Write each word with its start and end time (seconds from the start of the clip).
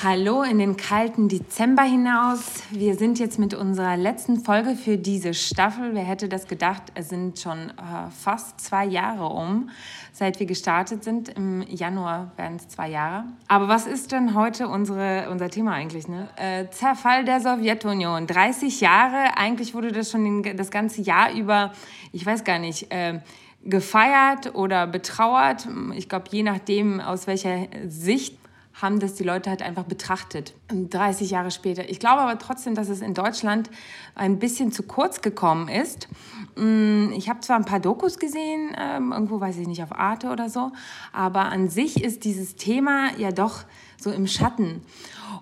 Hallo 0.00 0.42
in 0.42 0.60
den 0.60 0.76
kalten 0.76 1.28
Dezember 1.28 1.82
hinaus. 1.82 2.62
Wir 2.70 2.94
sind 2.94 3.18
jetzt 3.18 3.36
mit 3.36 3.52
unserer 3.52 3.96
letzten 3.96 4.44
Folge 4.44 4.76
für 4.76 4.96
diese 4.96 5.34
Staffel. 5.34 5.92
Wer 5.92 6.04
hätte 6.04 6.28
das 6.28 6.46
gedacht? 6.46 6.82
Es 6.94 7.08
sind 7.08 7.40
schon 7.40 7.70
äh, 7.70 8.08
fast 8.16 8.60
zwei 8.60 8.84
Jahre 8.84 9.26
um, 9.26 9.70
seit 10.12 10.38
wir 10.38 10.46
gestartet 10.46 11.02
sind. 11.02 11.30
Im 11.30 11.62
Januar 11.62 12.30
werden 12.36 12.58
es 12.58 12.68
zwei 12.68 12.90
Jahre. 12.90 13.24
Aber 13.48 13.66
was 13.66 13.88
ist 13.88 14.12
denn 14.12 14.36
heute 14.36 14.68
unsere, 14.68 15.30
unser 15.32 15.50
Thema 15.50 15.72
eigentlich? 15.72 16.06
Ne? 16.06 16.28
Äh, 16.36 16.70
Zerfall 16.70 17.24
der 17.24 17.40
Sowjetunion. 17.40 18.28
30 18.28 18.80
Jahre. 18.80 19.36
Eigentlich 19.36 19.74
wurde 19.74 19.90
das 19.90 20.12
schon 20.12 20.44
das 20.56 20.70
ganze 20.70 21.02
Jahr 21.02 21.32
über, 21.32 21.72
ich 22.12 22.24
weiß 22.24 22.44
gar 22.44 22.60
nicht, 22.60 22.92
äh, 22.92 23.18
gefeiert 23.64 24.54
oder 24.54 24.86
betrauert. 24.86 25.66
Ich 25.96 26.08
glaube, 26.08 26.26
je 26.30 26.44
nachdem, 26.44 27.00
aus 27.00 27.26
welcher 27.26 27.66
Sicht 27.88 28.38
haben 28.80 29.00
das 29.00 29.14
die 29.14 29.24
Leute 29.24 29.50
halt 29.50 29.62
einfach 29.62 29.84
betrachtet. 29.84 30.54
30 30.68 31.30
Jahre 31.30 31.50
später. 31.50 31.88
Ich 31.88 31.98
glaube 31.98 32.20
aber 32.22 32.38
trotzdem, 32.38 32.74
dass 32.74 32.88
es 32.88 33.00
in 33.00 33.14
Deutschland 33.14 33.70
ein 34.14 34.38
bisschen 34.38 34.72
zu 34.72 34.84
kurz 34.84 35.20
gekommen 35.20 35.68
ist. 35.68 36.08
Mm, 36.56 37.12
Ich 37.12 37.28
habe 37.28 37.40
zwar 37.40 37.56
ein 37.56 37.64
paar 37.64 37.80
Dokus 37.80 38.18
gesehen, 38.18 38.74
ähm, 38.78 39.12
irgendwo 39.12 39.40
weiß 39.40 39.58
ich 39.58 39.66
nicht, 39.66 39.82
auf 39.82 39.92
Arte 39.92 40.28
oder 40.28 40.48
so, 40.48 40.72
aber 41.12 41.46
an 41.46 41.68
sich 41.68 42.02
ist 42.02 42.24
dieses 42.24 42.56
Thema 42.56 43.10
ja 43.18 43.32
doch 43.32 43.64
so 44.00 44.10
im 44.10 44.26
Schatten. 44.26 44.82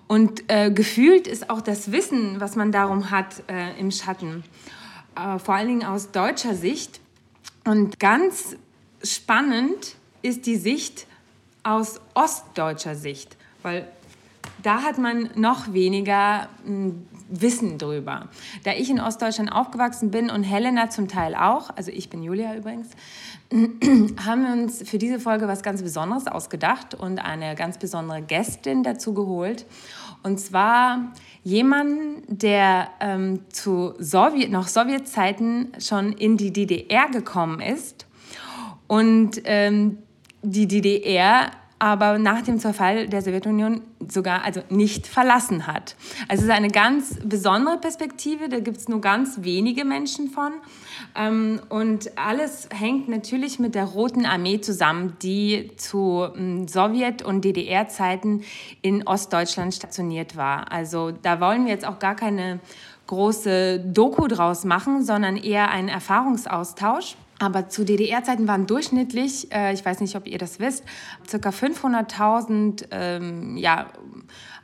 Und 0.07 0.43
äh, 0.47 0.71
gefühlt 0.71 1.27
ist 1.27 1.49
auch 1.49 1.61
das 1.61 1.91
Wissen, 1.91 2.39
was 2.39 2.55
man 2.55 2.71
darum 2.71 3.11
hat, 3.11 3.43
äh, 3.47 3.79
im 3.79 3.91
Schatten. 3.91 4.43
Äh, 5.15 5.39
vor 5.39 5.55
allen 5.55 5.67
Dingen 5.67 5.85
aus 5.85 6.11
deutscher 6.11 6.55
Sicht. 6.55 6.99
Und 7.65 7.99
ganz 7.99 8.55
spannend 9.03 9.95
ist 10.21 10.45
die 10.45 10.55
Sicht 10.55 11.06
aus 11.67 11.99
ostdeutscher 12.13 12.95
Sicht, 12.95 13.35
weil 13.61 13.87
da 14.63 14.81
hat 14.81 14.97
man 14.97 15.29
noch 15.35 15.73
weniger 15.73 16.47
mh, 16.65 16.93
Wissen 17.29 17.77
drüber. 17.77 18.29
Da 18.63 18.71
ich 18.71 18.89
in 18.89 19.01
Ostdeutschland 19.01 19.51
aufgewachsen 19.51 20.11
bin 20.11 20.29
und 20.29 20.43
Helena 20.43 20.89
zum 20.89 21.09
Teil 21.09 21.35
auch, 21.35 21.69
also 21.75 21.91
ich 21.91 22.09
bin 22.09 22.23
Julia 22.23 22.55
übrigens, 22.55 22.89
haben 23.51 24.45
wir 24.45 24.53
uns 24.53 24.89
für 24.89 24.97
diese 24.97 25.19
Folge 25.19 25.47
was 25.47 25.61
ganz 25.61 25.83
Besonderes 25.83 26.27
ausgedacht 26.27 26.95
und 26.95 27.19
eine 27.19 27.55
ganz 27.55 27.77
besondere 27.77 28.21
Gästin 28.21 28.83
dazu 28.83 29.13
geholt. 29.13 29.65
Und 30.23 30.39
zwar 30.39 31.11
jemanden, 31.43 32.23
der 32.27 32.89
ähm, 33.01 33.41
zu 33.49 33.93
Sowjet, 33.99 34.51
noch 34.51 34.67
Sowjetzeiten 34.67 35.73
schon 35.79 36.13
in 36.13 36.37
die 36.37 36.51
DDR 36.51 37.09
gekommen 37.09 37.59
ist 37.59 38.05
und 38.87 39.41
ähm, 39.43 39.97
die 40.49 40.67
DDR 40.67 41.51
aber 41.79 42.17
nach 42.17 42.41
dem 42.41 42.57
Zerfall 42.57 43.07
der 43.07 43.21
Sowjetunion 43.21 43.81
sogar 44.07 44.43
also 44.43 44.61
nicht 44.69 45.05
verlassen 45.05 45.67
hat. 45.67 45.95
Also 46.27 46.41
es 46.41 46.49
ist 46.49 46.55
eine 46.55 46.69
ganz 46.69 47.19
besondere 47.23 47.77
Perspektive, 47.77 48.49
da 48.49 48.59
gibt 48.59 48.77
es 48.77 48.87
nur 48.87 48.99
ganz 48.99 49.43
wenige 49.43 49.85
Menschen 49.85 50.29
von. 50.29 50.53
Ähm, 51.15 51.59
und 51.69 52.17
alles 52.17 52.69
hängt 52.73 53.09
natürlich 53.09 53.59
mit 53.59 53.75
der 53.75 53.85
Roten 53.85 54.25
Armee 54.25 54.59
zusammen, 54.59 55.17
die 55.21 55.71
zu 55.77 56.25
ähm, 56.35 56.67
Sowjet- 56.67 57.23
und 57.23 57.45
DDR-Zeiten 57.45 58.41
in 58.81 59.05
Ostdeutschland 59.05 59.75
stationiert 59.75 60.35
war. 60.35 60.71
Also 60.71 61.11
da 61.11 61.39
wollen 61.39 61.65
wir 61.65 61.73
jetzt 61.73 61.85
auch 61.85 61.99
gar 61.99 62.15
keine 62.15 62.59
große 63.05 63.79
Doku 63.79 64.27
draus 64.27 64.65
machen, 64.65 65.03
sondern 65.03 65.37
eher 65.37 65.69
einen 65.69 65.89
Erfahrungsaustausch. 65.89 67.15
Aber 67.39 67.69
zu 67.69 67.85
DDR-Zeiten 67.85 68.47
waren 68.47 68.65
durchschnittlich, 68.65 69.51
äh, 69.51 69.73
ich 69.73 69.85
weiß 69.85 69.99
nicht, 70.01 70.15
ob 70.15 70.27
ihr 70.27 70.37
das 70.37 70.59
wisst, 70.59 70.83
ca. 71.29 71.49
500.000 71.49 72.87
ähm, 72.91 73.57
ja, 73.57 73.87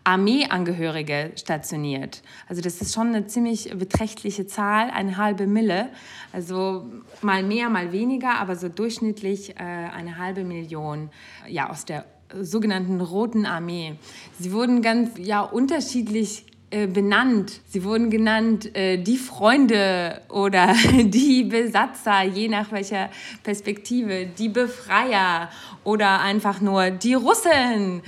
Armeeangehörige 0.03 1.31
stationiert. 1.35 2.23
Also 2.47 2.61
das 2.61 2.81
ist 2.81 2.93
schon 2.93 3.07
eine 3.09 3.27
ziemlich 3.27 3.69
beträchtliche 3.77 4.47
Zahl, 4.47 4.89
eine 4.89 5.17
halbe 5.17 5.47
Mille. 5.47 5.89
Also 6.31 6.89
mal 7.21 7.43
mehr, 7.43 7.69
mal 7.69 7.91
weniger, 7.91 8.39
aber 8.39 8.55
so 8.55 8.69
durchschnittlich 8.69 9.51
äh, 9.51 9.59
eine 9.59 10.17
halbe 10.17 10.43
Million 10.43 11.09
ja, 11.47 11.69
aus 11.69 11.85
der 11.85 12.05
sogenannten 12.41 12.99
Roten 12.99 13.45
Armee. 13.45 13.95
Sie 14.39 14.51
wurden 14.51 14.81
ganz 14.81 15.11
ja, 15.17 15.41
unterschiedlich 15.41 16.45
äh, 16.73 16.87
benannt. 16.87 17.61
Sie 17.67 17.83
wurden 17.83 18.09
genannt 18.09 18.75
äh, 18.75 18.97
die 18.97 19.17
Freunde 19.17 20.21
oder 20.27 20.73
die 21.03 21.43
Besatzer, 21.43 22.23
je 22.23 22.47
nach 22.47 22.71
welcher 22.71 23.11
Perspektive, 23.43 24.25
die 24.25 24.49
Befreier 24.49 25.49
oder 25.83 26.21
einfach 26.21 26.61
nur 26.61 26.89
die 26.89 27.13
Russen. 27.13 28.01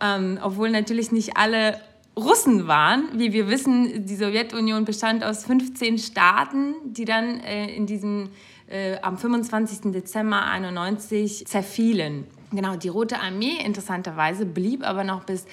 Ähm, 0.00 0.38
obwohl 0.42 0.70
natürlich 0.70 1.12
nicht 1.12 1.36
alle 1.36 1.78
Russen 2.16 2.66
waren. 2.66 3.08
Wie 3.12 3.34
wir 3.34 3.48
wissen, 3.48 4.06
die 4.06 4.16
Sowjetunion 4.16 4.86
bestand 4.86 5.22
aus 5.22 5.44
15 5.44 5.98
Staaten, 5.98 6.74
die 6.86 7.04
dann 7.04 7.40
äh, 7.40 7.66
in 7.74 7.84
diesem, 7.84 8.30
äh, 8.68 8.96
am 9.02 9.18
25. 9.18 9.92
Dezember 9.92 10.42
91 10.46 11.46
zerfielen. 11.46 12.24
Genau, 12.52 12.76
die 12.76 12.88
Rote 12.88 13.20
Armee 13.20 13.58
interessanterweise 13.62 14.46
blieb 14.46 14.86
aber 14.86 15.04
noch 15.04 15.24
bis 15.24 15.44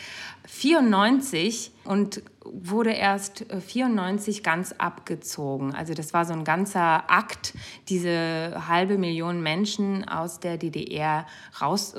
94 0.46 1.72
und 1.86 2.22
wurde 2.46 2.92
erst 2.92 3.46
94 3.68 4.44
ganz 4.44 4.74
abgezogen. 4.78 5.74
Also 5.74 5.94
das 5.94 6.14
war 6.14 6.26
so 6.26 6.34
ein 6.34 6.44
ganzer 6.44 7.10
Akt, 7.10 7.54
diese 7.88 8.62
halbe 8.68 8.98
Million 8.98 9.42
Menschen 9.42 10.08
aus 10.08 10.40
der 10.40 10.58
DDR 10.58 11.26
raus 11.62 11.96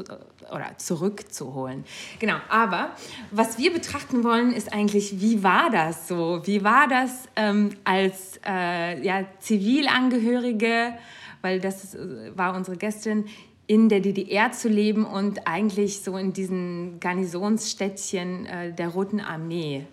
oder 0.53 0.77
zurückzuholen. 0.77 1.85
Genau, 2.19 2.37
aber 2.49 2.91
was 3.31 3.59
wir 3.59 3.73
betrachten 3.73 4.25
wollen, 4.25 4.53
ist 4.53 4.73
eigentlich, 4.73 5.21
wie 5.21 5.43
war 5.43 5.71
das 5.71 6.09
so? 6.09 6.43
Wie 6.45 6.63
war 6.63 6.87
das 6.89 7.29
ähm, 7.37 7.71
als 7.85 8.39
äh, 8.47 9.03
ja, 9.03 9.25
Zivilangehörige, 9.41 10.95
weil 11.41 11.61
das 11.61 11.97
war 12.35 12.55
unsere 12.55 12.77
Gästin, 12.77 13.27
in 13.67 13.89
der 13.89 14.01
DDR 14.01 14.53
zu 14.53 14.69
leben 14.69 15.07
und 15.07 15.47
eigentlich 15.47 16.01
so 16.01 16.17
in 16.17 16.33
diesen 16.33 17.01
Garnisonsstädtchen 17.01 18.47
äh, 18.47 18.73
der 18.73 18.89
Roten 18.89 19.21
Armee. 19.21 19.87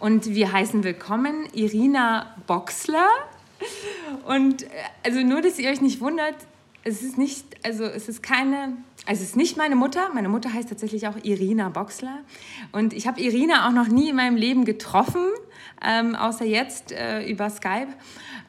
Und 0.00 0.26
wir 0.26 0.52
heißen 0.52 0.82
willkommen 0.82 1.46
Irina 1.52 2.34
Boxler. 2.46 3.08
Und 4.26 4.64
äh, 4.64 4.66
also 5.04 5.20
nur, 5.20 5.40
dass 5.40 5.58
ihr 5.58 5.70
euch 5.70 5.80
nicht 5.80 6.00
wundert, 6.00 6.34
es 6.84 7.02
ist 7.02 7.16
nicht, 7.16 7.44
also 7.64 7.84
es 7.84 8.08
ist 8.08 8.24
keine, 8.24 8.76
also 9.06 9.22
es 9.22 9.30
ist 9.30 9.36
nicht 9.36 9.56
meine 9.56 9.76
Mutter. 9.76 10.10
Meine 10.14 10.28
Mutter 10.28 10.52
heißt 10.52 10.68
tatsächlich 10.68 11.06
auch 11.06 11.16
Irina 11.22 11.68
Boxler. 11.68 12.18
Und 12.72 12.92
ich 12.92 13.06
habe 13.06 13.20
Irina 13.20 13.68
auch 13.68 13.72
noch 13.72 13.86
nie 13.86 14.08
in 14.08 14.16
meinem 14.16 14.36
Leben 14.36 14.64
getroffen, 14.64 15.24
ähm, 15.80 16.16
außer 16.16 16.44
jetzt 16.44 16.90
äh, 16.90 17.24
über 17.24 17.50
Skype. 17.50 17.88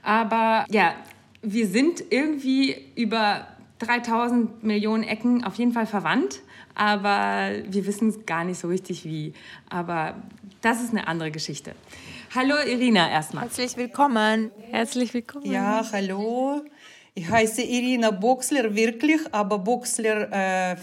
Aber 0.02 0.66
ja, 0.72 0.96
wir 1.44 1.68
sind 1.68 2.04
irgendwie 2.10 2.76
über 2.96 3.48
3000 3.84 4.64
Millionen 4.64 5.04
Ecken 5.04 5.44
auf 5.44 5.56
jeden 5.56 5.74
Fall 5.74 5.86
verwandt, 5.86 6.42
aber 6.76 7.52
wir 7.68 7.86
wissen 7.86 8.25
gar 8.25 8.44
nicht 8.44 8.60
so 8.60 8.68
richtig 8.68 9.06
wie. 9.06 9.34
Aber 9.69 10.16
das 10.62 10.81
ist 10.81 10.92
eine 10.92 11.07
andere 11.07 11.31
Geschichte. 11.31 11.74
Hallo 12.36 12.56
Irina 12.66 13.10
erstmal. 13.10 13.44
Herzlich 13.44 13.78
willkommen. 13.78 14.52
Herzlich 14.72 15.13
willkommen. 15.13 15.52
Ja, 15.52 15.86
hallo. 15.92 16.62
Ich 17.16 17.30
heiße 17.30 17.62
Irina 17.62 18.10
Boxler 18.10 18.74
wirklich, 18.74 19.22
aber 19.31 19.60
Boxler 19.60 20.31
äh, 20.31 20.75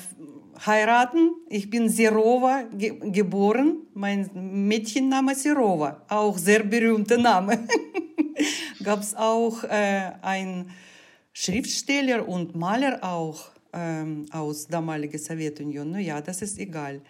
heiraten. 0.64 1.32
Ich 1.48 1.68
bin 1.68 1.88
Serova 1.88 2.64
ge 2.72 2.94
geboren. 3.10 3.78
Mein 3.94 4.30
Mädchenname 4.34 5.34
Serova, 5.34 6.02
auch 6.08 6.38
sehr 6.38 6.62
berühmter 6.62 7.18
Name. 7.18 7.66
Gab 8.84 9.00
es 9.00 9.16
auch 9.16 9.64
äh, 9.64 10.12
ein 10.22 10.70
Schriftsteller 11.32 12.28
und 12.28 12.54
Maler 12.54 12.98
auch 13.02 13.50
ähm, 13.72 14.26
aus 14.30 14.66
damaliger 14.66 15.18
Sowjetunion. 15.18 15.90
Naja, 15.90 16.20
das 16.20 16.42
ist 16.42 16.58
egal. 16.58 17.00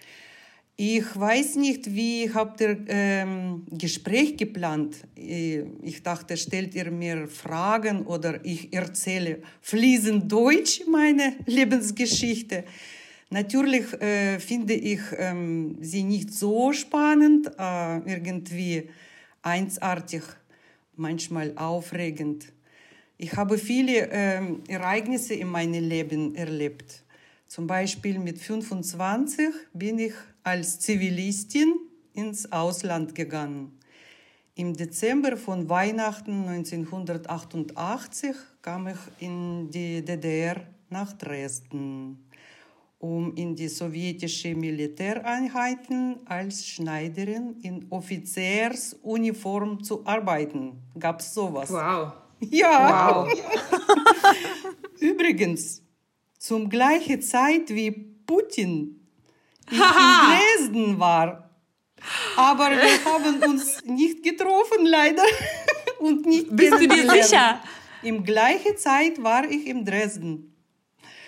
Ich 0.82 1.04
weiß 1.14 1.56
nicht, 1.56 1.94
wie 1.94 2.32
habt 2.32 2.62
ihr 2.62 2.78
ähm, 2.88 3.66
Gespräch 3.70 4.38
geplant? 4.38 4.96
Ich 5.14 6.02
dachte, 6.02 6.38
stellt 6.38 6.74
ihr 6.74 6.90
mir 6.90 7.28
Fragen 7.28 8.06
oder 8.06 8.42
ich 8.46 8.72
erzähle 8.72 9.42
fließend 9.60 10.32
Deutsch 10.32 10.82
meine 10.88 11.36
Lebensgeschichte. 11.44 12.64
Natürlich 13.28 13.92
äh, 14.00 14.40
finde 14.40 14.72
ich 14.72 15.00
ähm, 15.18 15.76
sie 15.82 16.02
nicht 16.02 16.32
so 16.32 16.72
spannend, 16.72 17.50
äh, 17.58 17.98
irgendwie 18.10 18.88
einsartig, 19.42 20.22
manchmal 20.96 21.52
aufregend. 21.56 22.46
Ich 23.22 23.36
habe 23.36 23.58
viele 23.58 24.08
ähm, 24.10 24.62
Ereignisse 24.66 25.34
in 25.34 25.48
meinem 25.48 25.86
Leben 25.86 26.34
erlebt. 26.34 27.04
Zum 27.48 27.66
Beispiel 27.66 28.18
mit 28.18 28.38
25 28.38 29.50
bin 29.74 29.98
ich 29.98 30.14
als 30.42 30.80
Zivilistin 30.80 31.74
ins 32.14 32.50
Ausland 32.50 33.14
gegangen. 33.14 33.78
Im 34.54 34.72
Dezember 34.72 35.36
von 35.36 35.68
Weihnachten 35.68 36.48
1988 36.48 38.34
kam 38.62 38.88
ich 38.88 38.96
in 39.18 39.70
die 39.70 40.02
DDR 40.02 40.62
nach 40.88 41.12
Dresden, 41.12 42.26
um 43.00 43.34
in 43.34 43.54
die 43.54 43.68
sowjetische 43.68 44.54
Militäreinheiten 44.54 46.20
als 46.24 46.66
Schneiderin 46.66 47.56
in 47.60 47.84
Offiziersuniform 47.90 49.84
zu 49.84 50.06
arbeiten. 50.06 50.78
Gab 50.98 51.20
es 51.20 51.34
sowas? 51.34 51.70
Wow. 51.70 52.12
Ja. 52.40 53.26
Wow. 53.26 53.32
Übrigens, 55.00 55.82
zum 56.38 56.68
gleichen 56.68 57.20
Zeit 57.20 57.68
wie 57.68 57.90
Putin 57.90 59.06
in 59.70 59.78
Dresden 59.78 60.98
war. 60.98 61.50
Aber 62.36 62.70
wir 62.70 63.04
haben 63.04 63.42
uns 63.42 63.84
nicht 63.84 64.22
getroffen, 64.22 64.86
leider. 64.86 65.22
Und 65.98 66.24
nicht 66.24 66.46
Bist 66.54 66.72
du 66.72 66.88
dir 66.88 67.10
sicher? 67.10 67.60
Im 68.02 68.24
gleichen 68.24 68.76
Zeit 68.78 69.22
war 69.22 69.44
ich 69.44 69.66
in 69.66 69.84
Dresden. 69.84 70.54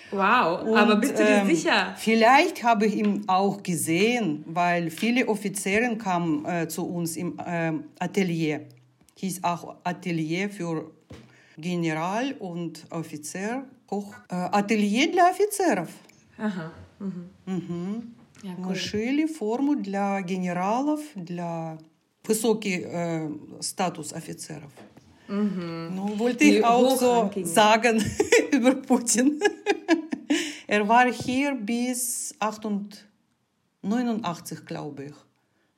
Wow. 0.09 0.63
Und, 0.63 0.77
Aber 0.77 0.95
bist 0.95 1.17
du 1.17 1.23
dir 1.23 1.41
ähm, 1.41 1.47
sicher? 1.47 1.95
Vielleicht 1.97 2.63
habe 2.63 2.85
ich 2.85 2.95
ihn 2.95 3.23
auch 3.27 3.61
gesehen, 3.61 4.43
weil 4.47 4.89
viele 4.89 5.27
Offiziere 5.27 5.95
kamen 5.97 6.45
äh, 6.45 6.67
zu 6.67 6.87
uns 6.87 7.17
im 7.17 7.39
ähm, 7.45 7.85
Atelier. 7.99 8.67
Hieß 9.17 9.43
auch 9.43 9.75
Atelier 9.83 10.49
für 10.49 10.91
General 11.56 12.32
und 12.38 12.86
Offizier. 12.90 13.64
Hoch, 13.90 14.14
äh, 14.28 14.34
Atelier 14.34 15.10
для 15.10 15.28
офицеров. 15.30 15.88
Ага. 16.36 16.72
Ja, 18.42 18.54
cool. 18.56 18.66
Мы 18.68 18.74
шили 18.76 19.26
форму 19.26 19.74
для 19.76 20.20
генералов, 20.22 21.00
для 21.14 21.78
высокий 22.24 22.82
äh, 22.84 23.28
Status 23.60 24.12
офицеров. 24.12 24.70
Ну, 25.28 26.18
wollte 26.18 26.38
Die 26.44 26.58
ich 26.58 26.64
auch 26.64 26.96
so 26.96 27.06
hochrangigen. 27.16 27.44
sagen 27.46 28.02
über 28.52 28.74
Putin. 28.76 29.40
er 30.66 30.88
war 30.88 31.12
hier 31.12 31.54
bis 31.54 32.34
88, 32.38 33.04
89, 33.82 34.64
glaube 34.64 35.04
ich, 35.06 35.14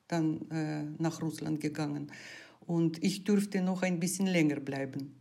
dann 0.07 0.39
äh, 0.51 0.83
nach 1.01 1.21
Russland 1.21 1.59
gegangen. 1.59 2.11
Und 2.65 3.03
ich 3.03 3.23
durfte 3.23 3.61
noch 3.61 3.81
ein 3.81 3.99
bisschen 3.99 4.27
länger 4.27 4.59
bleiben. 4.59 5.15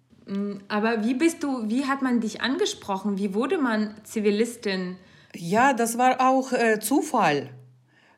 Aber 0.68 1.04
wie 1.04 1.14
bist 1.14 1.44
du, 1.44 1.70
wie 1.70 1.86
hat 1.86 2.02
man 2.02 2.20
dich 2.20 2.42
angesprochen? 2.42 3.18
Wie 3.18 3.34
wurde 3.34 3.58
man 3.58 3.94
Zivilistin? 4.04 4.98
Ja, 5.36 5.74
das 5.74 5.98
war 5.98 6.20
auch 6.20 6.52
äh, 6.52 6.80
Zufall. 6.80 7.50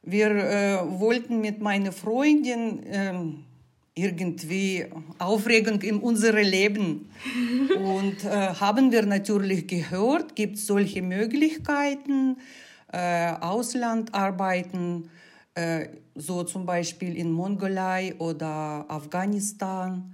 Wir 0.03 0.29
äh, 0.29 0.99
wollten 0.99 1.41
mit 1.41 1.59
meiner 1.61 1.91
Freundin 1.91 2.81
ähm, 2.85 3.43
irgendwie 3.93 4.85
Aufregung 5.19 5.81
in 5.81 5.97
unserem 5.97 6.47
Leben. 6.47 7.09
Und 7.75 8.23
äh, 8.23 8.29
haben 8.29 8.91
wir 8.91 9.05
natürlich 9.05 9.67
gehört, 9.67 10.35
gibt 10.35 10.55
es 10.55 10.67
solche 10.67 11.01
Möglichkeiten, 11.01 12.37
äh, 12.93 13.33
Ausland 13.33 14.13
arbeiten, 14.13 15.09
äh, 15.55 15.87
so 16.15 16.43
zum 16.43 16.65
Beispiel 16.65 17.17
in 17.17 17.31
Mongolei 17.31 18.15
oder 18.17 18.85
Afghanistan 18.87 20.13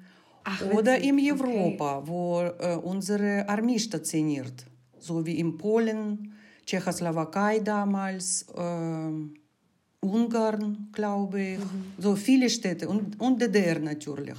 oder 0.72 0.98
in 0.98 1.18
Europa, 1.20 2.02
wo 2.06 2.40
äh, 2.42 2.76
unsere 2.76 3.48
Armee 3.48 3.78
stationiert, 3.78 4.64
so 4.98 5.24
wie 5.24 5.38
in 5.38 5.56
Polen, 5.58 6.32
Tschechoslowakei 6.64 7.60
damals, 7.60 8.46
äh, 8.56 9.10
Ungarn, 10.00 10.88
glaube 10.92 11.40
ich, 11.40 11.58
so 11.98 12.14
viele 12.14 12.48
Städte 12.48 12.88
und, 12.88 13.20
und 13.20 13.40
DDR 13.40 13.80
natürlich. 13.80 14.36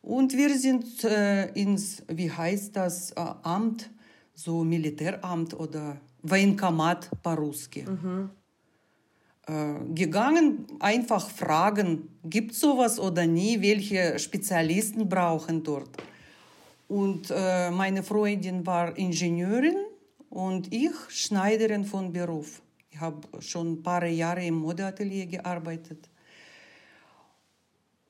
Und 0.00 0.32
wir 0.36 0.58
sind 0.58 1.04
äh, 1.04 1.46
ins, 1.52 2.02
wie 2.08 2.30
heißt 2.30 2.74
das, 2.76 3.10
äh, 3.12 3.20
Amt, 3.42 3.90
so 4.34 4.64
Militäramt 4.64 5.54
oder 5.54 6.00
Военкомат 6.22 7.10
по-русски. 7.22 7.80
Äh, 7.80 8.28
gegangen, 9.93 10.67
einfach 10.79 11.29
fragen, 11.29 12.09
gibt 12.23 12.51
es 12.51 12.59
sowas 12.59 12.99
oder 12.99 13.25
nie, 13.25 13.61
welche 13.61 14.19
Spezialisten 14.19 15.09
brauchen 15.09 15.63
dort. 15.63 15.89
Und 16.87 17.31
äh, 17.31 17.69
meine 17.71 18.03
Freundin 18.03 18.65
war 18.65 18.97
Ingenieurin 18.97 19.77
und 20.29 20.73
ich 20.73 20.91
Schneiderin 21.09 21.85
von 21.85 22.11
Beruf. 22.11 22.61
Ich 22.89 22.99
habe 22.99 23.27
schon 23.41 23.73
ein 23.73 23.83
paar 23.83 24.05
Jahre 24.05 24.45
im 24.45 24.55
Modeatelier 24.55 25.25
gearbeitet. 25.25 26.09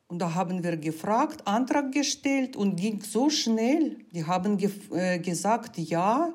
Und 0.08 0.20
da 0.20 0.34
haben 0.34 0.64
wir 0.64 0.76
gefragt, 0.78 1.46
Antrag 1.46 1.92
gestellt 1.92 2.56
und 2.56 2.78
ging 2.78 3.02
so 3.02 3.30
schnell. 3.30 3.98
Die 4.12 4.26
haben 4.26 4.58
ge 4.58 4.72
äh, 4.92 5.20
gesagt, 5.20 5.78
ja, 5.78 6.34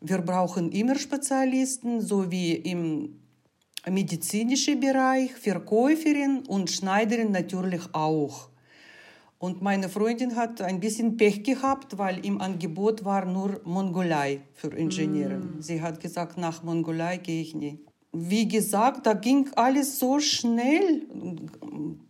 wir 0.00 0.18
brauchen 0.18 0.72
immer 0.72 0.96
Spezialisten, 0.98 2.00
so 2.00 2.30
wie 2.30 2.54
im 2.54 3.20
medizinischen 3.90 4.80
Bereich, 4.80 5.32
Verkäuferin 5.32 6.42
und 6.46 6.70
Schneiderin 6.70 7.30
natürlich 7.32 7.82
auch. 7.92 8.48
Und 9.38 9.60
meine 9.60 9.90
Freundin 9.90 10.36
hat 10.36 10.62
ein 10.62 10.80
bisschen 10.80 11.18
Pech 11.18 11.42
gehabt, 11.42 11.98
weil 11.98 12.24
im 12.24 12.40
Angebot 12.40 13.04
war 13.04 13.26
nur 13.26 13.60
Mongolei 13.64 14.40
für 14.54 14.68
Ingenieure. 14.68 15.42
Sie 15.58 15.82
hat 15.82 16.00
gesagt, 16.00 16.38
nach 16.38 16.62
Mongolei 16.62 17.18
gehe 17.18 17.42
ich 17.42 17.54
nicht. 17.54 17.78
Wie 18.12 18.48
gesagt, 18.48 19.06
da 19.06 19.12
ging 19.12 19.50
alles 19.56 19.98
so 19.98 20.18
schnell. 20.18 21.02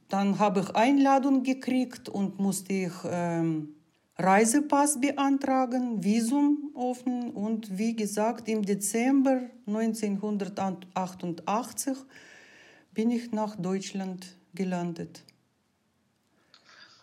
Dann 0.08 0.38
habe 0.38 0.60
ich 0.60 0.76
Einladung 0.76 1.42
gekriegt 1.42 2.08
und 2.08 2.38
musste 2.38 2.72
ich 2.72 2.92
ähm, 3.10 3.70
Reisepass 4.16 5.00
beantragen, 5.00 6.04
Visum 6.04 6.70
offen 6.74 7.32
und 7.32 7.76
wie 7.76 7.96
gesagt, 7.96 8.48
im 8.48 8.62
Dezember 8.62 9.50
1988 9.66 11.96
bin 12.92 13.10
ich 13.10 13.32
nach 13.32 13.56
Deutschland 13.56 14.36
gelandet. 14.54 15.24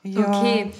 Ja, 0.03 0.29
Okay. 0.29 0.71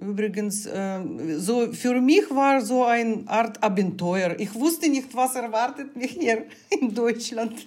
Übrigens, 0.00 0.68
ähm, 0.72 1.40
so 1.40 1.72
für 1.72 2.00
mich 2.00 2.30
war 2.30 2.60
so 2.60 2.84
eine 2.84 3.24
Art 3.26 3.60
Abenteuer. 3.64 4.38
Ich 4.38 4.54
wusste 4.54 4.88
nicht, 4.88 5.12
was 5.12 5.34
erwartet 5.34 5.96
mich 5.96 6.12
hier 6.12 6.46
in 6.70 6.94
Deutschland. 6.94 7.66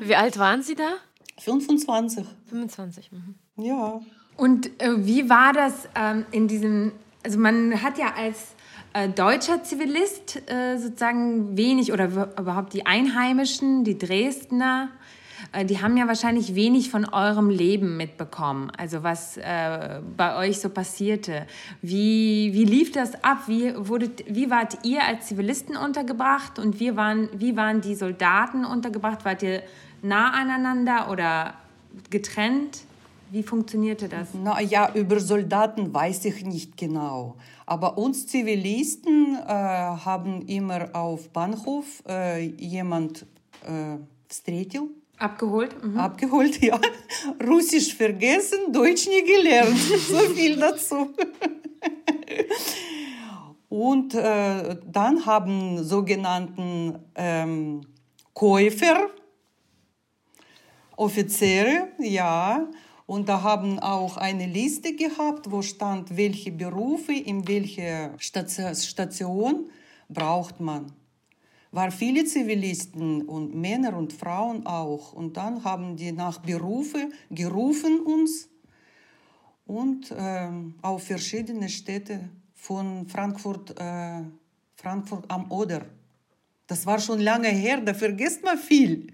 Wie 0.00 0.16
alt 0.16 0.38
waren 0.38 0.62
Sie 0.62 0.74
da? 0.74 0.94
25, 1.40 2.24
25. 2.46 3.12
Mhm. 3.12 3.34
ja. 3.62 4.00
Und 4.38 4.80
äh, 4.80 5.04
wie 5.04 5.28
war 5.28 5.52
das 5.52 5.88
ähm, 5.96 6.24
in 6.30 6.46
diesem, 6.46 6.92
also 7.24 7.40
man 7.40 7.82
hat 7.82 7.98
ja 7.98 8.14
als 8.16 8.54
äh, 8.92 9.08
deutscher 9.08 9.64
Zivilist 9.64 10.48
äh, 10.48 10.78
sozusagen 10.78 11.56
wenig 11.56 11.92
oder 11.92 12.06
überhaupt 12.38 12.72
die 12.72 12.86
Einheimischen, 12.86 13.82
die 13.82 13.98
Dresdner, 13.98 14.90
äh, 15.50 15.64
die 15.64 15.82
haben 15.82 15.96
ja 15.96 16.06
wahrscheinlich 16.06 16.54
wenig 16.54 16.88
von 16.88 17.04
eurem 17.04 17.50
Leben 17.50 17.96
mitbekommen, 17.96 18.70
also 18.78 19.02
was 19.02 19.38
äh, 19.38 20.00
bei 20.16 20.36
euch 20.36 20.60
so 20.60 20.68
passierte. 20.68 21.48
Wie, 21.82 22.50
wie 22.52 22.64
lief 22.64 22.92
das 22.92 23.24
ab? 23.24 23.48
Wie, 23.48 23.74
wurdet, 23.76 24.22
wie 24.28 24.50
wart 24.50 24.86
ihr 24.86 25.02
als 25.04 25.26
Zivilisten 25.26 25.76
untergebracht 25.76 26.60
und 26.60 26.78
wie 26.78 26.94
waren, 26.94 27.28
wie 27.32 27.56
waren 27.56 27.80
die 27.80 27.96
Soldaten 27.96 28.64
untergebracht? 28.64 29.24
Wart 29.24 29.42
ihr 29.42 29.64
nah 30.00 30.30
aneinander 30.30 31.10
oder 31.10 31.54
getrennt? 32.10 32.84
Wie 33.31 33.43
funktionierte 33.43 34.07
das? 34.07 34.29
Na 34.33 34.61
ja, 34.61 34.93
über 34.93 35.19
Soldaten 35.19 35.93
weiß 35.93 36.25
ich 36.25 36.45
nicht 36.45 36.77
genau. 36.77 37.35
Aber 37.65 37.97
uns 37.97 38.27
Zivilisten 38.27 39.35
äh, 39.35 39.47
haben 39.47 40.43
immer 40.43 40.89
auf 40.93 41.29
Bahnhof 41.29 42.03
äh, 42.07 42.41
jemand 42.41 43.25
äh, 43.63 43.97
встретил, 44.27 44.89
Abgeholt? 45.17 45.83
Mhm. 45.83 45.97
abgeholt, 45.97 46.61
ja. 46.61 46.79
Russisch 47.41 47.95
vergessen, 47.95 48.73
Deutsch 48.73 49.07
nie 49.07 49.23
gelernt. 49.23 49.77
so 49.77 50.19
viel 50.35 50.57
dazu. 50.57 51.13
Und 53.69 54.13
äh, 54.15 54.75
dann 54.85 55.25
haben 55.25 55.83
sogenannten 55.83 56.99
ähm, 57.15 57.81
Käufer, 58.33 59.07
Offiziere, 60.95 61.87
ja, 61.99 62.67
und 63.08 63.26
da 63.30 63.42
haben 63.42 63.78
auch 63.78 64.18
eine 64.18 64.44
Liste 64.44 64.94
gehabt, 64.94 65.50
wo 65.50 65.62
stand, 65.62 66.14
welche 66.14 66.52
Berufe 66.52 67.14
in 67.14 67.48
welcher 67.48 68.14
Station 68.18 69.70
braucht 70.10 70.60
man. 70.60 70.92
War 71.70 71.90
viele 71.90 72.26
Zivilisten 72.26 73.22
und 73.22 73.54
Männer 73.54 73.96
und 73.96 74.12
Frauen 74.12 74.66
auch. 74.66 75.14
Und 75.14 75.38
dann 75.38 75.64
haben 75.64 75.96
die 75.96 76.12
nach 76.12 76.36
Berufe 76.40 77.08
gerufen 77.30 78.00
uns 78.00 78.50
und 79.64 80.10
äh, 80.10 80.50
auf 80.82 81.04
verschiedene 81.04 81.70
Städte 81.70 82.28
von 82.52 83.08
Frankfurt, 83.08 83.70
äh, 83.80 84.20
Frankfurt 84.76 85.24
am 85.30 85.50
Oder. 85.50 85.86
Das 86.66 86.84
war 86.84 86.98
schon 86.98 87.20
lange 87.20 87.48
her, 87.48 87.80
da 87.80 87.94
vergisst 87.94 88.44
man 88.44 88.58
viel. 88.58 89.10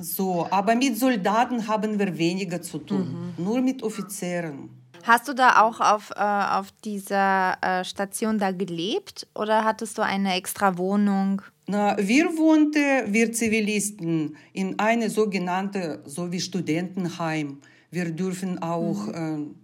So, 0.00 0.46
aber 0.50 0.74
mit 0.74 0.98
Soldaten 0.98 1.66
haben 1.66 1.98
wir 1.98 2.16
weniger 2.16 2.62
zu 2.62 2.78
tun, 2.78 3.34
mhm. 3.36 3.44
nur 3.44 3.60
mit 3.60 3.82
Offizieren. 3.82 4.70
Hast 5.04 5.28
du 5.28 5.32
da 5.32 5.62
auch 5.62 5.80
auf, 5.80 6.10
äh, 6.16 6.20
auf 6.20 6.66
dieser 6.84 7.56
äh, 7.62 7.84
Station 7.84 8.38
da 8.38 8.50
gelebt 8.52 9.26
oder 9.34 9.64
hattest 9.64 9.96
du 9.98 10.02
eine 10.02 10.34
extra 10.34 10.76
Wohnung? 10.76 11.42
Na, 11.66 11.96
wir 11.98 12.36
wohnten, 12.36 13.12
wir 13.12 13.32
Zivilisten, 13.32 14.36
in 14.52 14.78
einem 14.78 15.08
sogenannten, 15.08 15.98
so 16.04 16.30
wie 16.32 16.40
Studentenheim. 16.40 17.58
Wir 17.90 18.10
dürfen 18.10 18.60
auch 18.62 19.06
mhm. 19.06 19.54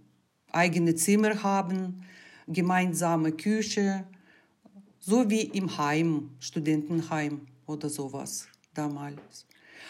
äh, 0.51 0.55
eigene 0.55 0.95
Zimmer 0.95 1.43
haben, 1.43 2.03
gemeinsame 2.47 3.31
Küche, 3.31 4.05
so 4.99 5.29
wie 5.29 5.41
im 5.41 5.77
Heim, 5.77 6.31
Studentenheim 6.39 7.41
oder 7.67 7.89
sowas 7.89 8.47
damals. 8.73 9.45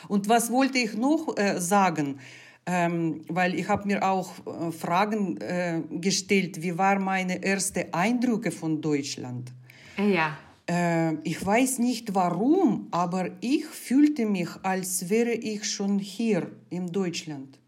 Und 0.07 0.29
was 0.29 0.51
wollte 0.51 0.77
ich 0.77 0.95
noch 0.95 1.37
äh, 1.37 1.59
sagen? 1.59 2.19
Ähm, 2.67 3.21
weil 3.27 3.53
ich 3.55 3.67
habe 3.67 3.87
mir 3.87 4.03
auch 4.03 4.31
äh, 4.45 4.71
Fragen 4.71 5.37
äh, 5.37 5.81
gestellt, 5.91 6.61
wie 6.63 6.75
waren 6.77 7.03
meine 7.03 7.43
ersten 7.43 7.93
Eindrücke 7.93 8.49
von 8.49 8.81
Deutschland? 8.81 9.51
Ja. 9.97 10.35
Äh, 10.67 11.13
ich 11.23 11.45
weiß 11.45 11.79
nicht 11.79 12.15
warum, 12.15 12.87
aber 12.89 13.29
ich 13.41 13.65
fühlte 13.65 14.25
mich, 14.25 14.49
als 14.63 15.09
wäre 15.09 15.33
ich 15.33 15.63
schon 15.63 15.99
hier 15.99 16.49
in 16.69 16.91
Deutschland. 16.91 17.59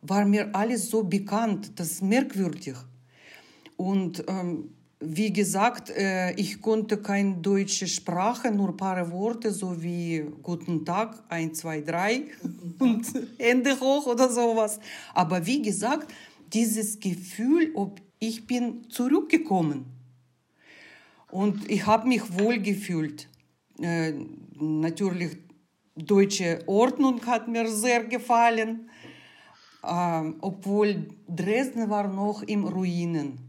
War 0.00 0.24
mir 0.24 0.52
alles 0.52 0.90
so 0.90 1.04
bekannt, 1.04 1.78
das 1.78 1.92
ist 1.92 2.02
merkwürdig. 2.02 2.74
Und 3.76 4.24
ähm, 4.28 4.70
wie 5.04 5.32
gesagt, 5.32 5.90
äh, 5.90 6.32
ich 6.34 6.60
konnte 6.60 6.98
keine 6.98 7.36
deutsche 7.36 7.88
Sprache, 7.88 8.50
nur 8.52 8.68
ein 8.68 8.76
paar 8.76 9.10
Worte, 9.10 9.50
so 9.50 9.82
wie 9.82 10.24
Guten 10.42 10.84
Tag, 10.84 11.24
1, 11.28 11.58
2, 11.58 11.80
3 11.80 12.22
und 12.78 13.06
Hände 13.38 13.78
hoch 13.80 14.06
oder 14.06 14.28
sowas. 14.28 14.78
Aber 15.12 15.44
wie 15.44 15.60
gesagt, 15.60 16.12
dieses 16.52 17.00
Gefühl, 17.00 17.72
ob 17.74 18.00
ich 18.20 18.46
bin 18.46 18.88
zurückgekommen. 18.88 19.86
Und 21.30 21.68
ich 21.68 21.86
habe 21.86 22.06
mich 22.06 22.38
wohl 22.38 22.58
gefühlt. 22.60 23.28
Äh, 23.80 24.12
natürlich, 24.54 25.36
deutsche 25.96 26.62
Ordnung 26.66 27.26
hat 27.26 27.48
mir 27.48 27.66
sehr 27.68 28.04
gefallen, 28.04 28.88
äh, 29.82 30.22
obwohl 30.40 31.08
Dresden 31.26 31.90
war 31.90 32.06
noch 32.06 32.42
im 32.42 32.64
Ruinen. 32.64 33.41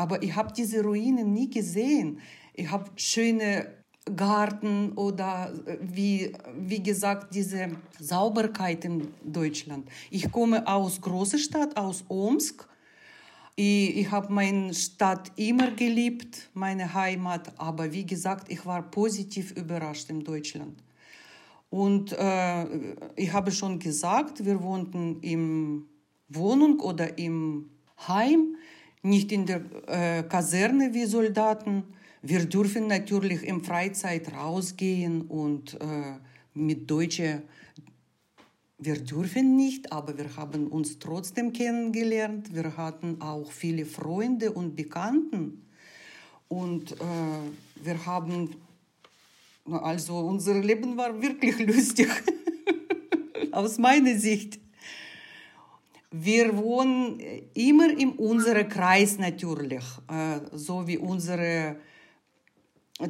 Aber 0.00 0.22
ich 0.22 0.34
habe 0.34 0.50
diese 0.50 0.82
Ruinen 0.82 1.34
nie 1.34 1.50
gesehen. 1.50 2.20
Ich 2.54 2.70
habe 2.70 2.86
schöne 2.96 3.66
Garten 4.16 4.92
oder 4.92 5.52
äh, 5.66 5.76
wie, 5.82 6.32
wie 6.56 6.82
gesagt 6.82 7.34
diese 7.34 7.68
Sauberkeit 7.98 8.86
in 8.86 9.08
Deutschland. 9.22 9.86
Ich 10.10 10.32
komme 10.32 10.66
aus 10.66 11.02
großer 11.02 11.36
Stadt, 11.36 11.76
aus 11.76 12.02
Omsk. 12.08 12.66
Ich, 13.56 13.98
ich 13.98 14.10
habe 14.10 14.32
meine 14.32 14.72
Stadt 14.72 15.32
immer 15.36 15.70
geliebt, 15.72 16.48
meine 16.54 16.94
Heimat. 16.94 17.52
Aber 17.58 17.92
wie 17.92 18.06
gesagt, 18.06 18.50
ich 18.50 18.64
war 18.64 18.90
positiv 18.90 19.52
überrascht 19.52 20.08
in 20.08 20.24
Deutschland. 20.24 20.82
Und 21.68 22.12
äh, 22.12 22.64
ich 23.16 23.30
habe 23.34 23.52
schon 23.52 23.78
gesagt, 23.78 24.46
wir 24.46 24.62
wohnten 24.62 25.20
im 25.20 25.84
Wohnung 26.28 26.80
oder 26.80 27.18
im 27.18 27.68
Heim 28.08 28.56
nicht 29.02 29.32
in 29.32 29.46
der 29.46 29.62
äh, 29.86 30.22
Kaserne 30.22 30.94
wie 30.94 31.06
Soldaten. 31.06 31.84
Wir 32.22 32.44
dürfen 32.44 32.86
natürlich 32.86 33.44
im 33.44 33.64
Freizeit 33.64 34.32
rausgehen 34.34 35.22
und 35.22 35.80
äh, 35.80 36.18
mit 36.54 36.90
Deutsche. 36.90 37.42
Wir 38.78 38.98
dürfen 38.98 39.56
nicht, 39.56 39.92
aber 39.92 40.16
wir 40.16 40.36
haben 40.36 40.68
uns 40.68 40.98
trotzdem 40.98 41.52
kennengelernt. 41.52 42.54
Wir 42.54 42.76
hatten 42.76 43.20
auch 43.20 43.50
viele 43.50 43.86
Freunde 43.86 44.52
und 44.52 44.76
Bekannten. 44.76 45.66
Und 46.48 46.92
äh, 46.92 46.96
wir 47.82 48.06
haben, 48.06 48.56
also 49.70 50.18
unser 50.18 50.60
Leben 50.60 50.96
war 50.96 51.20
wirklich 51.22 51.58
lustig, 51.66 52.08
aus 53.52 53.78
meiner 53.78 54.18
Sicht. 54.18 54.59
Wir 56.10 56.56
wohnen 56.56 57.20
immer 57.54 57.90
in 57.96 58.10
unserem 58.12 58.68
Kreis 58.68 59.18
natürlich, 59.18 59.84
äh, 60.08 60.40
so 60.52 60.86
wie 60.86 60.98
unsere 60.98 61.76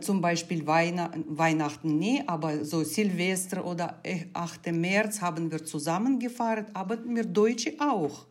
zum 0.01 0.21
Beispiel 0.21 0.65
Weihnachten, 0.67 1.99
nee, 1.99 2.23
aber 2.27 2.65
so 2.65 2.85
Silvester 2.85 3.65
oder 3.65 4.01
8. 4.35 4.73
März 4.73 5.21
haben 5.21 5.51
wir 5.51 5.65
zusammengefahren, 5.65 6.67
aber 6.75 6.99
wir 7.05 7.25
Deutsche 7.25 7.75
auch. 7.81 8.27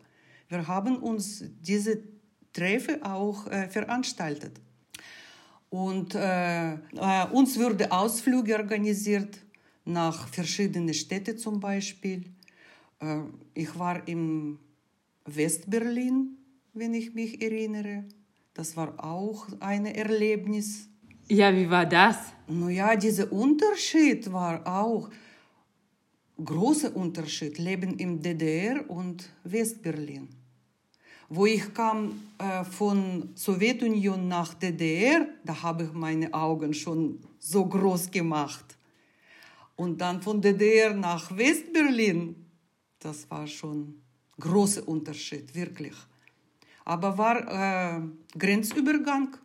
Wir 0.48 0.66
haben 0.66 0.96
uns 0.96 1.44
diese 1.60 1.98
Treffen 2.52 3.02
auch 3.02 3.46
äh, 3.46 3.68
veranstaltet. 3.68 4.60
Und 5.68 6.14
äh, 6.14 6.72
äh, 6.72 6.76
uns 7.32 7.58
wurde 7.58 7.92
Ausflüge 7.92 8.56
organisiert 8.56 9.38
nach 9.84 10.28
verschiedenen 10.28 10.94
Städten 10.94 11.38
zum 11.38 11.60
Beispiel. 11.60 12.24
Ich 13.60 13.78
war 13.78 14.08
im 14.08 14.58
Westberlin, 15.26 16.38
wenn 16.72 16.94
ich 16.94 17.12
mich 17.12 17.42
erinnere. 17.42 18.04
Das 18.54 18.74
war 18.74 19.04
auch 19.04 19.48
ein 19.60 19.84
Erlebnis. 19.84 20.88
Ja, 21.28 21.54
wie 21.54 21.68
war 21.68 21.84
das? 21.84 22.16
Naja, 22.48 22.96
dieser 22.96 23.30
Unterschied 23.30 24.32
war 24.32 24.66
auch 24.66 25.10
großer 26.42 26.96
Unterschied. 26.96 27.58
Leben 27.58 27.98
im 27.98 28.22
DDR 28.22 28.88
und 28.88 29.28
Westberlin. 29.44 30.30
Wo 31.28 31.44
ich 31.44 31.74
kam 31.74 32.18
äh, 32.38 32.64
von 32.64 33.28
Sowjetunion 33.34 34.26
nach 34.26 34.54
DDR, 34.54 35.26
da 35.44 35.62
habe 35.62 35.84
ich 35.84 35.92
meine 35.92 36.32
Augen 36.32 36.72
schon 36.72 37.20
so 37.38 37.66
groß 37.66 38.10
gemacht. 38.10 38.64
Und 39.76 40.00
dann 40.00 40.22
von 40.22 40.40
DDR 40.40 40.94
nach 40.94 41.36
Westberlin, 41.36 42.39
das 43.00 43.28
war 43.30 43.46
schon 43.46 43.80
ein 43.80 44.02
großer 44.38 44.86
Unterschied, 44.86 45.54
wirklich. 45.54 45.94
Aber 46.84 47.18
war 47.18 47.36
äh, 47.98 48.00
Grenzübergang, 48.38 49.36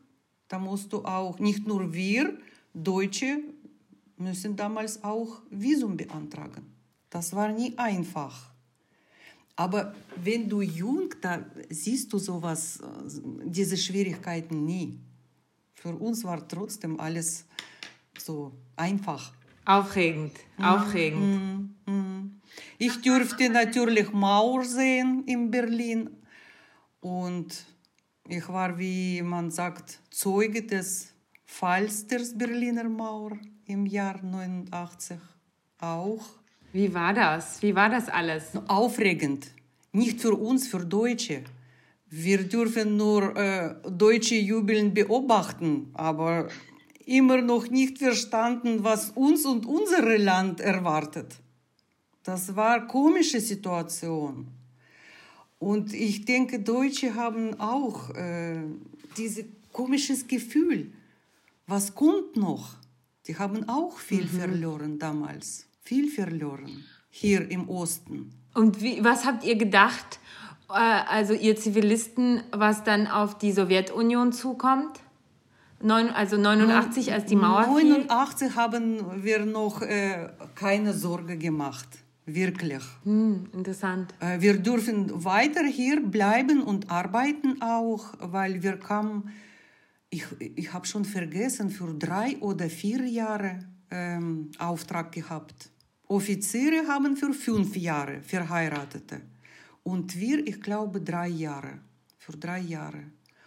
da 0.48 0.60
musst 0.60 0.94
du 0.94 1.04
auch, 1.04 1.40
nicht 1.40 1.66
nur 1.68 1.92
wir, 1.94 2.38
Deutsche, 2.74 3.40
müssen 4.18 4.56
damals 4.56 5.04
auch 5.04 5.42
Visum 5.50 5.98
beantragen. 5.98 6.66
Das 7.10 7.34
war 7.34 7.52
nie 7.52 7.74
einfach. 7.78 8.54
Aber 9.56 9.96
wenn 10.22 10.50
du 10.50 10.62
jung, 10.62 11.14
da 11.22 11.46
siehst 11.70 12.12
du 12.12 12.18
sowas, 12.18 12.80
äh, 12.80 12.86
diese 13.46 13.78
Schwierigkeiten 13.78 14.66
nie. 14.66 15.00
Für 15.74 15.96
uns 15.96 16.24
war 16.24 16.46
trotzdem 16.48 17.00
alles 17.00 17.46
so 18.18 18.52
einfach. 18.76 19.34
Aufregend, 19.66 20.34
aufregend. 20.60 21.42
Mm, 21.86 21.92
mm, 21.92 21.94
mm. 21.94 22.15
Ich 22.78 23.02
durfte 23.02 23.50
natürlich 23.50 24.12
Mauer 24.12 24.64
sehen 24.64 25.24
in 25.26 25.52
Berlin 25.52 26.10
und 27.02 27.66
ich 28.28 28.48
war, 28.50 28.78
wie 28.80 29.22
man 29.22 29.52
sagt, 29.52 30.00
Zeuge 30.10 30.64
des 30.64 31.14
Falls 31.46 32.08
der 32.08 32.22
Berliner 32.36 32.90
Mauer 32.90 33.38
im 33.66 33.86
Jahr 33.86 34.22
89 34.22 35.18
auch. 35.80 36.26
Wie 36.74 36.94
war 36.94 37.14
das? 37.14 37.62
Wie 37.62 37.76
war 37.76 37.90
das 37.90 38.10
alles? 38.10 38.52
Aufregend. 38.68 39.48
Nicht 39.92 40.20
für 40.20 40.34
uns, 40.34 40.68
für 40.68 40.84
Deutsche. 40.86 41.44
Wir 42.10 42.44
dürfen 42.44 42.98
nur 42.98 43.36
äh, 43.38 43.76
deutsche 43.90 44.36
Jubeln 44.36 44.94
beobachten, 44.94 45.92
aber 45.94 46.50
immer 47.06 47.42
noch 47.42 47.70
nicht 47.70 48.00
verstanden, 48.00 48.84
was 48.84 49.12
uns 49.12 49.46
und 49.46 49.66
unser 49.66 50.18
Land 50.18 50.60
erwartet. 50.60 51.36
Das 52.26 52.56
war 52.56 52.78
eine 52.78 52.88
komische 52.88 53.40
Situation. 53.40 54.48
Und 55.60 55.94
ich 55.94 56.26
denke, 56.26 56.60
Deutsche 56.60 57.14
haben 57.14 57.60
auch 57.60 58.10
äh, 58.16 58.64
dieses 59.16 59.46
komisches 59.72 60.28
Gefühl. 60.28 60.92
Was 61.68 61.94
kommt 61.94 62.36
noch? 62.36 62.74
Die 63.28 63.38
haben 63.38 63.70
auch 63.70 64.00
viel 64.00 64.24
mhm. 64.24 64.40
verloren 64.40 65.00
damals. 65.00 65.68
Viel 65.84 66.10
verloren. 66.10 66.84
Hier 67.12 67.50
im 67.50 67.70
Osten. 67.70 68.32
Und 68.56 68.82
wie, 68.82 69.04
was 69.04 69.26
habt 69.26 69.44
ihr 69.44 69.56
gedacht, 69.56 70.20
äh, 70.70 70.74
also 70.74 71.34
ihr 71.34 71.56
Zivilisten, 71.56 72.42
was 72.52 72.84
dann 72.84 73.06
auf 73.06 73.38
die 73.38 73.52
Sowjetunion 73.52 74.34
zukommt? 74.34 75.00
Neun, 75.80 76.10
also 76.10 76.38
89, 76.38 77.14
als 77.14 77.26
die 77.26 77.36
Mauer 77.36 77.66
fiel? 77.78 77.90
89 77.90 78.56
haben 78.56 79.24
wir 79.24 79.46
noch 79.46 79.84
äh, 79.84 80.30
keine 80.56 80.94
Sorge 80.94 81.38
gemacht. 81.38 81.88
Wirklich. 82.26 82.84
Hm, 83.04 83.48
interessant. 83.54 84.14
Äh, 84.20 84.42
wir 84.42 84.58
dürfen 84.58 85.24
weiter 85.24 85.64
hier 85.66 86.02
bleiben 86.02 86.64
und 86.64 86.90
arbeiten 86.90 87.62
auch, 87.62 88.14
weil 88.20 88.64
wir 88.64 88.78
kamen, 88.78 89.30
ich, 90.10 90.26
ich 90.40 90.74
habe 90.74 90.88
schon 90.88 91.06
vergessen, 91.06 91.70
für 91.70 91.94
drei 91.94 92.38
oder 92.40 92.70
vier 92.70 93.06
Jahre 93.06 93.60
ähm, 93.92 94.50
Auftrag 94.58 95.12
gehabt. 95.12 95.70
Offiziere 96.08 96.88
haben 96.88 97.16
für 97.16 97.34
fünf 97.34 97.76
Jahre 97.76 98.22
Verheiratete. 98.22 99.22
Und 99.84 100.20
wir, 100.20 100.46
ich 100.48 100.62
glaube, 100.62 101.02
drei 101.02 101.28
Jahre. 101.28 101.80
Für 102.18 102.34
drei 102.34 102.60
Jahre. 102.60 103.04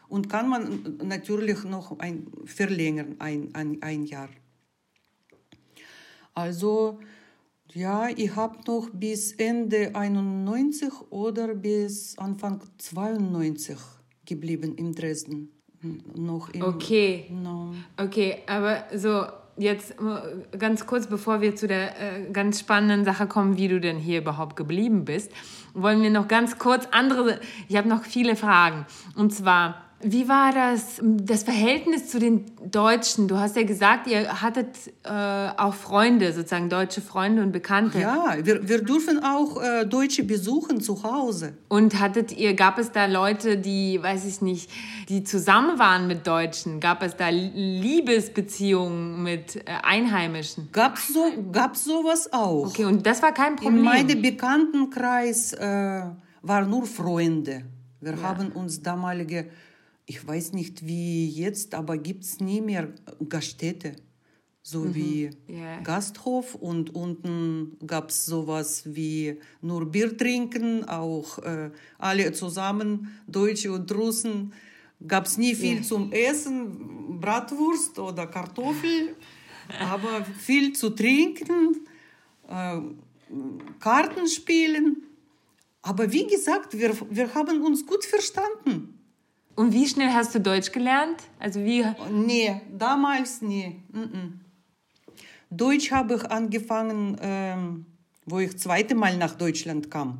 Und 0.08 0.28
kann 0.28 0.48
man 0.48 0.98
natürlich 1.02 1.64
noch 1.64 1.98
ein, 1.98 2.28
verlängern, 2.44 3.16
ein, 3.18 3.54
ein, 3.54 3.82
ein 3.82 4.04
Jahr. 4.04 4.30
Also, 6.32 7.00
ja, 7.74 8.08
ich 8.14 8.34
habe 8.34 8.58
noch 8.66 8.88
bis 8.92 9.32
Ende 9.32 9.94
91 9.94 10.92
oder 11.10 11.54
bis 11.54 12.16
Anfang 12.18 12.62
92 12.78 13.76
geblieben 14.24 14.74
in 14.76 14.94
Dresden. 14.94 15.50
Noch 16.16 16.50
im, 16.50 16.62
okay. 16.62 17.26
No. 17.30 17.74
Okay, 17.96 18.38
aber 18.46 18.84
so 18.94 19.24
jetzt 19.58 19.94
ganz 20.58 20.86
kurz, 20.86 21.06
bevor 21.06 21.40
wir 21.40 21.56
zu 21.56 21.66
der 21.68 22.00
äh, 22.00 22.30
ganz 22.32 22.60
spannenden 22.60 23.04
Sache 23.04 23.26
kommen, 23.26 23.58
wie 23.58 23.68
du 23.68 23.80
denn 23.80 23.98
hier 23.98 24.20
überhaupt 24.20 24.56
geblieben 24.56 25.04
bist, 25.04 25.30
wollen 25.74 26.02
wir 26.02 26.10
noch 26.10 26.28
ganz 26.28 26.58
kurz 26.58 26.86
andere. 26.90 27.40
Ich 27.68 27.76
habe 27.76 27.88
noch 27.88 28.04
viele 28.04 28.36
Fragen. 28.36 28.86
Und 29.14 29.32
zwar 29.32 29.87
wie 30.00 30.28
war 30.28 30.52
das, 30.52 31.00
das 31.02 31.42
Verhältnis 31.42 32.08
zu 32.08 32.20
den 32.20 32.44
Deutschen? 32.70 33.26
Du 33.26 33.36
hast 33.36 33.56
ja 33.56 33.64
gesagt, 33.64 34.06
ihr 34.06 34.40
hattet 34.40 34.68
äh, 35.02 35.08
auch 35.10 35.74
Freunde, 35.74 36.32
sozusagen 36.32 36.70
deutsche 36.70 37.00
Freunde 37.00 37.42
und 37.42 37.50
Bekannte. 37.50 37.98
Ja, 37.98 38.36
wir, 38.42 38.68
wir 38.68 38.84
dürfen 38.84 39.24
auch 39.24 39.60
äh, 39.60 39.86
Deutsche 39.86 40.22
besuchen 40.22 40.80
zu 40.80 41.02
Hause. 41.02 41.54
Und 41.66 41.98
hattet 41.98 42.30
ihr, 42.36 42.54
gab 42.54 42.78
es 42.78 42.92
da 42.92 43.06
Leute, 43.06 43.58
die, 43.58 44.00
weiß 44.00 44.24
ich 44.24 44.40
nicht, 44.40 44.70
die 45.08 45.24
zusammen 45.24 45.80
waren 45.80 46.06
mit 46.06 46.28
Deutschen? 46.28 46.78
Gab 46.78 47.02
es 47.02 47.16
da 47.16 47.28
Liebesbeziehungen 47.30 49.20
mit 49.24 49.56
äh, 49.56 49.62
Einheimischen? 49.82 50.68
Gab's 50.70 51.12
so, 51.12 51.24
gab's 51.50 51.84
sowas 51.84 52.32
auch. 52.32 52.68
Okay, 52.68 52.84
und 52.84 53.04
das 53.04 53.20
war 53.20 53.32
kein 53.32 53.56
Problem. 53.56 53.78
In 53.78 53.82
meinem 53.82 54.22
Bekanntenkreis 54.22 55.54
äh, 55.54 56.02
waren 56.42 56.70
nur 56.70 56.86
Freunde. 56.86 57.64
Wir 58.00 58.12
ja. 58.12 58.22
haben 58.22 58.52
uns 58.52 58.80
damalige 58.80 59.46
ich 60.08 60.26
weiß 60.26 60.54
nicht 60.54 60.86
wie 60.86 61.28
jetzt, 61.28 61.74
aber 61.74 61.98
gibt 61.98 62.24
es 62.24 62.40
nie 62.40 62.62
mehr 62.62 62.88
Gaststätte. 63.28 63.94
So 64.62 64.80
mhm. 64.80 64.94
wie 64.94 65.30
yeah. 65.48 65.80
Gasthof 65.80 66.54
und 66.54 66.94
unten 66.94 67.76
gab 67.86 68.08
es 68.08 68.24
sowas 68.24 68.82
wie 68.86 69.38
nur 69.60 69.84
Bier 69.84 70.16
trinken, 70.16 70.84
auch 70.84 71.38
äh, 71.40 71.70
alle 71.98 72.32
zusammen, 72.32 73.20
Deutsche 73.26 73.70
und 73.70 73.94
Russen. 73.94 74.54
Gab 75.06 75.26
es 75.26 75.36
nie 75.36 75.54
viel 75.54 75.74
yeah. 75.74 75.82
zum 75.82 76.10
Essen, 76.10 77.20
Bratwurst 77.20 77.98
oder 77.98 78.26
Kartoffel, 78.26 79.14
aber 79.78 80.24
viel 80.24 80.72
zu 80.72 80.90
trinken, 80.90 81.86
äh, 82.48 82.80
Karten 83.78 84.26
spielen. 84.26 85.02
Aber 85.82 86.10
wie 86.10 86.26
gesagt, 86.26 86.78
wir, 86.78 86.96
wir 87.10 87.34
haben 87.34 87.62
uns 87.62 87.84
gut 87.84 88.06
verstanden. 88.06 88.97
Und 89.58 89.72
wie 89.72 89.88
schnell 89.88 90.12
hast 90.12 90.36
du 90.36 90.40
Deutsch 90.40 90.70
gelernt? 90.70 91.20
Also 91.40 91.64
wie? 91.64 91.84
Nee, 92.12 92.60
damals 92.70 93.42
nie. 93.42 93.82
Deutsch 95.50 95.90
habe 95.90 96.14
ich 96.14 96.30
angefangen, 96.30 97.16
ähm, 97.20 97.84
wo 98.24 98.38
ich 98.38 98.56
zweite 98.56 98.94
Mal 98.94 99.16
nach 99.16 99.34
Deutschland 99.34 99.90
kam. 99.90 100.18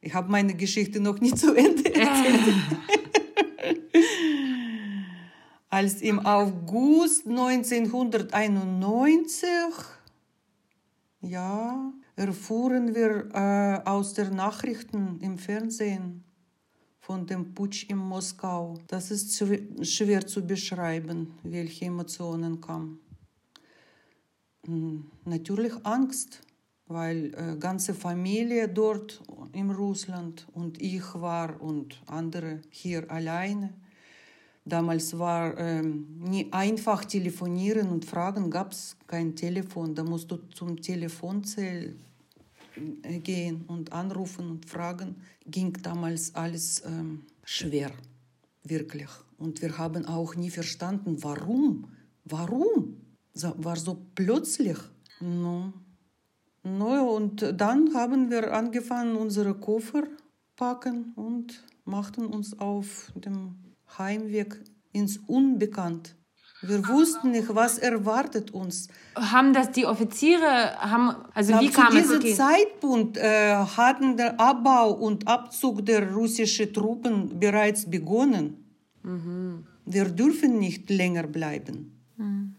Ich 0.00 0.14
habe 0.14 0.30
meine 0.30 0.54
Geschichte 0.54 1.00
noch 1.00 1.20
nicht 1.20 1.36
zu 1.36 1.52
Ende 1.52 1.92
erzählt. 1.94 2.54
Als 5.68 6.00
im 6.00 6.24
August 6.24 7.26
1991, 7.26 9.48
ja, 11.22 11.92
erfuhren 12.14 12.94
wir 12.94 13.30
äh, 13.34 13.80
aus 13.84 14.14
den 14.14 14.36
Nachrichten 14.36 15.18
im 15.22 15.38
Fernsehen, 15.38 16.22
von 17.10 17.26
dem 17.26 17.54
Putsch 17.54 17.86
in 17.88 17.96
Moskau. 17.96 18.78
Das 18.86 19.10
ist 19.10 19.36
schwer 19.82 20.24
zu 20.24 20.46
beschreiben, 20.46 21.34
welche 21.42 21.86
Emotionen 21.86 22.60
kamen. 22.60 23.00
Natürlich 25.24 25.72
Angst, 25.82 26.40
weil 26.86 27.34
äh, 27.34 27.56
ganze 27.58 27.94
Familie 27.94 28.68
dort 28.68 29.20
in 29.52 29.72
Russland 29.72 30.46
und 30.52 30.80
ich 30.80 31.02
war 31.14 31.60
und 31.60 32.00
andere 32.06 32.60
hier 32.70 33.10
alleine. 33.10 33.74
Damals 34.64 35.18
war 35.18 35.58
ähm, 35.58 36.06
nie 36.16 36.46
einfach 36.52 37.04
telefonieren 37.04 37.88
und 37.88 38.04
fragen, 38.04 38.52
gab 38.52 38.70
es 38.70 38.96
kein 39.08 39.34
Telefon. 39.34 39.96
Da 39.96 40.04
musst 40.04 40.30
du 40.30 40.36
zum 40.54 40.80
Telefonzell 40.80 41.96
gehen 43.22 43.64
und 43.66 43.92
anrufen 43.92 44.50
und 44.50 44.66
fragen, 44.66 45.16
ging 45.46 45.72
damals 45.82 46.34
alles 46.34 46.82
ähm, 46.84 47.24
schwer, 47.44 47.90
wirklich. 48.64 49.08
Und 49.38 49.62
wir 49.62 49.78
haben 49.78 50.04
auch 50.06 50.34
nie 50.34 50.50
verstanden, 50.50 51.22
warum, 51.22 51.88
warum, 52.24 52.96
war 53.34 53.76
so 53.76 54.06
plötzlich. 54.14 54.78
No. 55.20 55.72
No, 56.62 57.16
und 57.16 57.54
dann 57.56 57.94
haben 57.94 58.30
wir 58.30 58.52
angefangen, 58.52 59.16
unsere 59.16 59.54
Koffer 59.54 60.02
packen 60.56 61.12
und 61.16 61.64
machten 61.86 62.26
uns 62.26 62.58
auf 62.58 63.12
dem 63.14 63.54
Heimweg 63.96 64.62
ins 64.92 65.16
Unbekannt. 65.26 66.16
Wir 66.62 66.86
wussten 66.88 67.30
nicht, 67.30 67.54
was 67.54 67.78
erwartet 67.78 68.50
uns. 68.50 68.88
Haben 69.14 69.54
das 69.54 69.70
die 69.70 69.86
Offiziere, 69.86 70.76
haben, 70.78 71.14
also 71.32 71.58
wie 71.60 71.70
kam 71.70 71.96
es? 71.96 72.08
Zu 72.08 72.18
diesem 72.18 72.18
okay. 72.18 72.34
Zeitpunkt 72.34 73.16
äh, 73.16 73.54
hatten 73.54 74.16
der 74.16 74.38
Abbau 74.38 74.92
und 74.92 75.26
Abzug 75.26 75.84
der 75.86 76.12
russischen 76.12 76.72
Truppen 76.72 77.40
bereits 77.40 77.88
begonnen. 77.88 78.64
Mhm. 79.02 79.66
Wir 79.86 80.04
dürfen 80.04 80.58
nicht 80.58 80.90
länger 80.90 81.26
bleiben. 81.26 81.98
Mhm. 82.16 82.56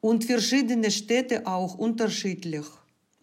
Und 0.00 0.24
verschiedene 0.24 0.90
Städte 0.90 1.46
auch 1.46 1.76
unterschiedlich 1.76 2.66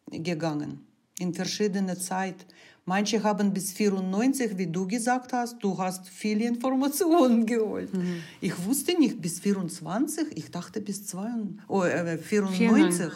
gegangen, 0.10 0.88
in 1.20 1.34
verschiedener 1.34 2.00
Zeit. 2.00 2.46
Manche 2.90 3.22
haben 3.22 3.52
bis 3.52 3.74
94, 3.74 4.58
wie 4.58 4.68
du 4.68 4.88
gesagt 4.88 5.34
hast, 5.34 5.62
du 5.62 5.78
hast 5.78 6.08
viele 6.08 6.46
Informationen 6.46 7.46
geholt. 7.46 7.94
Mhm. 7.94 8.24
Ich 8.40 8.66
wusste 8.66 8.98
nicht 8.98 9.22
bis 9.22 9.42
24, 9.42 10.28
ich 10.38 10.50
dachte 10.50 10.80
bis 10.80 11.06
92, 11.06 11.66
oh, 11.68 11.84
äh, 11.84 12.18
94. 12.18 12.58
94. 12.58 13.12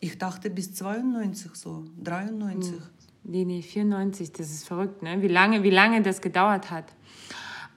Ich 0.00 0.16
dachte 0.16 0.48
bis 0.48 0.72
92 0.72 1.54
so, 1.54 1.84
93. 2.02 2.72
Mhm. 2.72 2.80
Nee, 3.24 3.44
nee, 3.44 3.60
94, 3.60 4.32
das 4.32 4.50
ist 4.50 4.66
verrückt, 4.66 5.02
ne? 5.02 5.20
wie, 5.20 5.28
lange, 5.28 5.62
wie 5.62 5.70
lange 5.70 6.00
das 6.00 6.22
gedauert 6.22 6.70
hat. 6.70 6.86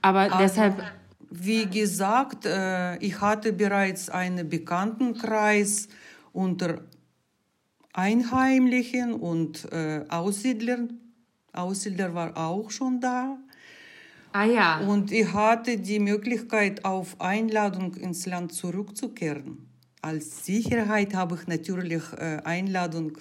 Aber, 0.02 0.32
Aber 0.32 0.38
deshalb... 0.38 0.82
Wie 1.30 1.66
gesagt, 1.66 2.46
äh, 2.46 2.96
ich 3.00 3.20
hatte 3.20 3.52
bereits 3.52 4.10
einen 4.10 4.48
Bekanntenkreis 4.48 5.90
unter 6.32 6.84
Einheimlichen 7.92 9.14
und 9.14 9.70
äh, 9.74 10.06
Aussiedlern 10.08 11.02
Ausbilder 11.58 12.14
war 12.14 12.38
auch 12.38 12.70
schon 12.72 13.00
da. 13.00 13.38
Ah 14.34 14.46
ja. 14.46 14.80
Und 14.82 15.12
ich 15.12 15.34
hatte 15.34 15.78
die 15.78 16.00
Möglichkeit, 16.00 16.86
auf 16.86 17.20
Einladung 17.20 17.96
ins 17.96 18.26
Land 18.26 18.54
zurückzukehren. 18.54 19.68
Als 20.02 20.46
Sicherheit 20.46 21.16
habe 21.16 21.36
ich 21.36 21.48
natürlich 21.48 22.04
äh, 22.14 22.42
Einladung 22.44 23.18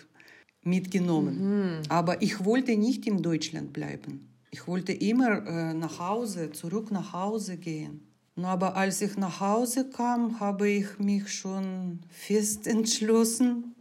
mitgenommen. 0.62 1.78
Mhm. 1.78 1.82
Aber 1.88 2.20
ich 2.20 2.44
wollte 2.44 2.76
nicht 2.76 3.06
in 3.06 3.22
Deutschland 3.22 3.72
bleiben. 3.72 4.28
Ich 4.50 4.66
wollte 4.66 4.92
immer 4.92 5.46
äh, 5.46 5.74
nach 5.74 5.98
Hause, 5.98 6.50
zurück 6.52 6.90
nach 6.90 7.12
Hause 7.12 7.56
gehen. 7.56 8.06
Aber 8.42 8.76
als 8.76 9.00
ich 9.00 9.16
nach 9.16 9.40
Hause 9.40 9.88
kam, 9.88 10.40
habe 10.40 10.68
ich 10.68 10.98
mich 10.98 11.32
schon 11.32 12.00
fest 12.10 12.66
entschlossen, 12.66 13.75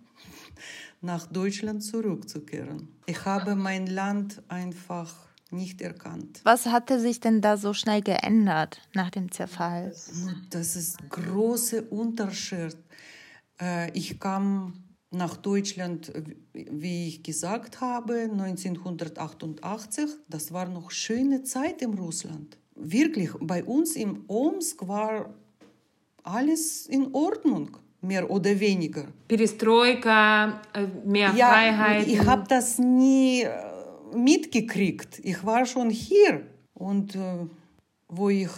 nach 1.06 1.28
Deutschland 1.28 1.84
zurückzukehren. 1.84 2.90
Ich 3.06 3.24
habe 3.26 3.56
mein 3.56 3.88
Land 3.88 4.42
einfach 4.48 5.14
nicht 5.52 5.82
erkannt. 5.82 6.42
Was 6.44 6.66
hatte 6.66 7.00
sich 7.00 7.20
denn 7.20 7.42
da 7.42 7.58
so 7.58 7.74
schnell 7.74 8.02
geändert 8.02 8.82
nach 8.94 9.12
dem 9.12 9.32
Zerfall? 9.32 9.94
Das 10.50 10.76
ist 10.76 11.02
ein 11.02 11.10
großer 11.10 11.92
Unterschied. 11.92 12.78
Äh, 13.62 13.92
ich 13.92 14.20
kam 14.20 14.84
nach 15.12 15.38
Deutschland, 15.38 16.12
wie 16.54 17.08
ich 17.08 17.24
gesagt 17.24 17.80
habe, 17.80 18.30
1988. 18.32 20.10
Das 20.28 20.52
war 20.52 20.68
noch 20.68 20.92
schöne 20.92 21.44
Zeit 21.44 21.82
in 21.82 21.94
Russland. 21.94 22.58
Wirklich, 22.76 23.30
bei 23.40 23.64
uns 23.64 23.96
im 23.96 24.26
Omsk 24.28 24.88
war 24.88 25.34
alles 26.24 26.88
in 26.88 27.14
Ordnung, 27.14 27.78
mehr 28.08 28.30
oder 28.30 28.60
weniger. 28.60 29.06
Perestroika, 29.28 30.62
mehr 31.06 31.34
Ja, 31.36 31.50
Freiheit. 31.50 32.08
ich 32.08 32.20
habe 32.26 32.46
das 32.48 32.78
nie 32.80 33.46
mitgekriegt. 34.16 35.20
Ich 35.24 35.46
war 35.46 35.66
schon 35.66 35.90
hier. 35.90 36.46
Und 36.74 37.16
äh, 37.16 37.46
wo 38.08 38.30
ich 38.30 38.50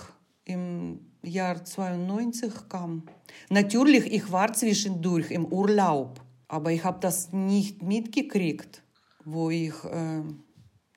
im 0.45 0.99
Jahr 1.23 1.63
92 1.63 2.51
kam, 2.69 3.03
natürlich, 3.49 4.05
ich 4.11 4.31
war 4.31 4.53
zwischendurch 4.53 5.31
im 5.31 5.45
Urlaub, 5.45 6.21
aber 6.47 6.71
ich 6.71 6.83
habe 6.83 6.99
das 7.01 7.31
nicht 7.33 7.81
mitgekriegt, 7.81 8.81
wo 9.25 9.49
ich 9.49 9.73
äh, 9.85 10.21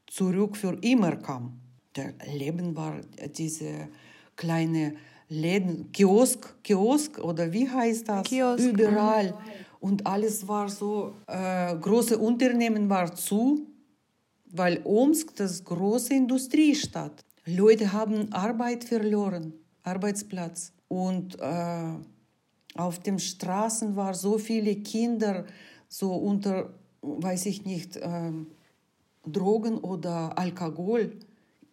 zurück 0.06 0.56
für 0.56 0.76
immer 0.82 1.16
kam. 1.16 1.60
Der 1.96 2.14
Leben 2.32 2.76
war 2.76 3.00
diese 3.36 3.88
kleine 4.36 4.94
Läden, 5.30 5.92
Kiosk, 5.92 6.62
Kiosk 6.64 7.18
oder 7.18 7.52
wie 7.52 7.68
heißt 7.68 8.08
das? 8.08 8.24
Kiosk, 8.24 8.64
Überall. 8.64 9.32
Und 9.78 10.04
alles 10.04 10.46
war 10.46 10.68
so, 10.68 11.14
äh, 11.28 11.74
große 11.76 12.18
Unternehmen 12.18 12.90
war 12.90 13.14
zu, 13.14 13.66
weil 14.52 14.80
Omsk 14.84 15.36
das 15.36 15.64
große 15.64 16.14
Industriestadt. 16.14 17.24
Leute 17.46 17.92
haben 17.92 18.32
Arbeit 18.32 18.82
verloren, 18.84 19.54
Arbeitsplatz. 19.84 20.72
Und 20.88 21.38
äh, 21.40 21.94
auf 22.74 22.98
den 22.98 23.20
Straßen 23.20 23.94
waren 23.94 24.14
so 24.14 24.36
viele 24.36 24.74
Kinder 24.76 25.46
so 25.88 26.12
unter, 26.12 26.74
weiß 27.02 27.46
ich 27.46 27.64
nicht, 27.64 27.98
ähm, 28.02 28.48
Drogen 29.24 29.78
oder 29.78 30.36
Alkohol. 30.36 31.12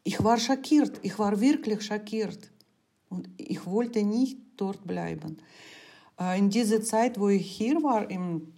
Ich 0.03 0.23
war 0.23 0.37
schockiert, 0.37 0.99
ich 1.01 1.17
war 1.17 1.41
wirklich 1.41 1.81
schockiert. 1.81 2.51
Und 3.09 3.29
ich 3.37 3.65
wollte 3.65 4.03
nicht 4.03 4.37
dort 4.57 4.85
bleiben. 4.85 5.37
In 6.35 6.49
dieser 6.49 6.81
Zeit, 6.81 7.19
wo 7.19 7.29
ich 7.29 7.49
hier 7.49 7.81
war 7.83 8.09
in 8.09 8.53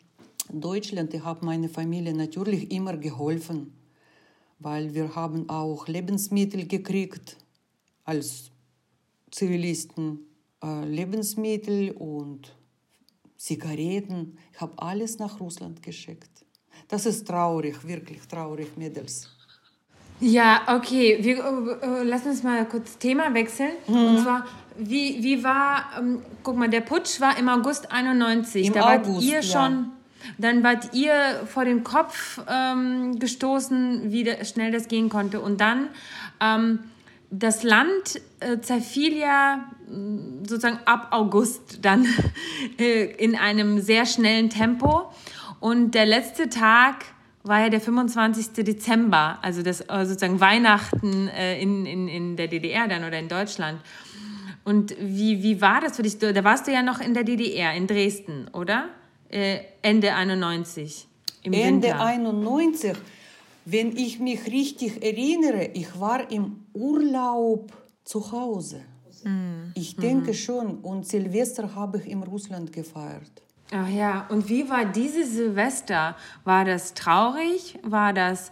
Deutschland, 0.51 1.13
ich 1.13 1.23
habe 1.23 1.45
meine 1.45 1.69
Familie 1.69 2.13
natürlich 2.13 2.71
immer 2.71 2.97
geholfen, 2.97 3.73
weil 4.59 4.93
wir 4.93 5.15
haben 5.15 5.49
auch 5.49 5.87
Lebensmittel 5.87 6.67
gekriegt 6.67 7.37
als 8.05 8.49
Zivilisten, 9.31 10.21
äh, 10.63 10.85
Lebensmittel 10.85 11.91
und 11.91 12.55
Zigaretten. 13.37 14.37
Ich 14.51 14.59
habe 14.59 14.73
alles 14.81 15.19
nach 15.19 15.39
Russland 15.39 15.83
geschickt. 15.83 16.45
Das 16.87 17.05
ist 17.05 17.27
traurig, 17.27 17.85
wirklich 17.85 18.21
traurig, 18.27 18.75
Mädels. 18.75 19.29
Ja, 20.19 20.61
okay. 20.67 21.17
Wir, 21.21 21.37
äh, 21.37 22.01
äh, 22.01 22.03
lass 22.03 22.25
uns 22.25 22.43
mal 22.43 22.65
kurz 22.65 22.97
Thema 22.97 23.33
wechseln. 23.33 23.71
Mhm. 23.87 23.95
Und 23.95 24.19
zwar, 24.19 24.45
wie, 24.77 25.23
wie 25.23 25.43
war, 25.43 25.85
ähm, 25.97 26.21
guck 26.43 26.57
mal, 26.57 26.69
der 26.69 26.81
Putsch 26.81 27.19
war 27.19 27.37
im 27.37 27.49
August 27.49 27.91
91. 27.91 28.67
Im 28.67 28.73
da 28.73 28.81
wart 28.81 29.07
August, 29.07 29.27
ihr 29.27 29.35
ja. 29.35 29.41
schon, 29.41 29.91
dann 30.37 30.63
wart 30.63 30.93
ihr 30.93 31.13
vor 31.45 31.65
den 31.65 31.83
Kopf 31.83 32.41
ähm, 32.49 33.19
gestoßen, 33.19 34.11
wie 34.11 34.23
da, 34.23 34.43
schnell 34.43 34.71
das 34.71 34.87
gehen 34.87 35.09
konnte. 35.09 35.39
Und 35.39 35.61
dann, 35.61 35.87
ähm, 36.41 36.79
das 37.31 37.63
Land 37.63 38.19
äh, 38.39 38.59
zerfiel 38.59 39.15
ja 39.15 39.69
mh, 39.87 40.47
sozusagen 40.47 40.79
ab 40.85 41.09
August 41.11 41.79
dann 41.83 42.07
äh, 42.79 43.05
in 43.05 43.35
einem 43.35 43.79
sehr 43.79 44.05
schnellen 44.05 44.49
Tempo. 44.49 45.11
Und 45.59 45.91
der 45.91 46.05
letzte 46.05 46.49
Tag 46.49 47.05
war 47.43 47.61
ja 47.61 47.69
der 47.69 47.81
25. 47.81 48.63
Dezember, 48.65 49.39
also 49.41 49.61
das 49.63 49.81
äh, 49.81 50.05
sozusagen 50.05 50.39
Weihnachten 50.39 51.27
äh, 51.29 51.59
in, 51.61 51.85
in, 51.85 52.07
in 52.07 52.35
der 52.35 52.47
DDR 52.47 52.87
dann 52.87 53.03
oder 53.03 53.17
in 53.19 53.27
Deutschland. 53.27 53.81
Und 54.65 54.95
wie, 54.99 55.41
wie 55.41 55.61
war 55.61 55.81
das 55.81 55.95
für 55.95 56.03
dich? 56.03 56.17
Da 56.19 56.43
warst 56.43 56.67
du 56.67 56.71
ja 56.71 56.83
noch 56.83 56.99
in 56.99 57.13
der 57.13 57.23
DDR, 57.23 57.73
in 57.73 57.87
Dresden, 57.87 58.49
oder? 58.53 58.89
Äh, 59.29 59.59
Ende 59.81 60.13
91. 60.13 61.07
Im 61.43 61.53
Ende 61.53 61.87
Winter. 61.87 62.05
91, 62.05 62.93
wenn 63.65 63.95
ich 63.95 64.19
mich 64.19 64.45
richtig 64.47 65.03
erinnere, 65.03 65.69
ich 65.73 65.99
war 65.99 66.29
im 66.31 66.65
Urlaub 66.73 67.71
zu 68.03 68.31
Hause. 68.31 68.81
Ich 69.75 69.95
denke 69.95 70.33
schon. 70.33 70.79
Und 70.79 71.07
Silvester 71.07 71.75
habe 71.75 71.99
ich 71.99 72.07
in 72.07 72.23
Russland 72.23 72.71
gefeiert. 72.71 73.31
Ach 73.71 73.87
ja, 73.87 74.25
und 74.29 74.49
wie 74.49 74.67
war 74.69 74.85
dieses 74.85 75.33
Silvester? 75.33 76.15
War 76.43 76.65
das 76.65 76.95
traurig? 76.95 77.77
War 77.83 78.13
das, 78.13 78.51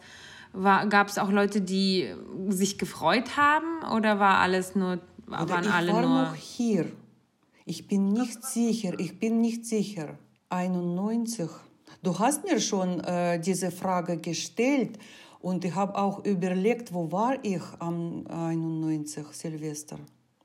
war, 0.54 0.88
gab 0.88 1.08
es 1.08 1.18
auch 1.18 1.32
Leute, 1.32 1.62
die 1.62 2.14
sich 2.50 2.78
gefreut 2.78 3.36
haben? 3.36 3.84
Oder 3.96 4.20
war 4.20 4.38
alles 4.38 4.76
nur, 4.76 5.00
Oder 5.28 5.50
waren 5.50 5.64
ich 5.64 5.72
alle 5.72 5.94
war 5.94 6.02
nur... 6.02 6.22
noch 6.24 6.36
hier. 6.36 6.92
Ich 7.66 7.88
bin 7.88 8.14
nicht 8.14 8.44
sicher, 8.44 8.98
ich 9.00 9.20
bin 9.20 9.42
nicht 9.42 9.66
sicher. 9.66 10.18
91. 10.50 11.50
Du 12.04 12.18
hast 12.20 12.46
mir 12.46 12.62
schon 12.62 13.00
äh, 13.02 13.40
diese 13.40 13.72
Frage 13.72 14.18
gestellt 14.18 15.00
und 15.40 15.66
ich 15.66 15.76
habe 15.76 15.98
auch 15.98 16.24
überlegt, 16.26 16.94
wo 16.94 17.12
war 17.12 17.44
ich 17.44 17.62
am 17.80 18.26
91 18.28 19.26
Silvester. 19.32 19.98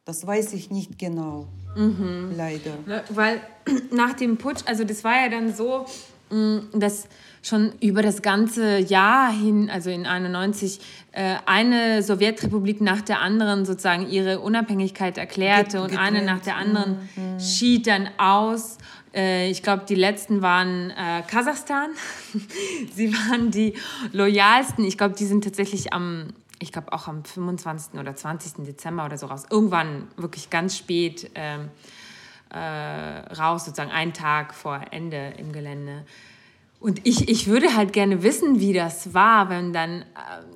Das 0.05 0.27
weiß 0.27 0.53
ich 0.55 0.71
nicht 0.71 0.99
genau, 0.99 1.47
Mhm. 1.77 2.33
leider. 2.37 2.73
Ne, 2.87 3.05
Weil 3.11 3.41
nach 3.93 4.15
dem 4.15 4.37
Putsch, 4.37 4.62
also 4.67 4.83
das 4.85 5.05
war 5.05 5.15
ja 5.23 5.29
dann 5.29 5.55
so, 5.55 5.87
mh, 6.31 6.62
dass 6.75 7.07
schon 7.41 7.73
über 7.81 8.03
das 8.03 8.21
ganze 8.21 8.79
Jahr 8.79 9.33
hin, 9.33 9.71
also 9.71 9.91
in 9.91 10.05
91, 10.07 10.81
äh, 11.12 11.37
eine 11.47 12.03
Sowjetrepublik 12.03 12.81
nach 12.81 13.01
der 13.01 13.21
anderen 13.21 13.65
sozusagen 13.65 14.09
ihre 14.11 14.41
Unabhängigkeit 14.41 15.19
erklärte 15.19 15.79
Get- 15.79 15.93
und 15.93 15.99
eine 15.99 16.23
nach 16.25 16.41
der 16.41 16.57
anderen 16.57 16.99
schied 17.41 17.87
dann 17.87 18.09
aus. 18.19 18.79
Äh, 19.15 19.51
ich 19.51 19.62
glaube, 19.62 19.85
die 19.88 19.95
letzten 19.95 20.43
waren 20.43 20.91
äh, 20.91 21.23
Kasachstan. 21.29 21.91
Sie 22.95 23.12
waren 23.15 23.51
die 23.53 23.75
loyalsten. 24.12 24.85
Ich 24.85 24.97
glaube, 24.99 25.15
die 25.17 25.27
sind 25.27 25.45
tatsächlich 25.45 25.93
am, 25.93 26.29
ich 26.62 26.72
glaube 26.72 26.92
auch 26.92 27.09
am 27.09 27.25
25. 27.25 27.98
oder 27.98 28.14
20. 28.14 28.64
Dezember 28.64 29.05
oder 29.05 29.18
so 29.18 29.27
raus. 29.27 29.44
Irgendwann 29.51 30.09
wirklich 30.16 30.48
ganz 30.48 30.77
spät 30.79 31.31
ähm, 31.35 31.70
äh, 32.51 32.59
raus, 32.59 33.64
sozusagen 33.64 33.90
einen 33.90 34.12
Tag 34.12 34.55
vor 34.55 34.81
Ende 34.90 35.35
im 35.38 35.53
Gelände. 35.53 36.05
Und 36.79 37.07
ich, 37.07 37.29
ich 37.29 37.48
würde 37.48 37.77
halt 37.77 37.92
gerne 37.92 38.22
wissen, 38.22 38.61
wie 38.61 38.72
das 38.72 39.12
war, 39.12 39.51
wenn 39.51 39.72
dann, 39.72 40.03
äh, 40.03 40.05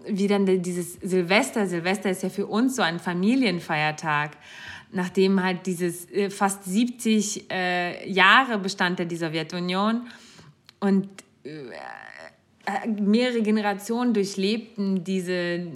wie 0.08 0.28
dann 0.28 0.46
dieses 0.62 0.94
Silvester, 0.94 1.66
Silvester 1.66 2.10
ist 2.10 2.22
ja 2.22 2.30
für 2.30 2.46
uns 2.46 2.76
so 2.76 2.82
ein 2.82 3.00
Familienfeiertag, 3.00 4.36
nachdem 4.92 5.42
halt 5.42 5.66
dieses 5.66 6.10
äh, 6.10 6.30
fast 6.30 6.64
70 6.64 7.50
äh, 7.50 8.08
Jahre 8.08 8.58
bestand 8.58 8.98
die 9.10 9.16
Sowjetunion 9.16 10.06
und 10.78 11.08
äh, 11.44 11.48
mehrere 13.00 13.42
Generationen 13.42 14.14
durchlebten 14.14 15.04
diese, 15.04 15.66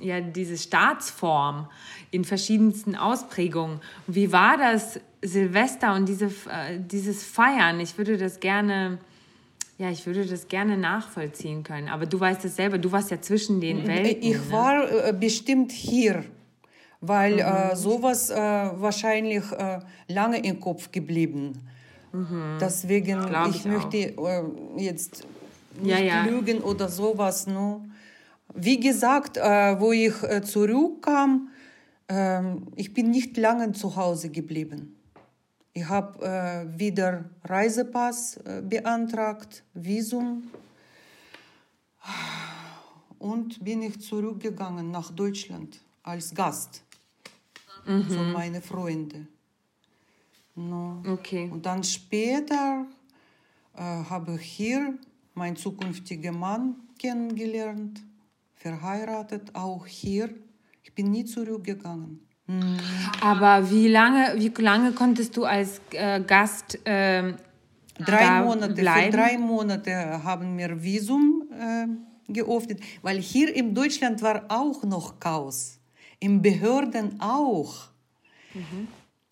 ja, 0.00 0.20
diese 0.20 0.56
Staatsform 0.56 1.68
in 2.10 2.24
verschiedensten 2.24 2.96
Ausprägungen. 2.96 3.80
Wie 4.06 4.32
war 4.32 4.56
das 4.56 5.00
Silvester 5.22 5.94
und 5.94 6.08
diese, 6.08 6.26
äh, 6.26 6.78
dieses 6.78 7.24
Feiern? 7.24 7.80
Ich 7.80 7.96
würde 7.98 8.16
das 8.16 8.40
gerne, 8.40 8.98
ja, 9.78 9.90
ich 9.90 10.06
würde 10.06 10.26
das 10.26 10.48
gerne 10.48 10.76
nachvollziehen 10.76 11.62
können. 11.62 11.88
Aber 11.88 12.06
du 12.06 12.18
weißt 12.18 12.44
es 12.44 12.56
selber, 12.56 12.78
du 12.78 12.90
warst 12.92 13.10
ja 13.10 13.20
zwischen 13.20 13.60
den 13.60 13.86
Welten. 13.86 14.22
Ich 14.22 14.36
ne? 14.36 14.50
war 14.50 15.08
äh, 15.08 15.12
bestimmt 15.12 15.72
hier, 15.72 16.24
weil 17.00 17.38
äh, 17.38 17.76
sowas 17.76 18.30
äh, 18.30 18.36
wahrscheinlich 18.36 19.44
äh, 19.52 19.80
lange 20.08 20.44
im 20.44 20.60
Kopf 20.60 20.90
geblieben. 20.90 21.52
Deswegen, 22.60 23.24
Glaub 23.24 23.48
ich, 23.48 23.56
ich 23.56 23.64
möchte 23.64 23.96
äh, 23.96 24.42
jetzt 24.76 25.26
nicht 25.80 25.90
Ja, 25.90 25.98
ja. 25.98 26.24
lügen 26.24 26.60
oder 26.60 26.88
sowas. 26.88 27.46
No. 27.46 27.84
Wie 28.54 28.78
gesagt, 28.78 29.36
äh, 29.36 29.80
wo 29.80 29.92
ich 29.92 30.22
äh, 30.22 30.42
zurückkam, 30.42 31.48
ähm, 32.08 32.66
ich 32.76 32.92
bin 32.92 33.10
nicht 33.10 33.36
lange 33.36 33.72
zu 33.72 33.96
Hause 33.96 34.28
geblieben. 34.30 34.96
Ich 35.74 35.88
habe 35.88 36.22
äh, 36.24 36.78
wieder 36.78 37.24
Reisepass 37.44 38.36
äh, 38.38 38.60
beantragt, 38.62 39.64
Visum 39.72 40.50
und 43.18 43.64
bin 43.64 43.82
ich 43.82 44.00
zurückgegangen 44.00 44.90
nach 44.90 45.10
Deutschland 45.12 45.80
als 46.02 46.34
Gast 46.34 46.82
von 47.84 48.32
meinen 48.32 48.60
Freunden. 48.60 49.28
No. 50.54 51.02
Okay. 51.06 51.48
Und 51.50 51.64
dann 51.64 51.82
später 51.82 52.84
äh, 53.74 53.80
habe 53.80 54.34
ich 54.34 54.42
hier 54.42 54.94
meinen 55.34 55.56
zukünftigen 55.56 56.38
Mann 56.38 56.76
kennengelernt, 56.98 58.00
verheiratet, 58.54 59.54
auch 59.54 59.86
hier. 59.86 60.30
Ich 60.82 60.94
bin 60.94 61.10
nie 61.10 61.24
zurückgegangen. 61.24 62.20
Aber 63.20 63.70
wie 63.70 63.88
lange, 63.88 64.34
wie 64.36 64.62
lange 64.62 64.92
konntest 64.92 65.36
du 65.36 65.44
als 65.44 65.80
äh, 65.92 66.20
Gast 66.20 66.78
ähm, 66.84 67.36
Drei 67.98 68.42
Monate, 68.42 68.74
bleiben? 68.74 69.12
für 69.12 69.18
drei 69.18 69.38
Monate 69.38 70.24
haben 70.24 70.58
wir 70.58 70.82
Visum 70.82 71.44
äh, 71.52 72.32
geöffnet, 72.32 72.80
weil 73.02 73.18
hier 73.18 73.54
in 73.54 73.74
Deutschland 73.74 74.20
war 74.22 74.44
auch 74.48 74.82
noch 74.82 75.20
Chaos. 75.20 75.78
In 76.18 76.42
Behörden 76.42 77.20
auch. 77.20 77.88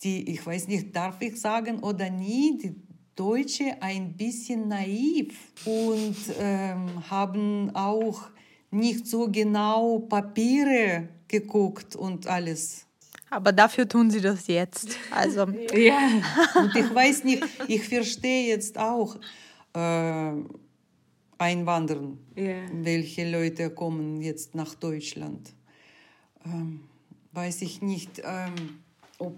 die, 0.03 0.31
ich 0.31 0.45
weiß 0.45 0.69
nicht, 0.69 0.95
darf 0.95 1.21
ich 1.21 1.41
sagen 1.41 1.81
oder 1.81 2.11
nie, 2.11 2.59
die 2.59 2.75
Deutsche 3.21 3.77
ein 3.83 4.15
bisschen 4.15 4.69
naiv 4.69 5.37
und 5.67 6.17
ähm, 6.39 7.11
haben 7.11 7.71
auch 7.75 8.23
nicht 8.71 9.07
so 9.07 9.29
genau 9.31 9.99
Papiere 9.99 11.09
geguckt 11.29 11.97
und 11.97 12.27
alles. 12.27 12.87
Aber 13.29 13.53
dafür 13.53 13.87
tun 13.87 14.11
sie 14.11 14.23
das 14.23 14.47
jetzt. 14.47 14.97
Also, 15.11 15.47
Ja. 15.75 15.99
Und 16.55 16.75
ich 16.75 16.95
weiß 16.95 17.25
nicht, 17.25 17.45
ich 17.69 17.87
verstehe 17.87 18.49
jetzt 18.49 18.79
auch 18.79 19.17
äh, 19.75 20.33
Einwandern, 21.39 22.19
Ja. 22.35 22.55
welche 22.73 23.31
Leute 23.31 23.69
kommen 23.71 24.23
jetzt 24.23 24.55
nach 24.55 24.75
Deutschland. 24.75 25.53
Ähm, 26.47 26.81
weiß 27.33 27.61
ich 27.63 27.83
nicht, 27.83 28.23
ähm, 28.25 28.81
ob 29.19 29.35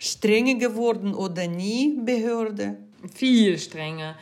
strenger 0.00 0.54
geworden 0.54 1.14
oder 1.14 1.46
nie 1.46 2.00
Behörde. 2.02 2.78
Viel 3.14 3.58
strenger. 3.58 4.16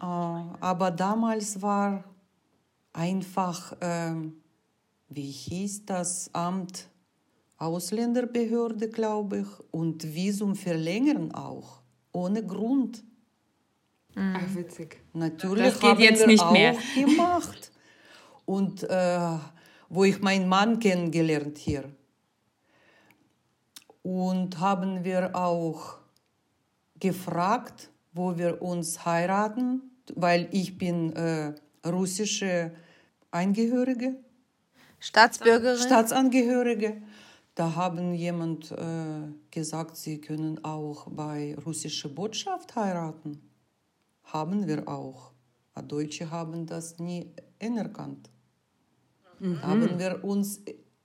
Äh, 0.00 0.04
aber 0.04 0.90
damals 0.90 1.60
war 1.60 2.04
einfach, 2.92 3.76
ähm, 3.80 4.34
wie 5.08 5.30
hieß 5.30 5.84
das 5.86 6.30
Amt? 6.32 6.88
Ausländerbehörde, 7.56 8.88
glaube 8.88 9.38
ich, 9.40 9.72
und 9.72 10.14
Visum 10.14 10.54
verlängern 10.56 11.32
auch, 11.32 11.82
ohne 12.12 12.44
Grund. 12.44 13.02
Ach, 14.16 14.54
witzig. 14.54 15.00
Natürlich 15.12 15.64
Das 15.64 15.80
geht 15.80 15.90
haben 15.90 16.00
jetzt 16.00 16.20
wir 16.20 16.26
nicht 16.26 16.42
auch 16.42 16.52
mehr. 16.52 16.76
gemacht. 16.94 17.72
Und 18.44 18.82
äh, 18.84 19.38
wo 19.88 20.04
ich 20.04 20.20
meinen 20.20 20.48
Mann 20.48 20.78
kennengelernt 20.78 21.58
hier. 21.58 21.84
Und 24.04 24.60
haben 24.60 25.02
wir 25.02 25.34
auch 25.34 25.96
gefragt, 27.00 27.90
wo 28.12 28.36
wir 28.36 28.62
uns 28.62 29.04
heiraten, 29.04 29.80
weil 30.14 30.46
ich 30.52 30.78
bin 30.78 31.16
äh, 31.16 31.54
russische 31.84 32.72
Angehörige, 33.30 34.14
Staatsbürgerin. 35.00 35.78
Staatsangehörige. 35.78 37.02
Da 37.54 37.74
haben 37.74 38.14
jemand 38.14 38.72
äh, 38.72 39.28
gesagt, 39.50 39.96
sie 39.96 40.20
können 40.20 40.62
auch 40.64 41.08
bei 41.10 41.56
russischer 41.64 42.10
Botschaft 42.10 42.76
heiraten. 42.76 43.40
Haben 44.24 44.66
wir 44.66 44.86
auch. 44.86 45.32
Aber 45.74 45.86
Deutsche 45.86 46.30
haben 46.30 46.66
das 46.66 46.98
nie 46.98 47.32
anerkannt. 47.60 48.30
Haben 49.62 49.98
wir 49.98 50.24
uns 50.24 50.60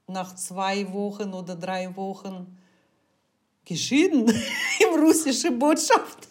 nach 0.08 0.36
zwei 0.36 0.94
Wochen 0.94 1.34
oder 1.34 1.56
drei 1.56 1.96
Wochen 1.96 2.58
geschieden 3.70 4.26
im 4.80 5.00
russischen 5.00 5.58
Botschaft. 5.58 6.28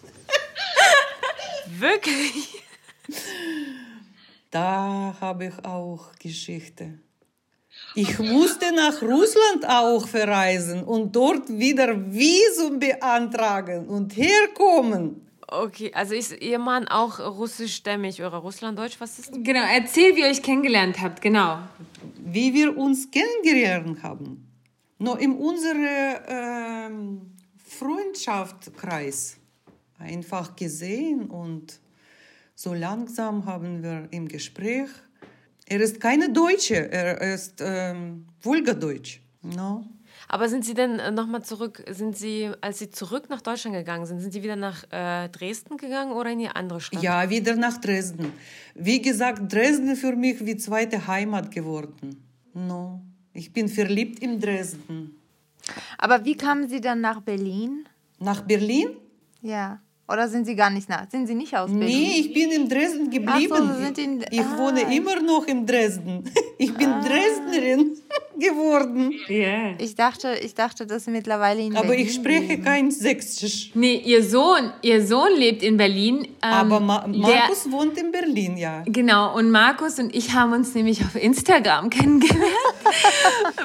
Wirklich? 1.79 2.63
Da 4.51 5.17
habe 5.21 5.47
ich 5.47 5.65
auch 5.65 6.13
Geschichte. 6.19 6.99
Ich 7.95 8.19
musste 8.19 8.75
nach 8.75 9.01
Russland 9.03 9.67
auch 9.69 10.07
verreisen 10.07 10.83
und 10.83 11.15
dort 11.15 11.49
wieder 11.49 11.89
Visum 12.13 12.79
beantragen 12.79 13.89
und 13.89 14.17
herkommen. 14.17 15.27
Okay, 15.47 15.91
also 15.95 16.15
ist 16.15 16.43
Ihr 16.43 16.59
Mann 16.59 16.89
auch 16.89 17.21
russischstämmig 17.21 18.21
oder 18.21 18.39
russlanddeutsch? 18.39 18.97
Was 18.99 19.19
ist? 19.19 19.33
Genau, 19.33 19.65
erzähl, 19.73 20.15
wie 20.15 20.21
ihr 20.21 20.27
euch 20.27 20.43
kennengelernt 20.43 21.01
habt, 21.01 21.23
genau. 21.23 21.61
Wie 22.19 22.53
wir 22.53 22.77
uns 22.77 23.09
kennengelernt 23.11 24.03
haben. 24.03 24.48
Nur 24.99 25.21
in 25.21 25.33
unserem 25.37 27.21
Freundschaftskreis 27.57 29.37
einfach 29.99 30.57
gesehen 30.57 31.29
und 31.31 31.81
so 32.55 32.75
langsam 32.75 33.45
haben 33.47 33.83
wir 33.83 34.09
im 34.11 34.27
Gespräch. 34.27 34.89
Er 35.67 35.81
ist 35.81 36.01
keine 36.01 36.33
Deutsche, 36.33 36.91
er 36.91 37.21
ist 37.35 37.61
ähm, 37.61 38.27
Vulgadeutsch. 38.41 39.21
No? 39.43 39.87
Aber 40.27 40.49
sind 40.49 40.65
Sie 40.65 40.75
denn 40.75 40.97
nochmal 41.15 41.43
zurück, 41.43 41.85
sind 41.91 42.17
Sie, 42.17 42.51
als 42.61 42.81
Sie 42.81 42.91
zurück 42.91 43.31
nach 43.31 43.41
Deutschland 43.41 43.77
gegangen 43.77 44.07
sind, 44.07 44.21
sind 44.21 44.33
Sie 44.33 44.43
wieder 44.43 44.57
nach 44.57 44.85
äh, 44.91 45.29
Dresden 45.29 45.77
gegangen 45.77 46.13
oder 46.13 46.31
in 46.31 46.41
die 46.41 46.49
andere 46.49 46.81
Stadt? 46.81 47.03
Ja, 47.03 47.31
wieder 47.31 47.55
nach 47.55 47.79
Dresden. 47.79 48.33
Wie 48.75 49.01
gesagt, 49.01 49.53
Dresden 49.53 49.95
für 49.95 50.17
mich 50.17 50.45
wie 50.45 50.57
zweite 50.57 51.07
Heimat 51.07 51.51
geworden. 51.51 52.25
No. 52.55 53.01
Ich 53.39 53.53
bin 53.53 53.69
verliebt 53.69 54.19
in 54.19 54.41
Dresden. 54.41 55.15
Aber 55.97 56.25
wie 56.25 56.37
kamen 56.37 56.69
Sie 56.69 56.81
dann 56.81 57.01
nach 57.01 57.21
Berlin? 57.21 57.89
Nach 58.19 58.41
Berlin? 58.41 58.97
Ja. 59.43 59.81
Oder 60.11 60.27
sind 60.29 60.47
Sie 60.47 60.57
gar 60.57 60.71
nicht 60.71 60.89
nach? 60.89 61.05
Sind 61.11 61.27
Sie 61.27 61.35
nicht 61.35 61.55
aus 61.57 61.71
Berlin? 61.71 61.87
Nee, 61.87 62.17
ich 62.21 62.33
bin 62.33 62.51
in 62.51 62.69
Dresden 62.69 63.11
geblieben. 63.11 63.53
Ach 63.55 63.59
so, 63.59 63.75
Sie 63.79 63.85
sind 63.85 63.99
in- 63.99 64.25
ich 64.31 64.41
ah. 64.41 64.57
wohne 64.59 64.95
immer 64.95 65.21
noch 65.21 65.47
in 65.47 65.67
Dresden. 65.67 66.25
Ich 66.61 66.75
bin 66.75 66.91
Dresdnerin 66.91 67.93
geworden. 68.37 69.13
Ja. 69.29 69.75
Ich 69.79 69.95
dachte, 69.95 70.35
ich 70.43 70.55
dachte, 70.57 70.87
dass 70.87 71.05
Sie 71.05 71.13
mittlerweile 71.13 71.61
in 71.63 71.77
Aber 71.77 71.87
Berlin 71.87 72.07
ich 72.07 72.15
spreche 72.15 72.49
leben. 72.49 72.65
kein 72.65 72.91
Sächsisch. 72.91 73.71
Nee, 73.75 74.03
ihr 74.05 74.25
Sohn, 74.25 74.73
ihr 74.83 75.07
Sohn 75.07 75.37
lebt 75.37 75.63
in 75.63 75.77
Berlin. 75.77 76.25
ähm, 76.25 76.31
Aber 76.43 76.81
Ma 76.81 77.07
der- 77.07 77.17
Markus 77.17 77.71
wohnt 77.71 77.97
in 77.97 78.11
Berlin, 78.11 78.57
ja. 78.57 78.83
Genau, 78.87 79.37
und 79.39 79.53
Markus 79.53 80.01
und 80.01 80.13
ich 80.13 80.33
haben 80.35 80.53
uns 80.53 80.75
nämlich 80.75 81.05
auf 81.05 81.15
Instagram 81.15 81.91
kennengelernt, 81.97 82.43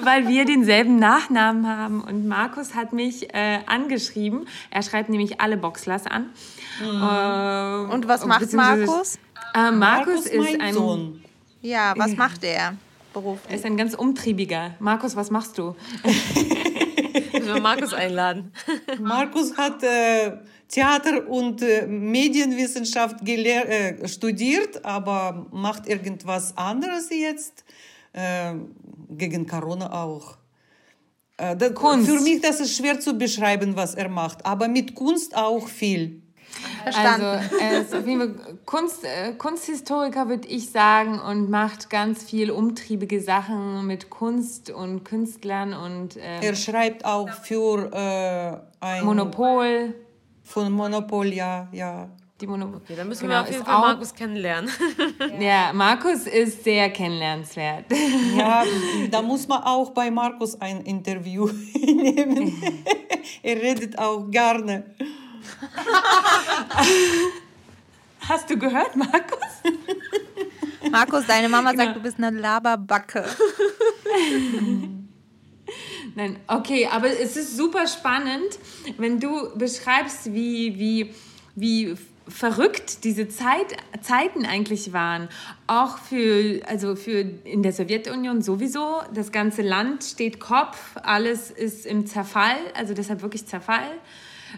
weil 0.04 0.28
wir 0.28 0.46
denselben 0.46 0.98
Nachnamen 1.00 1.68
haben. 1.68 2.02
Und 2.02 2.28
Markus 2.28 2.76
hat 2.76 2.94
mich 2.94 3.34
äh, 3.34 3.58
angeschrieben. 3.66 4.46
Er 4.70 4.84
schreibt 4.84 5.10
nämlich 5.10 5.42
alle 5.42 5.58
Boxlers 5.58 6.06
an. 6.06 6.30
Äh, 6.82 7.94
Und 7.94 8.08
was 8.08 8.26
macht 8.26 8.52
Markus? 8.54 9.20
Äh, 9.54 9.72
Markus, 9.72 10.26
ist 10.26 10.38
mein 10.38 10.62
ein, 10.62 10.74
Sohn. 10.74 11.24
Ja, 11.62 11.94
was 11.96 12.16
macht 12.16 12.44
er 12.44 12.54
er 12.54 12.78
beruflich? 13.14 13.56
ist 13.56 13.66
ein 13.66 13.78
ganz 13.78 13.94
umtriebiger. 13.94 14.76
Markus, 14.80 15.16
was 15.16 15.30
machst 15.30 15.58
du? 15.58 15.76
Wir 16.04 17.62
Markus 17.62 17.94
einladen. 18.04 18.52
Markus 19.00 19.56
hat 19.56 19.84
äh, 19.84 20.38
Theater 20.68 21.28
und 21.28 21.62
äh, 21.62 21.86
Medienwissenschaft 21.86 23.28
äh, 23.28 24.08
studiert, 24.08 24.84
aber 24.84 25.46
macht 25.52 25.88
irgendwas 25.88 26.58
anderes 26.58 27.10
jetzt. 27.12 27.64
Äh, 28.14 28.56
gegen 29.10 29.48
Corona 29.48 29.92
auch. 29.92 30.38
Äh, 31.38 31.56
Kunst. 31.72 32.10
Für 32.10 32.20
mich 32.22 32.42
das 32.42 32.60
ist 32.60 32.76
schwer 32.76 33.00
zu 33.00 33.18
beschreiben, 33.18 33.76
was 33.76 33.96
er 33.96 34.10
macht, 34.10 34.46
aber 34.46 34.68
mit 34.68 34.96
Kunst 34.96 35.36
auch 35.36 35.68
viel. 35.68 36.23
Verstanden. 36.84 37.26
Also 37.26 37.56
er 37.60 37.82
ist 37.82 37.96
auf 37.96 38.06
jeden 38.08 38.20
Fall 38.20 38.58
Kunst, 38.66 39.04
äh, 39.04 39.34
Kunsthistoriker, 39.34 40.28
würde 40.30 40.48
ich 40.48 40.70
sagen, 40.72 41.20
und 41.20 41.50
macht 41.50 41.90
ganz 41.90 42.24
viel 42.24 42.52
umtriebige 42.52 43.22
Sachen 43.22 43.86
mit 43.88 44.10
Kunst 44.10 44.70
und 44.70 45.04
Künstlern 45.04 45.74
und 45.74 46.18
äh, 46.18 46.40
Er 46.42 46.56
schreibt 46.56 47.06
auch 47.06 47.30
für 47.30 47.90
äh, 48.82 48.86
ein 48.86 49.06
Monopol. 49.06 49.96
von 50.44 50.72
Monopol, 50.72 51.28
ja, 51.34 51.68
ja. 51.72 52.10
Die 52.42 52.48
Monopol. 52.48 52.82
Okay, 52.84 52.96
dann 52.98 53.08
müssen 53.08 53.22
Genau, 53.22 53.36
wir 53.36 53.42
auf 53.42 53.50
jeden 53.52 53.64
Fall 53.64 53.76
auch- 53.76 53.82
Markus 53.88 54.14
kennenlernen. 54.14 54.70
Ja, 55.40 55.72
Markus 55.74 56.28
ist 56.28 56.64
sehr 56.64 56.90
kennenlernenswert. 56.90 57.86
Ja, 58.38 58.64
da 59.12 59.22
muss 59.22 59.48
man 59.48 59.64
auch 59.64 59.92
bei 59.92 60.12
Markus 60.12 60.60
ein 60.60 60.82
Interview 60.82 61.48
nehmen. 61.74 62.62
er 63.44 63.56
redet 63.62 63.98
auch 63.98 64.30
gerne. 64.30 64.84
Hast 68.28 68.50
du 68.50 68.58
gehört, 68.58 68.96
Markus? 68.96 69.40
Markus, 70.92 71.26
deine 71.28 71.50
Mama 71.50 71.72
Genau. 71.72 71.84
sagt, 71.84 71.98
du 71.98 72.02
bist 72.02 72.18
eine 72.18 72.40
Laberbacke. 72.40 73.26
Nein, 76.16 76.38
okay, 76.48 76.88
aber 76.92 77.10
es 77.10 77.36
ist 77.36 77.58
super 77.58 77.88
spannend, 77.88 78.60
wenn 78.98 79.20
du 79.20 79.50
beschreibst, 79.58 80.34
wie, 80.34 80.78
wie, 80.78 81.14
wie 81.56 81.96
verrückt 82.28 83.04
diese 83.04 83.28
Zeit, 83.28 83.76
Zeiten 84.02 84.46
eigentlich 84.46 84.94
waren. 84.94 85.28
Auch 85.68 85.98
für, 85.98 86.62
also 86.68 86.96
für 86.96 87.20
in 87.44 87.64
der 87.64 87.74
Sowjetunion 87.74 88.42
sowieso. 88.42 89.02
Das 89.14 89.32
ganze 89.32 89.62
Land 89.62 90.04
steht 90.04 90.40
Kopf, 90.40 90.78
alles 91.02 91.52
ist 91.52 91.86
im 91.86 92.06
Zerfall, 92.06 92.58
also 92.76 92.94
deshalb 92.94 93.22
wirklich 93.22 93.46
Zerfall. 93.48 93.90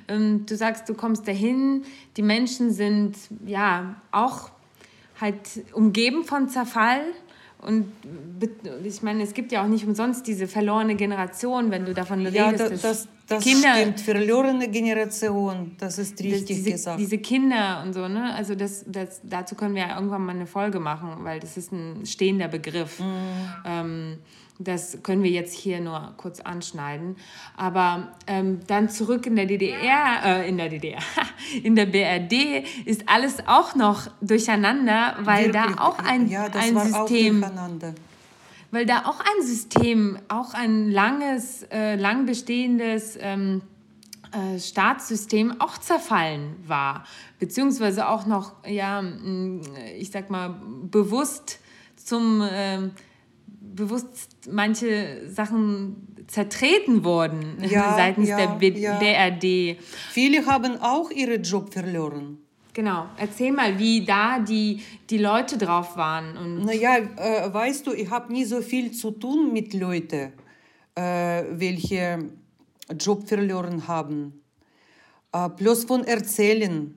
Ähm, 0.08 0.46
Du 0.46 0.56
sagst, 0.56 0.88
du 0.90 0.94
kommst 0.94 1.28
dahin, 1.28 1.84
die 2.18 2.22
Menschen 2.22 2.72
sind 2.72 3.16
ja 3.46 3.96
auch 4.12 4.50
halt 5.20 5.38
umgeben 5.74 6.24
von 6.24 6.50
Zerfall. 6.50 7.02
Und 7.62 7.92
ich 8.84 9.02
meine, 9.02 9.24
es 9.24 9.34
gibt 9.34 9.52
ja 9.52 9.64
auch 9.64 9.68
nicht 9.68 9.86
umsonst 9.88 10.28
diese 10.28 10.48
verlorene 10.48 10.96
Generation, 10.96 11.72
wenn 11.72 11.86
du 11.86 11.94
davon 11.96 12.22
Ja, 12.32 12.50
redest. 12.50 12.64
da, 12.66 12.70
dass 12.70 12.82
das, 12.82 13.08
das 13.28 13.44
Kinder, 13.44 13.74
stimmt. 13.76 14.02
Verlorene 14.02 14.68
Generation, 14.70 15.72
das 15.80 15.98
ist 15.98 16.22
richtig 16.22 16.58
diese, 16.58 16.72
gesagt. 16.72 17.00
diese 17.00 17.18
Kinder 17.18 17.82
und 17.84 17.94
so, 17.94 18.08
ne? 18.08 18.36
Also 18.36 18.54
das, 18.54 18.84
das, 18.88 19.22
dazu 19.24 19.56
können 19.56 19.74
wir 19.74 19.88
ja 19.88 19.96
irgendwann 19.96 20.24
mal 20.26 20.36
eine 20.36 20.46
Folge 20.46 20.80
machen, 20.80 21.24
weil 21.24 21.40
das 21.40 21.58
ist 21.58 21.72
ein 21.72 22.06
stehender 22.06 22.50
Begriff. 22.50 23.00
Mhm. 23.00 23.06
Ähm, 23.66 24.18
Das 24.58 25.00
können 25.04 25.22
wir 25.22 25.32
jetzt 25.32 25.54
hier 25.54 25.82
nur 25.82 26.14
kurz 26.16 26.40
anschneiden. 26.40 27.18
Aber 27.58 28.14
ähm, 28.26 28.62
dann 28.68 28.90
zurück 28.90 29.26
in 29.26 29.36
der 29.36 29.48
DDR, 29.48 30.22
äh, 30.24 30.50
in 30.50 30.58
der 30.58 30.70
DDR, 30.70 31.02
in 31.64 31.76
der 31.76 31.86
BRD 31.86 32.66
ist 32.86 33.04
alles 33.08 33.46
auch 33.48 33.76
noch 33.76 34.10
durcheinander, 34.22 35.18
weil 35.22 35.54
Wirklich, 35.54 35.76
da 35.76 35.84
auch 35.84 36.00
ein, 36.00 36.30
ja, 36.30 36.48
das 36.48 36.64
ein 36.64 36.76
war 36.76 36.84
auch 36.84 37.08
System, 37.08 37.42
durcheinander. 37.42 37.96
weil 38.72 38.86
da 38.86 39.06
auch 39.06 39.20
ein 39.20 39.46
System, 39.46 40.20
auch 40.30 40.54
ein 40.54 40.90
langes, 40.90 41.64
äh, 41.64 41.96
lang 41.98 42.26
bestehendes 42.26 43.18
ähm, 43.20 43.62
äh, 44.32 44.58
Staatssystem 44.58 45.60
auch 45.60 45.78
zerfallen 45.80 46.56
war, 46.66 47.04
beziehungsweise 47.40 48.08
auch 48.08 48.26
noch, 48.26 48.54
ja, 48.66 49.04
ich 49.98 50.12
sag 50.12 50.30
mal, 50.30 50.56
bewusst 50.84 51.60
zum 51.98 52.42
ähm, 52.50 52.92
bewusst 53.76 54.38
manche 54.50 55.30
Sachen 55.30 56.08
zertreten 56.28 57.04
wurden 57.04 57.58
Ja, 57.70 57.96
seitens 57.96 58.30
ja, 58.30 58.38
der 58.38 58.48
B 58.56 58.70
ja. 58.70 58.98
BRD. 58.98 59.78
Viele 60.12 60.46
haben 60.46 60.82
auch 60.82 61.12
ihren 61.12 61.44
Job 61.44 61.74
verloren. 61.74 62.40
Genau. 62.74 63.08
Erzähl 63.18 63.54
mal, 63.54 63.80
wie 63.80 64.04
da 64.06 64.40
die, 64.40 64.82
die 65.10 65.18
Leute 65.18 65.58
drauf 65.58 65.96
waren. 65.96 66.36
Und 66.38 66.66
Naja, 66.66 66.98
äh, 66.98 67.54
weißt 67.54 67.88
du, 67.88 67.94
ich 67.94 68.10
habe 68.10 68.34
nie 68.34 68.44
so 68.44 68.62
viel 68.62 68.92
zu 68.92 69.12
tun 69.12 69.54
mit 69.54 69.74
Leuten, 69.74 70.34
äh, 70.94 71.44
welche 71.52 72.32
Job 73.00 73.28
verloren 73.28 73.88
haben. 73.88 74.44
Äh, 75.32 75.50
bloß 75.50 75.86
von 75.86 76.04
Erzählen, 76.04 76.94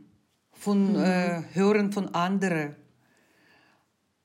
von 0.52 0.96
äh, 0.96 1.42
Hören 1.52 1.92
von 1.92 2.08
anderen. 2.08 2.74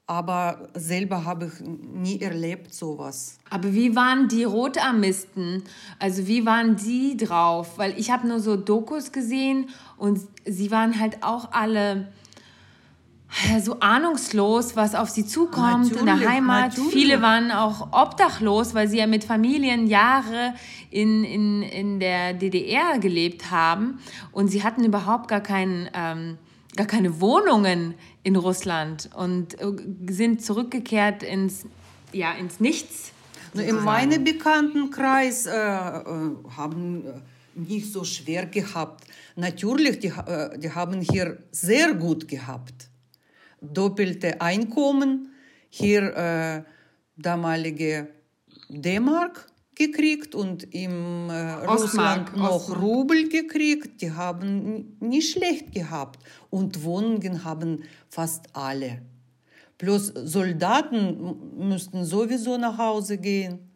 Aber 0.05 0.67
selber 0.73 1.23
habe 1.23 1.45
ich 1.45 1.65
nie 1.65 2.19
erlebt 2.19 2.73
sowas. 2.73 3.37
Aber 3.49 3.73
wie 3.73 3.95
waren 3.95 4.27
die 4.27 4.43
Rotarmisten? 4.43 5.63
Also 5.97 6.27
wie 6.27 6.45
waren 6.45 6.75
die 6.75 7.15
drauf? 7.15 7.77
Weil 7.77 7.97
ich 7.97 8.11
habe 8.11 8.27
nur 8.27 8.41
so 8.41 8.57
Dokus 8.57 9.13
gesehen 9.13 9.69
und 9.97 10.19
sie 10.45 10.71
waren 10.71 10.99
halt 10.99 11.23
auch 11.23 11.53
alle 11.53 12.09
so 13.61 13.79
ahnungslos, 13.79 14.75
was 14.75 14.93
auf 14.93 15.09
sie 15.09 15.25
zukommt 15.25 15.91
in 15.91 16.05
der 16.05 16.15
Natürlich, 16.15 16.29
Heimat. 16.29 16.69
natürlich. 16.69 16.93
Viele 16.93 17.21
waren 17.21 17.51
auch 17.51 17.87
obdachlos, 17.91 18.73
weil 18.75 18.87
sie 18.87 18.97
ja 18.97 19.07
mit 19.07 19.23
Familien 19.23 19.87
Jahre 19.87 20.53
in, 20.91 21.23
in, 21.23 21.63
in 21.63 21.99
der 21.99 22.33
DDR 22.33 22.99
gelebt 22.99 23.49
haben 23.51 23.99
und 24.31 24.49
sie 24.49 24.63
hatten 24.63 24.83
überhaupt 24.83 25.29
gar 25.29 25.41
keinen... 25.41 25.89
Ähm, 25.93 26.37
gar 26.75 26.87
keine 26.87 27.21
Wohnungen 27.21 27.95
in 28.23 28.35
Russland 28.35 29.09
und 29.15 29.59
äh, 29.59 29.65
sind 30.09 30.43
zurückgekehrt 30.43 31.23
ins, 31.23 31.65
ja, 32.11 32.33
ins 32.33 32.59
Nichts. 32.59 33.11
Na, 33.53 33.61
In 33.61 33.83
meinem 33.83 34.23
Bekanntenkreis 34.23 35.45
äh, 35.45 35.51
äh, 35.51 36.03
haben 36.57 37.05
äh, 37.05 37.11
nicht 37.55 37.91
so 37.91 38.03
schwer 38.03 38.47
gehabt. 38.47 39.05
Natürlich, 39.35 39.99
die, 39.99 40.11
die 40.57 40.71
haben 40.71 41.01
hier 41.01 41.37
sehr 41.51 41.93
gut 41.93 42.27
gehabt. 42.27 42.89
Doppelte 43.61 44.41
Einkommen, 44.41 45.29
hier 45.69 46.15
äh, 46.15 46.63
damalige 47.15 48.07
D-Mark 48.69 49.47
gekriegt 49.75 50.35
und 50.35 50.73
im 50.73 51.29
äh, 51.29 51.53
Russland 51.65 52.35
noch 52.35 52.55
Ostmark. 52.55 52.81
Rubel 52.81 53.29
gekriegt. 53.29 54.01
Die 54.01 54.11
haben 54.11 54.97
nicht 54.99 55.31
schlecht 55.31 55.71
gehabt. 55.71 56.19
Und 56.49 56.83
Wohnungen 56.83 57.43
haben 57.43 57.83
fast 58.09 58.55
alle. 58.55 59.01
Plus 59.77 60.07
Soldaten 60.07 61.57
müssten 61.57 62.05
sowieso 62.05 62.57
nach 62.57 62.77
Hause 62.77 63.17
gehen. 63.17 63.71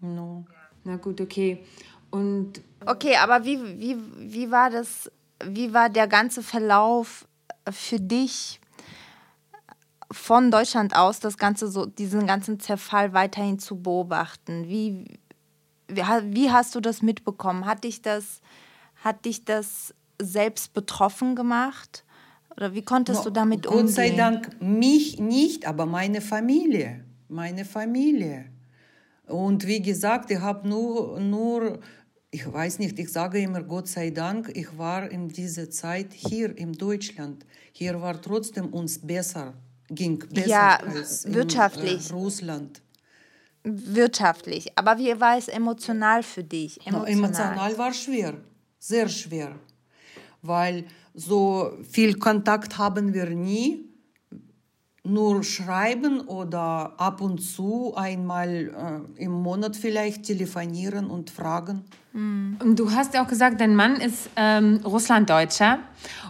No. 0.00 0.44
Na 0.84 0.96
gut, 0.96 1.20
okay. 1.20 1.64
Und 2.10 2.60
Okay, 2.86 3.16
aber 3.16 3.44
wie, 3.44 3.58
wie, 3.78 3.96
wie 4.16 4.50
war 4.50 4.70
das, 4.70 5.10
wie 5.44 5.72
war 5.74 5.90
der 5.90 6.08
ganze 6.08 6.42
Verlauf 6.42 7.26
für 7.70 8.00
dich 8.00 8.58
von 10.10 10.50
Deutschland 10.50 10.96
aus, 10.96 11.20
das 11.20 11.36
Ganze 11.36 11.68
so, 11.68 11.84
diesen 11.86 12.26
ganzen 12.26 12.58
Zerfall 12.58 13.12
weiterhin 13.12 13.58
zu 13.58 13.82
beobachten? 13.82 14.66
Wie, 14.66 15.04
wie, 15.94 16.02
ha- 16.04 16.22
wie 16.24 16.50
hast 16.50 16.74
du 16.74 16.80
das 16.80 17.02
mitbekommen? 17.02 17.66
Hat 17.66 17.84
dich 17.84 18.02
das, 18.02 18.40
hat 19.04 19.24
dich 19.24 19.44
das 19.44 19.94
selbst 20.20 20.72
betroffen 20.74 21.34
gemacht? 21.36 22.04
Oder 22.56 22.74
wie 22.74 22.82
konntest 22.82 23.24
du 23.24 23.30
damit 23.30 23.66
umgehen? 23.66 23.86
Gott 23.86 23.94
sei 23.94 24.10
Dank 24.10 24.60
mich 24.60 25.18
nicht, 25.18 25.66
aber 25.66 25.86
meine 25.86 26.20
Familie. 26.20 27.04
Meine 27.28 27.64
Familie. 27.64 28.46
Und 29.26 29.66
wie 29.66 29.80
gesagt, 29.80 30.30
ich 30.32 30.40
habe 30.40 30.68
nur, 30.68 31.20
nur, 31.20 31.78
ich 32.32 32.52
weiß 32.52 32.80
nicht, 32.80 32.98
ich 32.98 33.10
sage 33.12 33.38
immer 33.40 33.62
Gott 33.62 33.86
sei 33.88 34.10
Dank, 34.10 34.50
ich 34.54 34.76
war 34.76 35.08
in 35.08 35.28
dieser 35.28 35.70
Zeit 35.70 36.12
hier 36.12 36.56
in 36.58 36.72
Deutschland. 36.72 37.46
Hier 37.72 38.00
war 38.00 38.20
trotzdem 38.20 38.66
uns 38.74 38.98
besser, 38.98 39.54
ging 39.88 40.18
besser 40.18 40.48
Ja, 40.48 40.76
als 40.80 41.24
in 41.24 41.34
wirtschaftlich. 41.34 42.10
äh, 42.10 42.12
Russland. 42.12 42.82
Wirtschaftlich. 43.62 44.72
Aber 44.76 44.98
wie 44.98 45.20
war 45.20 45.36
es 45.36 45.48
emotional 45.48 46.22
für 46.22 46.42
dich? 46.42 46.78
No, 46.86 47.04
emotional 47.04 47.76
war 47.76 47.92
schwer, 47.92 48.34
sehr 48.78 49.08
schwer, 49.08 49.54
weil 50.40 50.84
so 51.14 51.72
viel 51.90 52.18
Kontakt 52.18 52.78
haben 52.78 53.12
wir 53.12 53.26
nie. 53.30 53.89
Nur 55.02 55.42
schreiben 55.42 56.20
oder 56.20 56.94
ab 56.98 57.20
und 57.20 57.38
zu 57.38 57.94
einmal 57.96 59.04
äh, 59.16 59.22
im 59.22 59.32
Monat 59.32 59.76
vielleicht 59.76 60.24
telefonieren 60.24 61.10
und 61.10 61.30
fragen. 61.30 61.84
Und 62.12 62.76
du 62.76 62.90
hast 62.90 63.14
ja 63.14 63.22
auch 63.22 63.28
gesagt, 63.28 63.60
dein 63.60 63.76
Mann 63.76 63.96
ist 63.96 64.30
ähm, 64.34 64.80
Russlanddeutscher. 64.84 65.78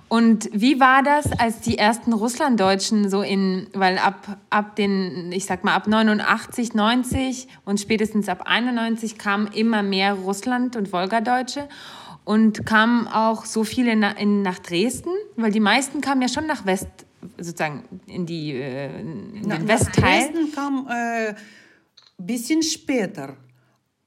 Und 0.08 0.50
wie 0.52 0.78
war 0.78 1.02
das, 1.02 1.32
als 1.38 1.60
die 1.60 1.78
ersten 1.78 2.12
Russlanddeutschen 2.12 3.08
so 3.08 3.22
in, 3.22 3.66
weil 3.72 3.96
ab, 3.96 4.38
ab 4.50 4.76
den, 4.76 5.32
ich 5.32 5.46
sag 5.46 5.64
mal, 5.64 5.74
ab 5.74 5.86
89, 5.86 6.74
90 6.74 7.48
und 7.64 7.80
spätestens 7.80 8.28
ab 8.28 8.42
91 8.44 9.16
kamen 9.16 9.46
immer 9.48 9.82
mehr 9.82 10.14
Russland- 10.14 10.76
und 10.76 10.92
Wolgadeutsche. 10.92 11.66
Und 12.24 12.66
kamen 12.66 13.08
auch 13.08 13.46
so 13.46 13.64
viele 13.64 13.96
na, 13.96 14.10
in, 14.10 14.42
nach 14.42 14.58
Dresden, 14.58 15.10
weil 15.36 15.50
die 15.50 15.60
meisten 15.60 16.02
kamen 16.02 16.20
ja 16.20 16.28
schon 16.28 16.46
nach 16.46 16.66
West, 16.66 16.88
sozusagen 17.38 17.84
in, 18.06 18.26
die, 18.26 18.52
äh, 18.52 19.00
in 19.00 19.42
Na, 19.46 19.56
den 19.58 19.68
Westteil. 19.68 20.02
Dresden 20.30 20.52
kam 20.52 20.86
ein 20.86 21.26
äh, 21.28 21.34
bisschen 22.18 22.62
später, 22.62 23.36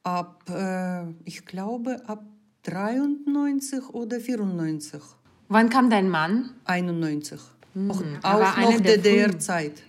ab, 0.04 0.44
äh, 0.50 1.04
ich 1.26 1.46
glaube, 1.46 2.02
ab 2.08 2.24
93 2.64 3.90
oder 3.90 4.20
94, 4.20 5.02
Wann 5.50 5.70
kam 5.70 5.90
dein 5.90 6.10
Mann? 6.10 6.52
91. 6.66 7.40
Auch, 7.90 8.02
er 8.02 8.24
war 8.24 8.54
auch 8.54 8.58
einer 8.58 8.72
noch 8.72 8.80
der 8.82 8.98
DDR-Zeit. 8.98 9.84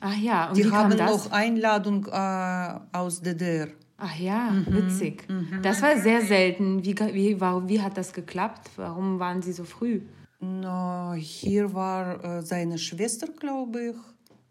Ach 0.00 0.16
ja, 0.16 0.48
und 0.48 0.56
Die 0.56 0.70
haben 0.70 0.96
das? 0.96 1.10
noch 1.10 1.32
Einladung 1.32 2.06
äh, 2.06 2.96
aus 2.96 3.20
DDR. 3.20 3.68
Ach 3.98 4.16
ja, 4.18 4.50
Mhm. 4.50 4.66
witzig. 4.74 5.26
Das 5.62 5.82
war 5.82 5.98
sehr 5.98 6.22
selten. 6.22 6.82
Wie, 6.84 6.94
wie, 7.12 7.38
warum, 7.40 7.68
wie 7.68 7.82
hat 7.82 7.98
das 7.98 8.12
geklappt? 8.14 8.70
Warum 8.76 9.18
waren 9.18 9.42
Sie 9.42 9.52
so 9.52 9.64
früh? 9.64 10.00
No, 10.40 11.12
hier 11.14 11.74
war 11.74 12.24
äh, 12.24 12.42
seine 12.42 12.78
Schwester, 12.78 13.26
glaube 13.28 13.94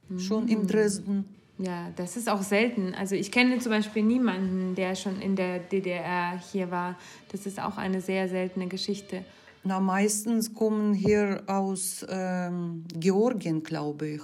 ich, 0.09 0.21
schon 0.21 0.43
Mhm. 0.45 0.49
in 0.49 0.67
Dresden. 0.67 1.25
Ja, 1.57 1.89
das 1.95 2.15
ist 2.15 2.29
auch 2.29 2.41
selten. 2.43 2.93
Also 2.95 3.15
ich 3.15 3.31
kenne 3.31 3.59
zum 3.59 3.71
Beispiel 3.71 4.03
niemanden, 4.03 4.75
der 4.75 4.95
schon 4.95 5.19
in 5.19 5.35
der 5.35 5.59
DDR 5.59 6.39
hier 6.51 6.71
war. 6.71 6.97
Das 7.31 7.45
ist 7.45 7.59
auch 7.59 7.77
eine 7.77 7.99
sehr 8.01 8.29
seltene 8.29 8.67
Geschichte. 8.67 9.25
Na, 9.63 9.79
meistens 9.81 10.53
kommen 10.53 10.93
hier 10.93 11.43
aus 11.47 12.05
ähm, 12.07 12.85
Georgien, 12.93 13.61
glaube 13.61 14.07
ich. 14.07 14.21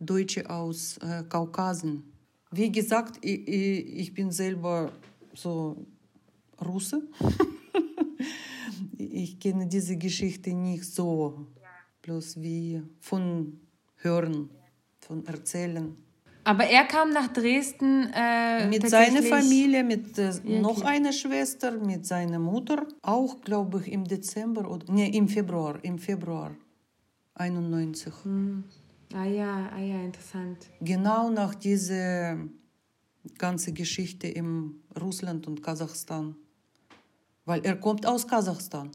Deutsche 0.00 0.48
aus 0.48 0.96
äh, 0.98 1.22
Kaukasen. 1.28 2.04
Wie 2.50 2.72
gesagt, 2.72 3.18
ich, 3.20 3.46
ich, 3.46 3.96
ich 3.98 4.14
bin 4.14 4.30
selber 4.30 4.90
so 5.34 5.84
Russe. 6.64 7.02
ich 8.98 9.38
kenne 9.38 9.66
diese 9.66 9.96
Geschichte 9.96 10.52
nicht 10.52 10.84
so, 10.84 11.46
bloß 12.02 12.40
wie 12.40 12.82
von 13.00 13.60
Hören, 13.96 14.50
von 15.00 15.24
Erzählen. 15.26 15.96
Aber 16.44 16.64
er 16.64 16.84
kam 16.84 17.10
nach 17.10 17.28
Dresden 17.28 18.10
äh, 18.14 18.66
Mit 18.68 18.88
seiner 18.88 19.22
Familie, 19.22 19.84
mit 19.84 20.16
äh, 20.18 20.32
Ja, 20.44 20.60
noch 20.60 20.80
einer 20.82 21.12
Schwester, 21.12 21.72
mit 21.72 22.06
seiner 22.06 22.38
Mutter, 22.38 22.86
auch 23.02 23.40
glaube 23.42 23.82
ich 23.82 23.92
im 23.92 24.04
Dezember 24.04 24.70
oder 24.70 24.90
nee, 24.90 25.10
im 25.10 25.28
Februar, 25.28 25.78
im 25.82 25.98
Februar 25.98 26.56
91. 27.34 28.12
Ah 29.14 29.24
ja, 29.24 29.70
ah 29.74 29.80
ja, 29.80 30.00
interessant. 30.02 30.58
Genau 30.80 31.30
nach 31.30 31.54
dieser 31.54 32.38
ganzen 33.36 33.74
Geschichte 33.74 34.26
in 34.26 34.80
Russland 35.00 35.46
und 35.46 35.62
Kasachstan. 35.62 36.36
Weil 37.48 37.64
er 37.64 37.76
kommt 37.76 38.04
aus 38.04 38.28
Kasachstan. 38.28 38.90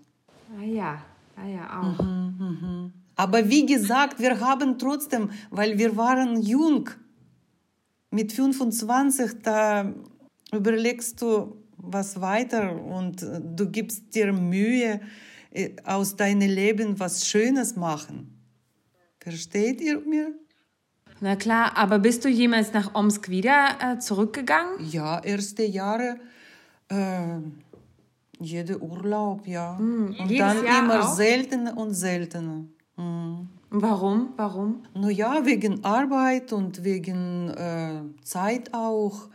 Ah 0.56 0.64
ja, 0.64 1.02
ah 1.36 1.48
ja, 1.48 1.82
auch. 1.82 2.90
Aber 3.16 3.50
wie 3.50 3.66
gesagt, 3.66 4.20
wir 4.20 4.40
haben 4.40 4.78
trotzdem, 4.78 5.32
weil 5.50 5.80
wir 5.80 5.98
waren 5.98 6.40
jung, 6.40 6.88
mit 8.12 8.32
25, 8.32 9.42
da 9.42 9.92
überlegst 10.52 11.20
du 11.20 11.58
was 11.78 12.22
weiter 12.22 12.80
und 12.80 13.26
du 13.56 13.72
gibst 13.72 14.14
dir 14.14 14.32
Mühe, 14.32 15.02
äh, 15.50 15.72
aus 15.84 16.16
deinem 16.16 16.48
Leben 16.48 17.00
was 17.00 17.28
Schönes 17.28 17.76
machen. 17.76 18.40
Versteht 19.20 19.82
ihr 19.82 20.00
mir? 20.02 20.32
Na 21.22 21.36
klar, 21.36 21.76
aber 21.76 21.98
bist 21.98 22.24
du 22.24 22.30
jemals 22.30 22.72
nach 22.74 22.94
Omsk 22.94 23.30
wieder 23.30 23.78
äh, 23.82 23.98
zurückgegangen? 23.98 24.74
Ja, 24.92 25.20
erste 25.24 25.64
Jahre, 25.64 26.20
äh, 26.90 27.40
jeder 28.40 28.82
Urlaub, 28.82 29.48
ja. 29.48 29.74
Mm, 29.74 30.16
und 30.20 30.40
dann 30.40 30.66
Jahr 30.66 30.84
immer 30.84 31.04
auch? 31.04 31.14
seltener 31.14 31.78
und 31.78 31.94
seltener. 31.94 32.66
Mm. 32.98 33.48
Warum? 33.70 34.34
Warum? 34.38 34.84
Na 34.94 35.10
ja, 35.10 35.46
wegen 35.46 35.84
Arbeit 35.84 36.54
und 36.54 36.84
wegen 36.84 37.50
äh, 37.50 38.02
Zeit 38.24 38.74
auch. 38.74 39.30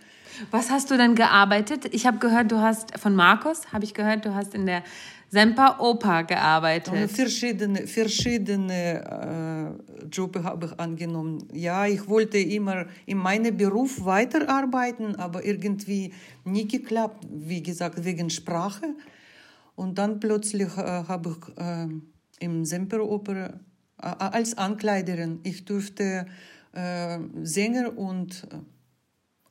Was 0.52 0.70
hast 0.70 0.92
du 0.92 0.96
denn 0.96 1.16
gearbeitet? 1.16 1.92
Ich 1.92 2.06
habe 2.06 2.18
gehört, 2.18 2.52
du 2.52 2.60
hast 2.60 2.96
von 2.98 3.16
Markus, 3.16 3.72
habe 3.72 3.84
ich 3.84 3.94
gehört, 3.94 4.24
du 4.24 4.34
hast 4.34 4.54
in 4.54 4.66
der 4.66 4.84
Semper 5.30 5.80
Oper 5.80 6.24
gearbeitet. 6.24 6.92
Und 6.92 7.10
verschiedene 7.10 7.86
verschiedene 7.86 9.76
äh, 10.02 10.06
Jobs 10.10 10.42
habe 10.42 10.66
ich 10.66 10.80
angenommen. 10.80 11.46
Ja, 11.52 11.86
ich 11.86 12.08
wollte 12.08 12.38
immer 12.38 12.86
in 13.04 13.18
meinem 13.18 13.56
Beruf 13.56 14.04
weiterarbeiten, 14.04 15.16
aber 15.16 15.44
irgendwie 15.44 16.12
nie 16.44 16.66
geklappt. 16.66 17.26
Wie 17.30 17.62
gesagt, 17.62 18.04
wegen 18.04 18.30
Sprache. 18.30 18.94
Und 19.76 19.98
dann 19.98 20.18
plötzlich 20.18 20.76
äh, 20.76 21.04
habe 21.06 21.36
ich 21.36 21.62
äh, 21.62 21.88
im 22.40 22.64
Semper 22.64 23.04
Oper 23.04 23.60
als 23.98 24.56
Ankleiderin. 24.56 25.40
Ich 25.42 25.64
durfte 25.64 26.26
äh, 26.72 27.18
Sänger 27.42 27.96
und 27.98 28.44
äh, 28.50 28.56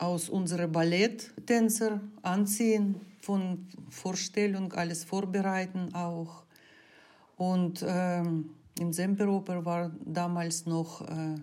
aus 0.04 0.30
unserer 0.30 0.68
Balletttänzer 0.68 2.02
anziehen, 2.22 3.02
von 3.28 3.68
Vorstellung 3.90 4.68
alles 4.74 5.04
vorbereiten 5.04 5.94
auch. 5.94 6.34
Und 7.36 7.86
ähm, 7.88 8.50
im 8.80 8.92
Semperoper 8.94 9.58
war 9.66 9.92
damals 10.06 10.66
noch 10.66 11.02
äh, 11.02 11.36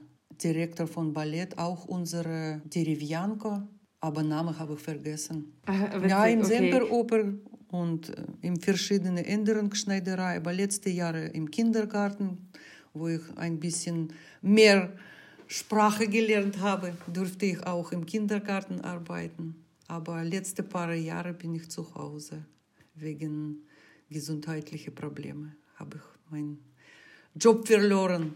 Direktor 0.43 0.87
von 0.87 1.13
Ballett, 1.13 1.59
auch 1.59 1.85
unsere 1.85 2.61
Derivianko, 2.65 3.53
aber 4.01 4.23
Namen 4.23 4.59
habe 4.59 4.75
ich 4.75 4.81
vergessen. 4.81 5.53
Ach, 5.67 6.09
ja, 6.09 6.27
im 6.27 6.41
okay. 6.41 6.49
Semperoper 6.49 7.23
und 7.69 8.01
äh, 8.09 8.25
in 8.41 8.57
verschiedenen 8.61 9.25
Änderungsschneiderei, 9.37 10.39
aber 10.39 10.53
letzte 10.53 10.91
Jahre 10.91 11.27
im 11.27 11.51
Kindergarten 11.51 12.51
wo 12.95 13.09
ich 13.09 13.23
ein 13.37 13.59
bisschen 13.59 14.13
mehr 14.41 14.93
Sprache 15.47 16.09
gelernt 16.09 16.61
habe, 16.61 16.97
durfte 17.13 17.47
ich 17.47 17.67
auch 17.67 17.93
im 17.93 18.07
Kindergarten 18.07 18.81
arbeiten. 18.81 19.64
Aber 19.95 20.25
letzte 20.25 20.65
paar 20.65 20.93
Jahre 20.93 21.33
bin 21.33 21.55
ich 21.55 21.71
zu 21.71 21.95
Hause. 21.95 22.45
Wegen 22.97 23.63
gesundheitlicher 24.11 24.91
Probleme 24.91 25.53
habe 25.77 25.99
ich 25.99 26.33
meinen 26.33 26.59
Job 27.37 27.65
verloren. 27.65 28.35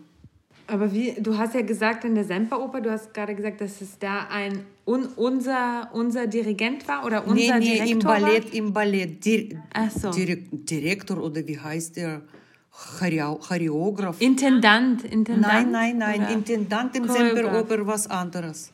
Aber 0.68 0.92
wie, 0.92 1.14
du 1.18 1.36
hast 1.36 1.54
ja 1.54 1.62
gesagt 1.62 2.04
in 2.04 2.14
der 2.14 2.22
Semperoper, 2.22 2.80
du 2.80 2.92
hast 2.92 3.12
gerade 3.12 3.34
gesagt, 3.34 3.60
dass 3.60 3.80
es 3.80 3.98
da 3.98 4.28
ein 4.30 4.66
un, 4.86 5.06
unser, 5.16 5.90
unser 5.94 6.28
Dirigent 6.28 6.86
war 6.86 7.04
oder 7.04 7.26
unser 7.26 7.58
nee, 7.58 7.70
nee, 7.70 7.74
Direktor 7.74 8.16
im 8.16 8.22
Ballett, 8.22 8.44
war? 8.44 8.54
im 8.54 8.72
Ballett. 8.72 9.24
Dir, 9.24 9.62
Ach 9.74 9.90
so. 9.90 10.10
Direktor 10.12 11.20
oder 11.20 11.44
wie 11.44 11.58
heißt 11.58 11.96
der? 11.96 12.22
Choreograf. 12.70 14.20
Intendant, 14.20 15.02
Intendant. 15.02 15.40
Nein, 15.40 15.70
nein, 15.72 15.98
nein, 15.98 16.20
Oder 16.20 16.30
Intendant 16.30 16.94
im 16.94 17.08
Semperoper 17.08 17.84
was 17.84 18.08
anderes. 18.08 18.70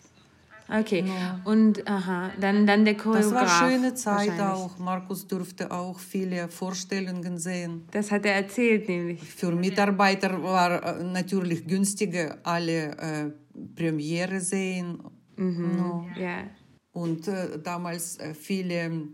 Okay, 0.68 1.02
no. 1.02 1.50
und 1.50 1.86
aha, 1.86 2.32
dann, 2.40 2.66
dann 2.66 2.84
der 2.84 2.96
Choreograf. 2.96 3.32
Das 3.32 3.32
war 3.32 3.62
eine 3.62 3.72
schöne 3.72 3.94
Zeit 3.94 4.40
auch. 4.40 4.78
Markus 4.78 5.26
durfte 5.26 5.70
auch 5.70 5.98
viele 5.98 6.48
Vorstellungen 6.48 7.38
sehen. 7.38 7.86
Das 7.90 8.10
hat 8.10 8.24
er 8.24 8.34
erzählt, 8.36 8.88
nämlich. 8.88 9.22
Für 9.22 9.52
Mitarbeiter 9.52 10.42
war 10.42 11.00
äh, 11.00 11.04
natürlich 11.04 11.66
günstiger, 11.66 12.38
alle 12.42 12.96
äh, 12.96 13.30
Premiere 13.76 14.40
sehen. 14.40 15.02
Mhm, 15.36 15.76
no. 15.76 16.06
yeah. 16.16 16.44
Und 16.92 17.28
äh, 17.28 17.58
damals 17.62 18.18
äh, 18.18 18.34
viele 18.34 19.08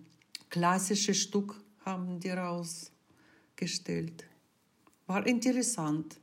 klassische 0.50 1.14
Stück 1.14 1.54
haben 1.84 2.20
die 2.20 2.30
rausgestellt. 2.30 4.24
War 5.06 5.26
interessant. 5.26 6.20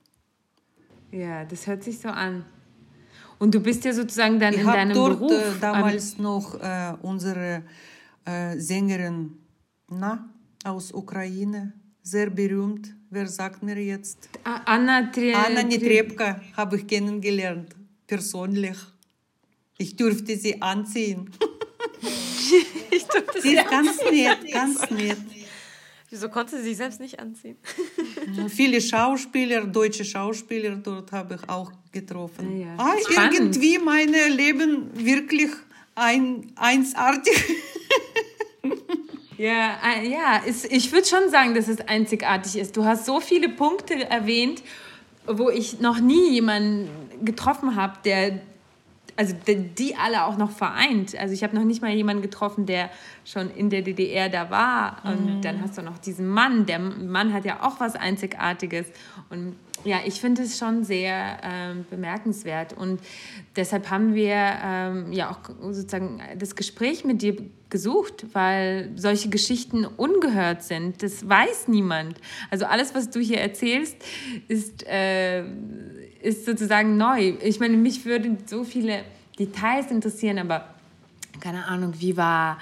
Ja, 1.11 1.43
das 1.45 1.67
hört 1.67 1.83
sich 1.83 1.99
so 1.99 2.09
an. 2.09 2.45
Und 3.39 3.53
du 3.53 3.59
bist 3.59 3.85
ja 3.85 3.93
sozusagen 3.93 4.39
dann 4.39 4.53
ich 4.53 4.61
in 4.61 4.67
deinem 4.67 4.93
dort, 4.93 5.19
Beruf. 5.19 5.31
Äh, 5.31 5.59
damals 5.61 6.17
noch 6.17 6.55
äh, 6.55 6.93
unsere 7.01 7.63
äh, 8.25 8.57
Sängerin 8.57 9.37
na, 9.89 10.29
aus 10.63 10.91
Ukraine, 10.91 11.73
sehr 12.01 12.29
berühmt. 12.29 12.93
Wer 13.09 13.27
sagt 13.27 13.63
mir 13.63 13.77
jetzt? 13.77 14.29
Anna, 14.43 15.11
Tre 15.11 15.33
Anna 15.33 15.63
Netrebka 15.63 16.41
habe 16.53 16.77
ich 16.77 16.87
kennengelernt, 16.87 17.75
persönlich. 18.05 18.77
Ich 19.77 19.95
durfte 19.95 20.35
sie 20.35 20.61
anziehen. 20.61 21.29
ich 22.91 23.05
durfte 23.05 23.41
sie, 23.41 23.49
sie 23.49 23.55
ist 23.55 23.69
ganz 23.69 23.97
nett, 24.11 24.51
ganz 24.51 24.89
nett. 24.89 25.36
Wieso 26.09 26.29
konnte 26.29 26.57
sie 26.57 26.63
sich 26.63 26.77
selbst 26.77 27.01
nicht 27.01 27.19
anziehen? 27.19 27.57
Viele 28.47 28.79
Schauspieler, 28.79 29.65
deutsche 29.65 30.05
Schauspieler 30.05 30.77
dort 30.77 31.11
habe 31.11 31.35
ich 31.35 31.49
auch 31.49 31.71
getroffen. 31.91 32.61
Ja, 32.61 32.75
ah, 32.77 32.95
irgendwie 33.09 33.77
mein 33.77 34.09
Leben 34.09 34.89
wirklich 34.93 35.51
ein, 35.95 36.49
einsartig. 36.55 37.33
ja, 39.37 39.77
äh, 39.83 40.09
ja 40.09 40.43
ich 40.45 40.91
würde 40.93 41.07
schon 41.07 41.29
sagen, 41.29 41.53
dass 41.53 41.67
es 41.67 41.81
einzigartig 41.81 42.55
ist. 42.55 42.77
Du 42.77 42.85
hast 42.85 43.05
so 43.05 43.19
viele 43.19 43.49
Punkte 43.49 44.09
erwähnt, 44.09 44.63
wo 45.25 45.49
ich 45.49 45.81
noch 45.81 45.99
nie 45.99 46.31
jemanden 46.31 46.89
getroffen 47.25 47.75
habe, 47.75 47.99
der 48.05 48.39
also 49.17 49.35
die 49.45 49.95
alle 49.95 50.25
auch 50.25 50.37
noch 50.37 50.51
vereint. 50.51 51.17
Also 51.17 51.33
ich 51.33 51.43
habe 51.43 51.55
noch 51.55 51.63
nicht 51.63 51.81
mal 51.81 51.91
jemanden 51.91 52.21
getroffen, 52.21 52.67
der 52.67 52.91
schon 53.25 53.49
in 53.49 53.71
der 53.71 53.81
DDR 53.81 54.29
da 54.29 54.51
war. 54.51 55.01
Und 55.03 55.37
mhm. 55.37 55.41
dann 55.41 55.61
hast 55.61 55.77
du 55.77 55.81
noch 55.81 55.97
diesen 55.97 56.27
Mann. 56.27 56.67
Der 56.67 56.77
Mann 56.77 57.33
hat 57.33 57.43
ja 57.43 57.63
auch 57.63 57.79
was 57.79 57.95
Einzigartiges. 57.95 58.85
Und 59.31 59.55
ja, 59.83 60.01
ich 60.05 60.21
finde 60.21 60.43
es 60.43 60.57
schon 60.59 60.83
sehr 60.83 61.37
ähm, 61.43 61.85
bemerkenswert. 61.89 62.73
Und 62.73 63.01
deshalb 63.55 63.89
haben 63.89 64.13
wir 64.13 64.35
ähm, 64.35 65.11
ja 65.11 65.31
auch 65.31 65.39
sozusagen 65.73 66.21
das 66.37 66.55
Gespräch 66.55 67.03
mit 67.03 67.23
dir 67.23 67.37
gesucht, 67.69 68.25
weil 68.33 68.91
solche 68.95 69.29
Geschichten 69.29 69.85
ungehört 69.85 70.63
sind. 70.63 71.01
Das 71.01 71.27
weiß 71.27 71.67
niemand. 71.69 72.17
Also 72.51 72.65
alles, 72.65 72.93
was 72.93 73.09
du 73.09 73.19
hier 73.19 73.39
erzählst, 73.39 73.97
ist, 74.47 74.85
äh, 74.87 75.43
ist 76.27 76.45
sozusagen 76.45 76.97
neu. 76.97 77.33
Ich 77.41 77.59
meine, 77.59 77.77
mich 77.77 78.05
würden 78.05 78.37
so 78.45 78.63
viele 78.63 79.03
Details 79.39 79.91
interessieren, 79.91 80.39
aber 80.39 80.65
keine 81.39 81.65
Ahnung, 81.65 81.93
wie 81.97 82.17
war 82.17 82.57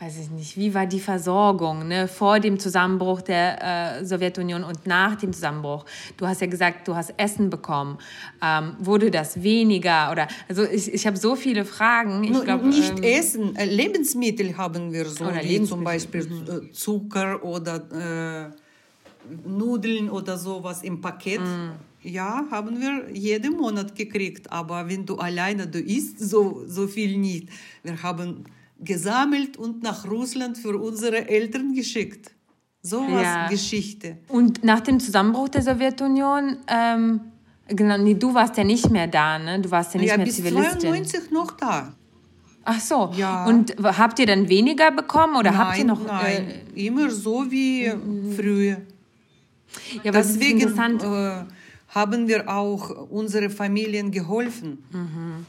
weiß 0.00 0.18
ich 0.18 0.30
nicht, 0.30 0.56
wie 0.56 0.72
war 0.72 0.86
die 0.86 0.98
Versorgung 0.98 1.86
ne, 1.86 2.08
vor 2.08 2.40
dem 2.40 2.58
Zusammenbruch 2.58 3.20
der 3.20 3.98
äh, 3.98 4.04
Sowjetunion 4.04 4.64
und 4.64 4.86
nach 4.86 5.14
dem 5.16 5.32
Zusammenbruch? 5.34 5.84
Du 6.16 6.26
hast 6.26 6.40
ja 6.40 6.46
gesagt, 6.46 6.88
du 6.88 6.96
hast 6.96 7.12
Essen 7.18 7.50
bekommen. 7.50 7.98
Ähm, 8.42 8.76
wurde 8.78 9.10
das 9.10 9.42
weniger? 9.42 10.10
Oder 10.10 10.26
also 10.48 10.64
ich, 10.64 10.92
ich 10.94 11.06
habe 11.06 11.18
so 11.18 11.36
viele 11.36 11.66
Fragen. 11.66 12.24
Ich 12.24 12.44
glaub, 12.44 12.62
nicht 12.62 12.96
ähm, 12.96 13.02
Essen, 13.02 13.56
äh, 13.56 13.66
Lebensmittel 13.66 14.56
haben 14.56 14.90
wir 14.90 15.04
so, 15.04 15.26
wie 15.42 15.62
zum 15.64 15.84
Beispiel 15.84 16.24
mhm. 16.26 16.68
Äh, 16.68 16.72
Zucker 16.72 17.44
oder 17.44 18.50
äh, 18.50 19.48
Nudeln 19.48 20.08
oder 20.08 20.38
sowas 20.38 20.82
im 20.82 21.02
Paket. 21.02 21.42
Mhm. 21.42 21.72
Ja, 22.02 22.46
haben 22.50 22.80
wir 22.80 23.10
jeden 23.12 23.56
Monat 23.56 23.94
gekriegt. 23.94 24.50
Aber 24.50 24.88
wenn 24.88 25.04
du 25.04 25.16
alleine 25.16 25.66
du 25.66 25.78
isst, 25.78 26.18
so, 26.18 26.64
so 26.66 26.86
viel 26.86 27.18
nicht. 27.18 27.48
Wir 27.82 28.02
haben 28.02 28.44
gesammelt 28.78 29.56
und 29.56 29.82
nach 29.82 30.08
Russland 30.10 30.56
für 30.56 30.76
unsere 30.78 31.28
Eltern 31.28 31.74
geschickt. 31.74 32.30
So 32.82 33.02
was 33.10 33.22
ja. 33.22 33.48
Geschichte. 33.48 34.16
Und 34.28 34.64
nach 34.64 34.80
dem 34.80 34.98
Zusammenbruch 35.00 35.50
der 35.50 35.60
Sowjetunion, 35.60 36.56
ähm, 36.66 37.20
genau, 37.68 37.98
nee, 37.98 38.14
du 38.14 38.32
warst 38.32 38.56
ja 38.56 38.64
nicht 38.64 38.88
mehr 38.88 39.06
da, 39.06 39.38
ne? 39.38 39.60
Du 39.60 39.70
warst 39.70 39.92
ja 39.92 40.00
nicht 40.00 40.08
ja, 40.08 40.16
mehr 40.16 40.24
bis 40.24 40.36
Zivilistin. 40.36 40.80
92 40.80 41.30
noch 41.30 41.50
da. 41.52 41.92
Ach 42.64 42.80
so. 42.80 43.12
Ja. 43.16 43.44
Und 43.46 43.74
habt 43.82 44.18
ihr 44.18 44.26
dann 44.26 44.48
weniger 44.48 44.90
bekommen 44.92 45.36
oder 45.36 45.50
nein, 45.50 45.58
habt 45.58 45.78
ihr 45.78 45.84
noch? 45.84 46.06
Nein, 46.06 46.50
äh, 46.74 46.86
immer 46.86 47.10
so 47.10 47.50
wie 47.50 47.88
mhm. 47.88 48.32
früher. 48.32 48.76
Ja, 50.02 50.12
Deswegen 50.12 50.60
äh, 50.60 51.44
haben 51.90 52.28
wir 52.28 52.48
auch 52.48 53.08
unsere 53.10 53.50
Familien 53.50 54.10
geholfen. 54.10 54.82
Mhm. 54.90 55.46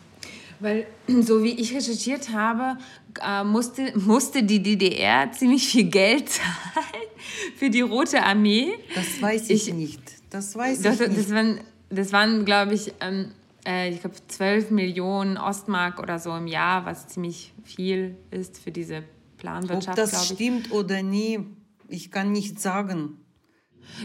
Weil, 0.59 0.87
so 1.21 1.43
wie 1.43 1.51
ich 1.51 1.73
recherchiert 1.73 2.31
habe, 2.31 2.77
äh, 3.23 3.43
musste, 3.43 3.97
musste 3.97 4.43
die 4.43 4.61
DDR 4.61 5.31
ziemlich 5.31 5.67
viel 5.67 5.85
Geld 5.85 6.29
zahlen 6.29 7.07
für 7.55 7.69
die 7.69 7.81
Rote 7.81 8.23
Armee. 8.23 8.73
Das 8.93 9.21
weiß 9.21 9.49
ich, 9.49 9.67
ich 9.67 9.73
nicht. 9.73 10.01
Das 10.29 10.55
weiß 10.55 10.81
doch, 10.81 10.93
ich 10.93 10.99
nicht. 10.99 11.17
Das 11.17 11.31
waren, 11.31 11.59
das 11.89 12.11
waren 12.11 12.45
glaube 12.45 12.73
ich, 12.73 12.93
ähm, 13.01 13.31
äh, 13.65 13.91
ich 13.91 14.01
glaube, 14.01 14.15
12 14.27 14.71
Millionen 14.71 15.37
Ostmark 15.37 15.99
oder 15.99 16.19
so 16.19 16.35
im 16.35 16.47
Jahr, 16.47 16.85
was 16.85 17.07
ziemlich 17.07 17.53
viel 17.63 18.15
ist 18.31 18.59
für 18.59 18.71
diese 18.71 19.03
Planwirtschaft. 19.37 19.99
Ob 19.99 20.05
das 20.05 20.27
stimmt 20.27 20.71
oder 20.71 21.03
nie, 21.03 21.39
ich 21.87 22.11
kann 22.11 22.31
nicht 22.31 22.59
sagen. 22.59 23.17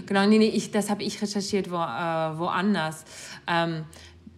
Genau, 0.06 0.26
nee, 0.26 0.38
nee, 0.38 0.48
ich, 0.48 0.70
das 0.70 0.90
habe 0.90 1.02
ich 1.02 1.20
recherchiert 1.20 1.70
wo, 1.70 1.76
äh, 1.76 2.38
woanders. 2.38 3.04
Ähm, 3.46 3.84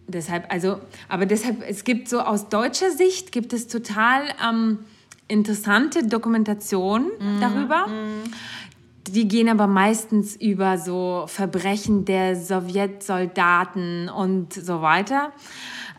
deshalb, 0.07 0.51
also, 0.51 0.79
aber 1.07 1.25
deshalb, 1.25 1.63
es 1.67 1.83
gibt 1.83 2.09
so 2.09 2.19
aus 2.21 2.49
deutscher 2.49 2.91
Sicht 2.91 3.31
gibt 3.31 3.53
es 3.53 3.67
total 3.67 4.23
ähm, 4.47 4.79
interessante 5.27 6.05
Dokumentationen 6.05 7.07
mm, 7.07 7.39
darüber. 7.39 7.87
Mm. 7.87 8.33
Die 9.07 9.27
gehen 9.27 9.49
aber 9.49 9.67
meistens 9.67 10.35
über 10.35 10.77
so 10.77 11.25
Verbrechen 11.27 12.05
der 12.05 12.35
Sowjetsoldaten 12.35 14.09
und 14.09 14.53
so 14.53 14.81
weiter. 14.81 15.31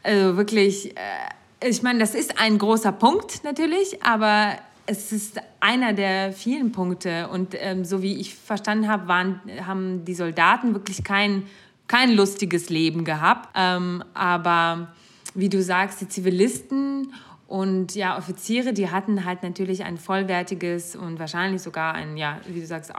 Also 0.03 0.37
wirklich, 0.37 0.97
äh, 0.97 1.69
ich 1.69 1.83
meine, 1.83 1.99
das 1.99 2.15
ist 2.15 2.41
ein 2.41 2.59
großer 2.59 2.93
Punkt 2.93 3.43
natürlich, 3.45 4.03
aber 4.03 4.55
es 4.91 5.13
ist 5.13 5.41
einer 5.61 5.93
der 5.93 6.33
vielen 6.33 6.73
Punkte. 6.73 7.29
Und 7.29 7.55
ähm, 7.59 7.85
so 7.85 8.03
wie 8.03 8.17
ich 8.17 8.35
verstanden 8.35 8.89
habe, 8.89 9.07
waren, 9.07 9.41
haben 9.65 10.05
die 10.05 10.15
Soldaten 10.15 10.75
wirklich 10.75 11.05
kein, 11.05 11.45
kein 11.87 12.11
lustiges 12.13 12.71
Leben 12.71 13.05
gehabt. 13.05 13.51
Ähm, 13.55 14.03
aber 14.15 14.93
wie 15.35 15.49
du 15.49 15.63
sagst, 15.63 16.01
die 16.01 16.09
Zivilisten 16.09 17.15
und 17.47 17.95
ja, 17.95 18.19
Offiziere, 18.19 18.73
die 18.73 18.91
hatten 18.91 19.25
halt 19.25 19.45
natürlich 19.45 19.85
ein 19.85 19.97
vollwertiges 19.97 20.97
und 20.97 21.21
wahrscheinlich 21.21 21.63
sogar 21.63 21.95
ein, 21.95 22.17
ja, 22.17 22.41
wie 22.47 22.61
du 22.61 22.67
sagst, 22.67 22.93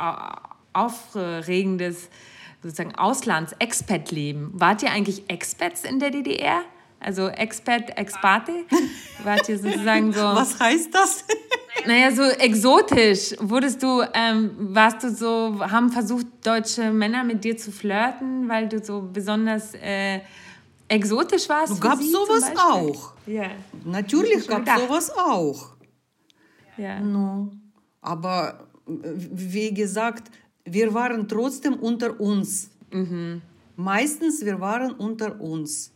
aufregendes 0.73 2.09
sozusagen 2.63 2.95
Auslands-Expat-Leben. 2.95 4.51
Wart 4.53 4.81
ihr 4.83 4.91
eigentlich 4.91 5.29
Expats 5.29 5.83
in 5.83 5.99
der 5.99 6.11
DDR? 6.11 6.61
Also 7.01 7.27
Expat, 7.27 7.97
Expate? 7.97 8.51
Wart 9.23 9.49
ihr 9.49 9.57
sozusagen 9.57 10.13
so... 10.13 10.21
Was 10.21 10.59
heißt 10.59 10.93
das? 10.93 11.25
Naja, 11.85 12.11
so 12.11 12.23
exotisch. 12.23 13.35
Wurdest 13.39 13.81
du, 13.81 14.01
ähm, 14.13 14.51
warst 14.57 15.03
du 15.03 15.09
so, 15.09 15.59
haben 15.59 15.89
versucht, 15.89 16.27
deutsche 16.43 16.91
Männer 16.91 17.23
mit 17.23 17.43
dir 17.43 17.57
zu 17.57 17.71
flirten, 17.71 18.47
weil 18.47 18.67
du 18.67 18.83
so 18.83 19.01
besonders 19.01 19.73
äh, 19.75 20.19
exotisch 20.87 21.47
warst? 21.49 21.73
Du 21.73 21.79
gab 21.79 22.01
sowas 22.01 22.51
auch. 22.57 23.13
Ja. 23.25 23.51
Natürlich 23.85 24.47
gab 24.47 24.67
es 24.67 24.81
sowas 24.81 25.11
auch. 25.17 25.69
Ja. 26.77 26.99
No. 26.99 27.51
Aber 28.01 28.67
wie 28.85 29.73
gesagt, 29.73 30.31
wir 30.65 30.93
waren 30.93 31.27
trotzdem 31.27 31.75
unter 31.75 32.19
uns. 32.19 32.69
Mhm. 32.91 33.41
Meistens 33.75 34.43
wir 34.45 34.59
waren 34.59 34.91
unter 34.91 35.39
uns. 35.39 35.91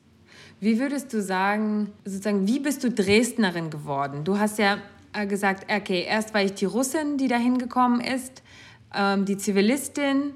Wie 0.59 0.79
würdest 0.79 1.13
du 1.13 1.21
sagen, 1.21 1.91
sozusagen, 2.05 2.47
wie 2.47 2.59
bist 2.59 2.83
du 2.83 2.89
Dresdnerin 2.89 3.69
geworden? 3.69 4.23
Du 4.23 4.39
hast 4.39 4.57
ja 4.57 4.77
gesagt, 5.23 5.71
okay, 5.71 6.05
erst 6.07 6.33
war 6.33 6.43
ich 6.43 6.53
die 6.53 6.65
Russin, 6.65 7.17
die 7.17 7.27
da 7.27 7.37
hingekommen 7.37 8.01
ist, 8.01 8.43
ähm, 8.93 9.25
die 9.25 9.37
Zivilistin, 9.37 10.33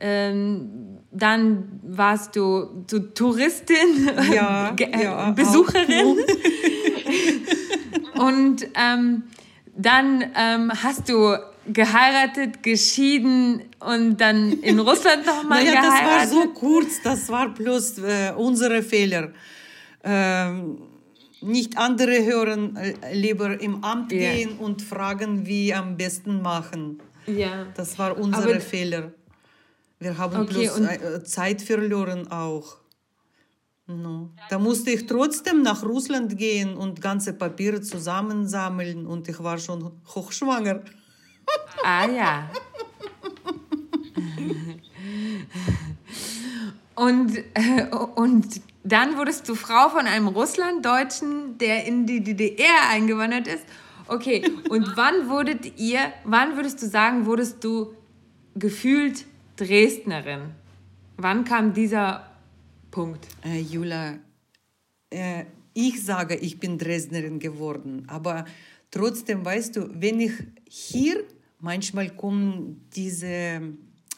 ähm, 0.00 0.98
dann 1.10 1.80
warst 1.82 2.36
du 2.36 2.84
so 2.88 3.00
Touristin, 3.00 4.10
ja, 4.32 4.74
äh, 4.78 5.02
ja, 5.02 5.30
Besucherin. 5.32 6.16
Und 8.14 8.66
ähm, 8.74 9.24
dann 9.76 10.24
ähm, 10.36 10.72
hast 10.82 11.08
du 11.08 11.36
geheiratet, 11.66 12.62
geschieden 12.62 13.62
und 13.78 14.20
dann 14.20 14.52
in 14.60 14.78
Russland 14.78 15.24
nochmal 15.26 15.64
naja, 15.64 15.80
geheiratet. 15.80 16.30
Das 16.30 16.34
war 16.34 16.42
so 16.42 16.48
kurz, 16.48 17.02
das 17.02 17.28
war 17.28 17.48
bloß 17.48 17.98
äh, 17.98 18.32
unsere 18.36 18.82
Fehler. 18.82 19.30
Ähm, 20.02 20.78
nicht 21.42 21.78
andere 21.78 22.24
hören, 22.24 22.76
äh, 22.76 23.14
lieber 23.14 23.60
im 23.60 23.82
Amt 23.82 24.12
yeah. 24.12 24.32
gehen 24.32 24.58
und 24.58 24.82
fragen, 24.82 25.46
wie 25.46 25.72
am 25.72 25.96
besten 25.96 26.42
machen. 26.42 27.00
Ja. 27.26 27.66
Das 27.74 27.98
war 27.98 28.18
unser 28.18 28.60
Fehler. 28.60 29.12
Wir 29.98 30.16
haben 30.16 30.40
okay, 30.40 30.68
bloß 30.68 30.80
äh, 30.80 31.24
Zeit 31.24 31.62
verloren 31.62 32.30
auch. 32.30 32.78
No. 33.86 34.30
Da 34.48 34.58
musste 34.58 34.90
ich 34.90 35.06
trotzdem 35.06 35.62
nach 35.62 35.82
Russland 35.82 36.38
gehen 36.38 36.76
und 36.76 37.00
ganze 37.00 37.32
Papiere 37.32 37.80
zusammensammeln 37.80 39.06
und 39.06 39.28
ich 39.28 39.42
war 39.42 39.58
schon 39.58 39.90
hochschwanger. 40.14 40.82
Ah 41.82 42.06
ja. 42.06 42.50
und, 46.94 47.36
äh, 47.54 47.86
und 48.14 48.60
dann 48.82 49.16
wurdest 49.16 49.48
du 49.48 49.54
Frau 49.54 49.90
von 49.90 50.06
einem 50.06 50.28
Russlanddeutschen, 50.28 51.58
der 51.58 51.84
in 51.84 52.06
die 52.06 52.22
DDR 52.22 52.88
eingewandert 52.90 53.46
ist. 53.46 53.64
Okay, 54.06 54.42
und 54.68 54.86
wann 54.96 55.28
wurdet 55.28 55.78
ihr, 55.78 56.12
wann 56.24 56.56
würdest 56.56 56.82
du 56.82 56.86
sagen, 56.86 57.26
wurdest 57.26 57.62
du 57.62 57.94
gefühlt 58.54 59.26
Dresdnerin? 59.56 60.50
Wann 61.16 61.44
kam 61.44 61.74
dieser 61.74 62.26
Punkt? 62.90 63.26
Äh, 63.44 63.60
Jula, 63.60 64.18
äh, 65.10 65.44
ich 65.74 66.02
sage, 66.02 66.34
ich 66.36 66.58
bin 66.58 66.78
Dresdnerin 66.78 67.38
geworden, 67.38 68.04
aber 68.08 68.46
trotzdem 68.90 69.44
weißt 69.44 69.76
du, 69.76 69.90
wenn 70.00 70.20
ich 70.20 70.32
hier, 70.66 71.22
manchmal 71.60 72.10
kommen 72.10 72.88
diese 72.94 73.60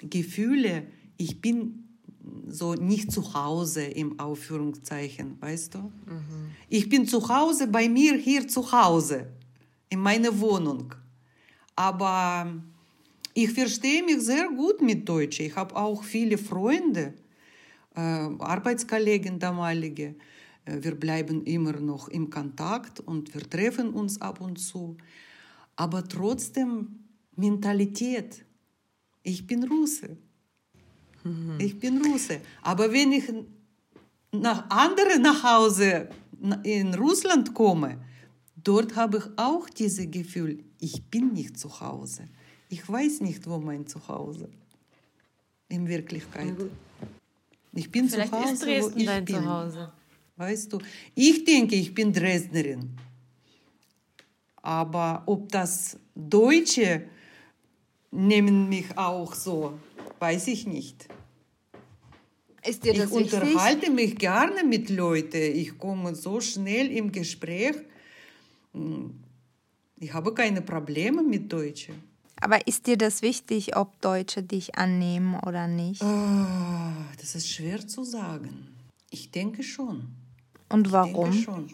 Gefühle, 0.01 0.85
ich 1.17 1.41
bin 1.41 1.92
so 2.47 2.75
nicht 2.75 3.11
zu 3.11 3.35
Hause 3.35 3.85
im 3.85 4.19
Aufführungszeichen, 4.19 5.41
weißt 5.41 5.75
du? 5.75 5.79
Mhm. 5.79 6.51
Ich 6.69 6.89
bin 6.89 7.07
zu 7.07 7.29
Hause 7.29 7.67
bei 7.67 7.89
mir 7.89 8.15
hier 8.15 8.47
zu 8.47 8.71
Hause, 8.71 9.27
in 9.89 10.01
meiner 10.01 10.39
Wohnung. 10.39 10.95
Aber 11.75 12.53
ich 13.35 13.51
verstehe 13.51 14.03
mich 14.05 14.21
sehr 14.21 14.49
gut 14.49 14.83
mit 14.83 15.09
Deutsch. 15.09 15.41
Ich 15.41 15.57
habe 15.57 15.75
auch 15.75 16.05
viele 16.05 16.39
Freunde, 16.39 17.15
äh, 17.95 18.01
Arbeitskollegen 18.01 19.39
damalige. 19.39 20.15
Äh, 20.65 20.79
wir 20.83 20.95
bleiben 20.95 21.43
immer 21.45 21.73
noch 21.73 22.09
im 22.09 22.31
Kontakt 22.31 23.01
und 23.01 23.35
wir 23.35 23.49
treffen 23.49 23.95
uns 23.95 24.21
ab 24.21 24.41
und 24.41 24.59
zu. 24.59 24.97
Aber 25.77 26.07
trotzdem 26.07 27.01
Mentalität. 27.37 28.45
Ich 29.23 29.47
bin 29.47 29.65
Russe. 29.65 30.19
Mhm. 31.25 31.59
Ich 31.59 31.79
bin 31.79 32.05
Russe. 32.05 32.41
Aber 32.63 32.93
wenn 32.93 33.13
ich 33.13 33.25
nach 34.33 34.69
anderen 34.71 35.23
nach 35.23 35.43
Hause 35.43 36.09
in 36.63 36.95
Russland 36.95 37.55
komme, 37.55 37.99
dort 38.57 38.97
habe 38.97 39.19
ich 39.19 39.25
auch 39.37 39.69
dieses 39.69 40.11
Gefühl, 40.11 40.65
ich 40.81 41.03
bin 41.05 41.33
nicht 41.33 41.59
zu 41.59 41.81
Hause. 41.81 42.25
Ich 42.69 42.89
weiß 42.89 43.21
nicht, 43.21 43.47
wo 43.47 43.59
mein 43.59 43.87
Zuhause 43.87 44.49
in 45.69 45.87
Wirklichkeit. 45.89 46.55
Ich 47.75 47.91
bin 47.91 48.09
Vielleicht 48.09 48.33
zu 48.33 48.39
Hause, 48.39 48.53
ist 48.53 48.65
Dresden 48.65 48.95
wo 48.95 48.99
ich 48.99 49.07
dein 49.07 49.25
bin. 49.25 49.37
Zuhause. 49.37 49.93
Weißt 50.37 50.73
du, 50.73 50.79
ich 51.15 51.45
denke, 51.45 51.77
ich 51.77 51.95
bin 51.95 52.13
Dresdnerin. 52.13 52.91
Aber 54.57 55.23
ob 55.27 55.51
das 55.51 55.99
Deutsche 56.15 57.05
nehmen 58.11 58.69
mich 58.69 58.97
auch 58.97 59.35
so, 59.35 59.79
weiß 60.23 60.47
ich 60.49 60.67
nicht. 60.67 61.09
Ist 62.65 62.85
dir 62.85 62.95
das 62.95 63.11
ich 63.11 63.17
wichtig? 63.17 63.41
unterhalte 63.41 63.91
mich 63.91 64.17
gerne 64.17 64.63
mit 64.63 64.89
Leuten. 64.89 65.43
Ich 65.57 65.77
komme 65.77 66.15
so 66.15 66.41
schnell 66.41 66.93
im 66.93 67.11
Gespräch. 67.11 67.75
Hm, 68.73 69.19
ich 69.99 70.13
habe 70.15 70.33
keine 70.33 70.63
Probleme 70.63 71.23
mit 71.25 71.53
Deutschen. 71.53 71.97
Aber 72.41 72.67
ist 72.69 72.87
dir 72.87 72.97
das 72.97 73.23
wichtig, 73.23 73.77
ob 73.77 74.01
Deutsche 74.01 74.43
dich 74.43 74.77
annehmen 74.77 75.35
oder 75.41 75.67
nicht? 75.67 76.03
Oh, 76.03 76.95
das 77.21 77.35
ist 77.35 77.49
schwer 77.49 77.87
zu 77.87 78.05
sagen. 78.05 78.69
Ich 79.11 79.31
denke 79.33 79.63
schon. 79.65 80.15
Und 80.69 80.93
warum? 80.93 81.33
Schon. 81.33 81.69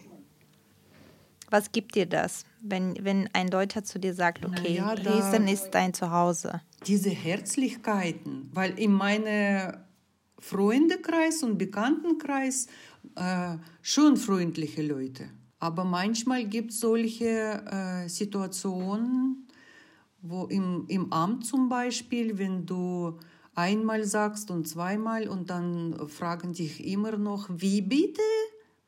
Was 1.51 1.71
gibt 1.71 1.95
dir 1.95 2.05
das, 2.05 2.45
wenn, 2.61 2.95
wenn 3.03 3.29
ein 3.33 3.49
Deutscher 3.49 3.83
zu 3.83 3.99
dir 3.99 4.13
sagt, 4.13 4.45
okay, 4.45 4.75
ja, 4.75 4.95
Dresden 4.95 5.47
ist 5.47 5.71
dein 5.71 5.93
Zuhause? 5.93 6.61
Diese 6.85 7.09
Herzlichkeiten, 7.09 8.49
weil 8.53 8.77
in 8.79 8.93
meinem 8.93 9.73
Freundekreis 10.39 11.43
und 11.43 11.57
Bekanntenkreis 11.57 12.67
äh, 13.15 13.57
schon 13.81 14.17
freundliche 14.17 14.81
Leute. 14.81 15.29
Aber 15.59 15.83
manchmal 15.83 16.45
gibt 16.45 16.71
es 16.71 16.79
solche 16.79 17.25
äh, 17.25 18.07
Situationen, 18.07 19.47
wo 20.21 20.45
im, 20.45 20.85
im 20.87 21.11
Amt 21.11 21.45
zum 21.45 21.69
Beispiel, 21.69 22.37
wenn 22.37 22.65
du 22.65 23.19
einmal 23.55 24.05
sagst 24.05 24.51
und 24.51 24.67
zweimal 24.67 25.27
und 25.27 25.49
dann 25.49 26.07
fragen 26.07 26.53
dich 26.53 26.85
immer 26.85 27.17
noch, 27.17 27.49
wie 27.49 27.81
bitte? 27.81 28.21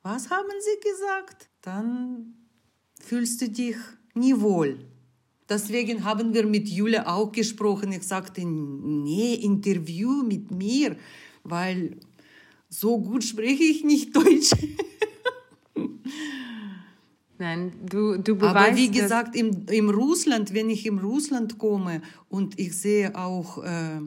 Was 0.02 0.30
haben 0.30 0.52
sie 0.60 0.90
gesagt? 0.90 1.50
Dann 1.62 2.36
fühlst 3.00 3.42
du 3.42 3.50
dich 3.50 3.76
nie 4.14 4.40
wohl. 4.40 4.91
Deswegen 5.52 6.06
haben 6.06 6.34
wir 6.34 6.46
mit 6.46 6.70
Julia 6.70 7.08
auch 7.08 7.30
gesprochen. 7.30 7.92
Ich 7.92 8.04
sagte, 8.04 8.42
nee, 8.46 9.34
Interview 9.34 10.24
mit 10.24 10.50
mir, 10.50 10.96
weil 11.44 11.98
so 12.70 12.98
gut 12.98 13.26
spreche 13.26 13.64
ich 13.64 13.84
nicht 13.84 14.16
Deutsch. 14.16 14.52
Nein, 17.38 17.74
du, 17.86 18.18
du 18.18 18.38
beweist 18.38 18.56
Aber 18.56 18.78
wie 18.78 18.92
gesagt, 18.92 19.36
im, 19.36 19.66
im 19.70 19.90
Russland, 19.90 20.54
wenn 20.54 20.70
ich 20.70 20.86
im 20.86 21.00
Russland 21.00 21.58
komme 21.58 22.02
und 22.30 22.58
ich 22.58 22.78
sehe 22.78 23.14
auch 23.14 23.62
äh, 23.62 24.00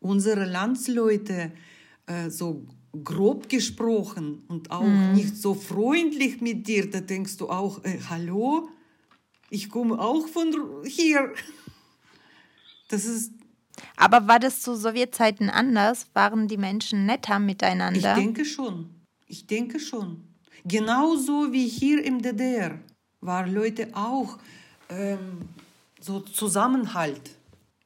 unsere 0.00 0.44
Landsleute 0.44 1.50
äh, 2.04 2.28
so 2.28 2.66
grob 3.02 3.48
gesprochen 3.48 4.42
und 4.48 4.70
auch 4.70 4.86
nicht 5.14 5.34
so 5.38 5.54
freundlich 5.54 6.42
mit 6.42 6.66
dir, 6.66 6.90
da 6.90 7.00
denkst 7.00 7.38
du 7.38 7.48
auch, 7.48 7.82
äh, 7.84 7.98
hallo, 8.10 8.68
ich 9.50 9.68
komme 9.68 9.98
auch 9.98 10.26
von 10.28 10.54
hier. 10.84 11.32
Das 12.88 13.04
ist, 13.04 13.32
Aber 13.96 14.26
war 14.26 14.38
das 14.38 14.62
zu 14.62 14.74
Sowjetzeiten 14.74 15.50
anders? 15.50 16.06
Waren 16.14 16.48
die 16.48 16.56
Menschen 16.56 17.06
netter 17.06 17.38
ich 17.38 17.44
miteinander? 17.44 18.14
denke 18.14 18.44
schon, 18.44 18.90
ich 19.26 19.46
denke 19.46 19.78
schon. 19.78 20.24
Genauso 20.64 21.52
wie 21.52 21.68
hier 21.68 22.04
im 22.04 22.20
DDR 22.22 22.78
waren 23.20 23.52
Leute 23.52 23.88
auch 23.92 24.38
ähm, 24.88 25.48
so 26.00 26.20
Zusammenhalt. 26.20 27.30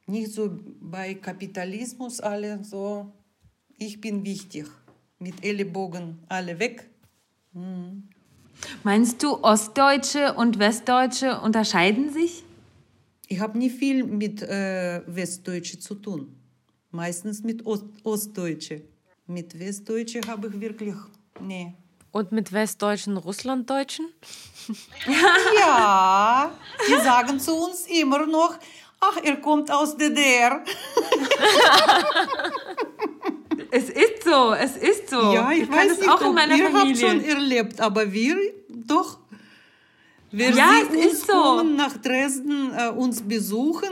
Nicht 0.07 0.31
so 0.33 0.57
bei 0.81 1.15
Kapitalismus 1.15 2.19
alle 2.19 2.63
so, 2.63 3.11
ich 3.77 3.99
bin 3.99 4.23
wichtig. 4.23 4.65
Mit 5.19 5.43
Ellenbogen 5.43 6.19
alle 6.27 6.59
weg. 6.59 6.89
Meinst 8.83 9.21
du, 9.23 9.43
Ostdeutsche 9.43 10.33
und 10.33 10.59
Westdeutsche 10.59 11.39
unterscheiden 11.41 12.11
sich? 12.11 12.43
Ich 13.27 13.39
habe 13.39 13.57
nie 13.57 13.69
viel 13.69 14.03
mit 14.03 14.41
äh, 14.41 15.01
Westdeutsche 15.07 15.79
zu 15.79 15.95
tun. 15.95 16.35
Meistens 16.91 17.43
mit 17.43 17.65
Ost 17.65 17.85
Ostdeutsche. 18.03 18.81
Mit 19.27 19.57
Westdeutsche 19.59 20.21
habe 20.27 20.47
ich 20.47 20.59
wirklich, 20.61 20.95
nee. 21.41 21.73
Und 22.11 22.31
mit 22.31 22.53
Westdeutschen, 22.53 23.17
Russlanddeutschen? 23.17 24.07
Ja, 25.59 26.51
die 26.87 27.03
sagen 27.03 27.39
zu 27.39 27.53
uns 27.55 27.85
immer 27.87 28.25
noch, 28.25 28.57
ach, 28.99 29.17
er 29.23 29.35
kommt 29.37 29.69
aus 29.71 29.97
DDR. 29.97 30.63
Es 33.71 33.89
ist 33.89 34.23
so, 34.23 34.53
es 34.53 34.77
ist 34.77 35.09
so. 35.09 35.33
Ja, 35.33 35.51
ich, 35.51 35.69
kann 35.69 35.79
weiß 35.79 35.91
es 35.91 35.99
nicht, 35.99 36.09
auch 36.09 36.21
in 36.21 36.27
ob 36.27 36.35
meiner 36.35 36.55
ihr 36.55 36.71
habt 36.71 36.97
schon 36.97 37.09
Familie. 37.09 37.33
erlebt, 37.33 37.81
aber 37.81 38.11
wir. 38.11 38.37
Wer 40.37 40.51
Ja, 40.51 40.71
es 40.83 40.89
uns 40.89 41.05
ist 41.13 41.27
so. 41.27 41.33
kommen 41.33 41.75
nach 41.77 41.95
Dresden 41.97 42.71
äh, 42.77 42.89
uns 42.89 43.21
besuchen 43.21 43.89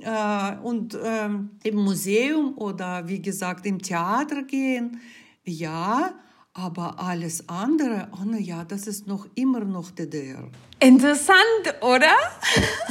äh, 0.00 0.56
und 0.62 0.98
ähm, 1.02 1.50
im 1.62 1.76
Museum 1.76 2.56
oder 2.58 3.08
wie 3.08 3.22
gesagt 3.22 3.64
im 3.64 3.80
Theater 3.80 4.42
gehen, 4.42 5.00
ja, 5.44 6.12
aber 6.52 7.00
alles 7.00 7.48
andere, 7.48 8.08
oh 8.12 8.24
na 8.26 8.38
ja, 8.38 8.64
das 8.64 8.86
ist 8.86 9.06
noch 9.06 9.26
immer 9.34 9.60
noch 9.60 9.90
DDR. 9.90 10.46
Interessant, 10.78 11.64
oder? 11.80 12.14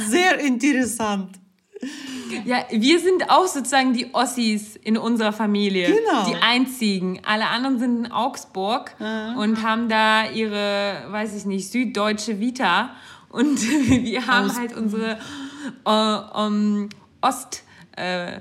Sehr 0.08 0.40
interessant. 0.40 1.38
Ja, 2.46 2.64
wir 2.70 2.98
sind 2.98 3.28
auch 3.28 3.46
sozusagen 3.46 3.92
die 3.92 4.14
Ossis 4.14 4.74
in 4.76 4.96
unserer 4.96 5.32
Familie. 5.34 5.88
Genau. 5.88 6.30
Die 6.30 6.36
einzigen. 6.36 7.20
Alle 7.26 7.46
anderen 7.48 7.78
sind 7.78 8.06
in 8.06 8.10
Augsburg 8.12 8.94
und 9.36 9.62
haben 9.62 9.88
da 9.90 10.30
ihre, 10.30 11.04
weiß 11.10 11.36
ich 11.36 11.44
nicht, 11.44 11.70
süddeutsche 11.70 12.40
Vita. 12.40 12.90
Und 13.28 13.60
wir 13.88 14.26
haben 14.26 14.50
Aus- 14.50 14.58
halt 14.58 14.74
unsere 14.74 15.18
äh, 15.84 16.38
um, 16.46 16.88
Ost, 17.20 17.64
äh, 17.96 18.38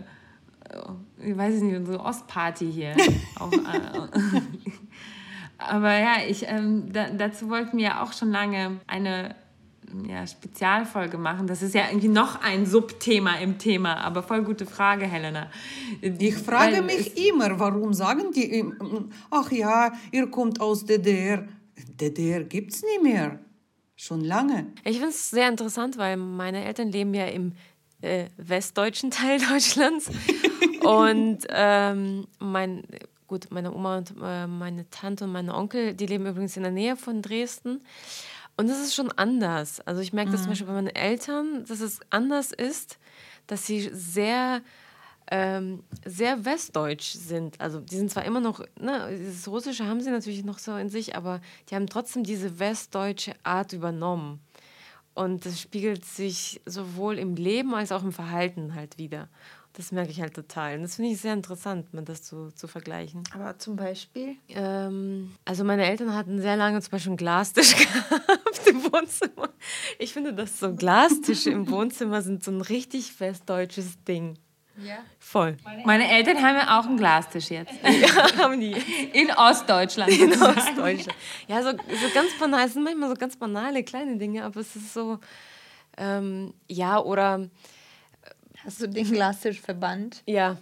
ich 1.19 1.37
weiß 1.37 1.61
nicht, 1.61 1.75
unsere 1.75 1.99
Ostparty 1.99 2.71
hier. 2.71 2.95
auch, 3.39 3.51
äh, 3.51 4.39
aber 5.57 5.93
ja, 5.99 6.13
ich, 6.27 6.47
ähm, 6.47 6.91
da, 6.91 7.09
dazu 7.09 7.49
wollten 7.49 7.77
wir 7.77 7.83
ja 7.83 8.03
auch 8.03 8.13
schon 8.13 8.31
lange 8.31 8.79
eine 8.87 9.35
ja, 10.07 10.25
Spezialfolge 10.27 11.17
machen. 11.17 11.47
Das 11.47 11.61
ist 11.61 11.73
ja 11.75 11.87
irgendwie 11.89 12.07
noch 12.07 12.41
ein 12.41 12.65
Subthema 12.65 13.35
im 13.35 13.57
Thema, 13.57 13.97
aber 13.97 14.23
voll 14.23 14.43
gute 14.43 14.65
Frage, 14.65 15.05
Helena. 15.05 15.49
Ich 16.01 16.35
frage 16.35 16.77
Weil 16.77 16.81
mich 16.83 17.15
es- 17.15 17.27
immer, 17.29 17.59
warum 17.59 17.93
sagen 17.93 18.31
die, 18.33 18.65
ach 19.29 19.51
ja, 19.51 19.91
ihr 20.11 20.27
kommt 20.27 20.59
aus 20.61 20.85
DDR. 20.85 21.47
DDR 21.99 22.43
gibt's 22.43 22.81
nicht 22.83 23.03
mehr. 23.03 23.39
Schon 23.95 24.21
lange. 24.23 24.67
Ich 24.83 24.93
finde 24.97 25.09
es 25.09 25.29
sehr 25.29 25.47
interessant, 25.47 25.97
weil 25.97 26.17
meine 26.17 26.63
Eltern 26.65 26.89
leben 26.91 27.13
ja 27.13 27.25
im 27.25 27.53
äh, 28.01 28.25
westdeutschen 28.37 29.11
Teil 29.11 29.39
Deutschlands. 29.39 30.09
und 30.83 31.39
ähm, 31.49 32.25
mein, 32.39 32.83
gut, 33.27 33.47
meine 33.51 33.71
Oma 33.73 33.97
und 33.99 34.13
äh, 34.23 34.47
meine 34.47 34.89
Tante 34.89 35.25
und 35.25 35.31
meine 35.31 35.53
Onkel, 35.53 35.93
die 35.93 36.07
leben 36.07 36.25
übrigens 36.25 36.57
in 36.57 36.63
der 36.63 36.71
Nähe 36.71 36.95
von 36.95 37.21
Dresden. 37.21 37.81
Und 38.57 38.69
das 38.69 38.79
ist 38.79 38.93
schon 38.93 39.11
anders. 39.13 39.79
Also 39.81 40.01
ich 40.01 40.13
merke 40.13 40.31
das 40.31 40.41
zum 40.41 40.49
Beispiel 40.49 40.67
bei 40.67 40.73
meinen 40.73 40.95
Eltern, 40.95 41.65
dass 41.65 41.79
es 41.79 41.99
anders 42.09 42.51
ist, 42.51 42.99
dass 43.47 43.65
sie 43.65 43.89
sehr 43.91 44.61
ähm, 45.31 45.83
sehr 46.05 46.43
westdeutsch 46.43 47.13
sind. 47.13 47.59
Also 47.61 47.79
die 47.79 47.95
sind 47.95 48.11
zwar 48.11 48.25
immer 48.25 48.41
noch, 48.41 48.59
ne, 48.77 49.17
das 49.25 49.47
Russische 49.47 49.87
haben 49.87 50.01
sie 50.01 50.11
natürlich 50.11 50.43
noch 50.43 50.59
so 50.59 50.75
in 50.75 50.89
sich, 50.89 51.15
aber 51.15 51.39
die 51.69 51.75
haben 51.75 51.87
trotzdem 51.87 52.23
diese 52.23 52.59
westdeutsche 52.59 53.33
Art 53.43 53.71
übernommen. 53.71 54.41
Und 55.13 55.45
das 55.45 55.59
spiegelt 55.59 56.05
sich 56.05 56.61
sowohl 56.65 57.17
im 57.17 57.35
Leben 57.35 57.73
als 57.73 57.91
auch 57.91 58.03
im 58.03 58.11
Verhalten 58.11 58.75
halt 58.75 58.97
wieder. 58.97 59.29
Das 59.73 59.93
merke 59.93 60.11
ich 60.11 60.19
halt 60.19 60.33
total. 60.33 60.75
Und 60.75 60.81
das 60.81 60.95
finde 60.95 61.11
ich 61.11 61.21
sehr 61.21 61.33
interessant, 61.33 61.93
mir 61.93 62.01
das 62.03 62.23
zu, 62.23 62.51
zu 62.51 62.67
vergleichen. 62.67 63.23
Aber 63.33 63.57
zum 63.57 63.77
Beispiel? 63.77 64.35
Ähm, 64.49 65.31
also 65.45 65.63
meine 65.63 65.85
Eltern 65.85 66.13
hatten 66.13 66.41
sehr 66.41 66.57
lange 66.57 66.81
zum 66.81 66.91
Beispiel 66.91 67.11
einen 67.11 67.17
Glastisch 67.17 67.75
gehabt 67.77 68.67
im 68.67 68.83
Wohnzimmer. 68.91 69.49
Ich 69.97 70.11
finde, 70.11 70.33
dass 70.33 70.59
so 70.59 70.75
Glastische 70.75 71.51
im 71.51 71.69
Wohnzimmer 71.69 72.21
sind 72.21 72.43
so 72.43 72.51
ein 72.51 72.61
richtig 72.61 73.17
westdeutsches 73.19 74.03
Ding. 74.03 74.37
Ja. 74.77 74.97
Voll. 75.19 75.57
Meine 75.85 76.09
Eltern 76.09 76.41
haben 76.41 76.55
ja 76.55 76.79
auch 76.79 76.85
einen 76.85 76.97
Glastisch 76.97 77.49
jetzt. 77.49 77.73
Ja, 77.83 78.37
haben 78.37 78.59
die. 78.59 78.75
In 79.13 79.31
Ostdeutschland. 79.31 80.11
In. 80.11 80.31
Ostdeutschland. 80.31 81.17
Ja, 81.47 81.61
so, 81.61 81.71
so 81.71 82.13
ganz 82.13 82.37
banal. 82.39 82.65
Es 82.65 82.73
sind 82.73 82.83
manchmal 82.83 83.09
so 83.09 83.15
ganz 83.15 83.37
banale 83.37 83.83
kleine 83.83 84.17
Dinge, 84.17 84.43
aber 84.43 84.59
es 84.59 84.75
ist 84.75 84.93
so, 84.93 85.19
ähm, 85.97 86.53
ja, 86.67 86.99
oder 86.99 87.49
Hast 88.65 88.81
du 88.81 88.87
den 88.87 89.11
Glastisch 89.11 89.59
verbannt? 89.59 90.23
ja. 90.25 90.57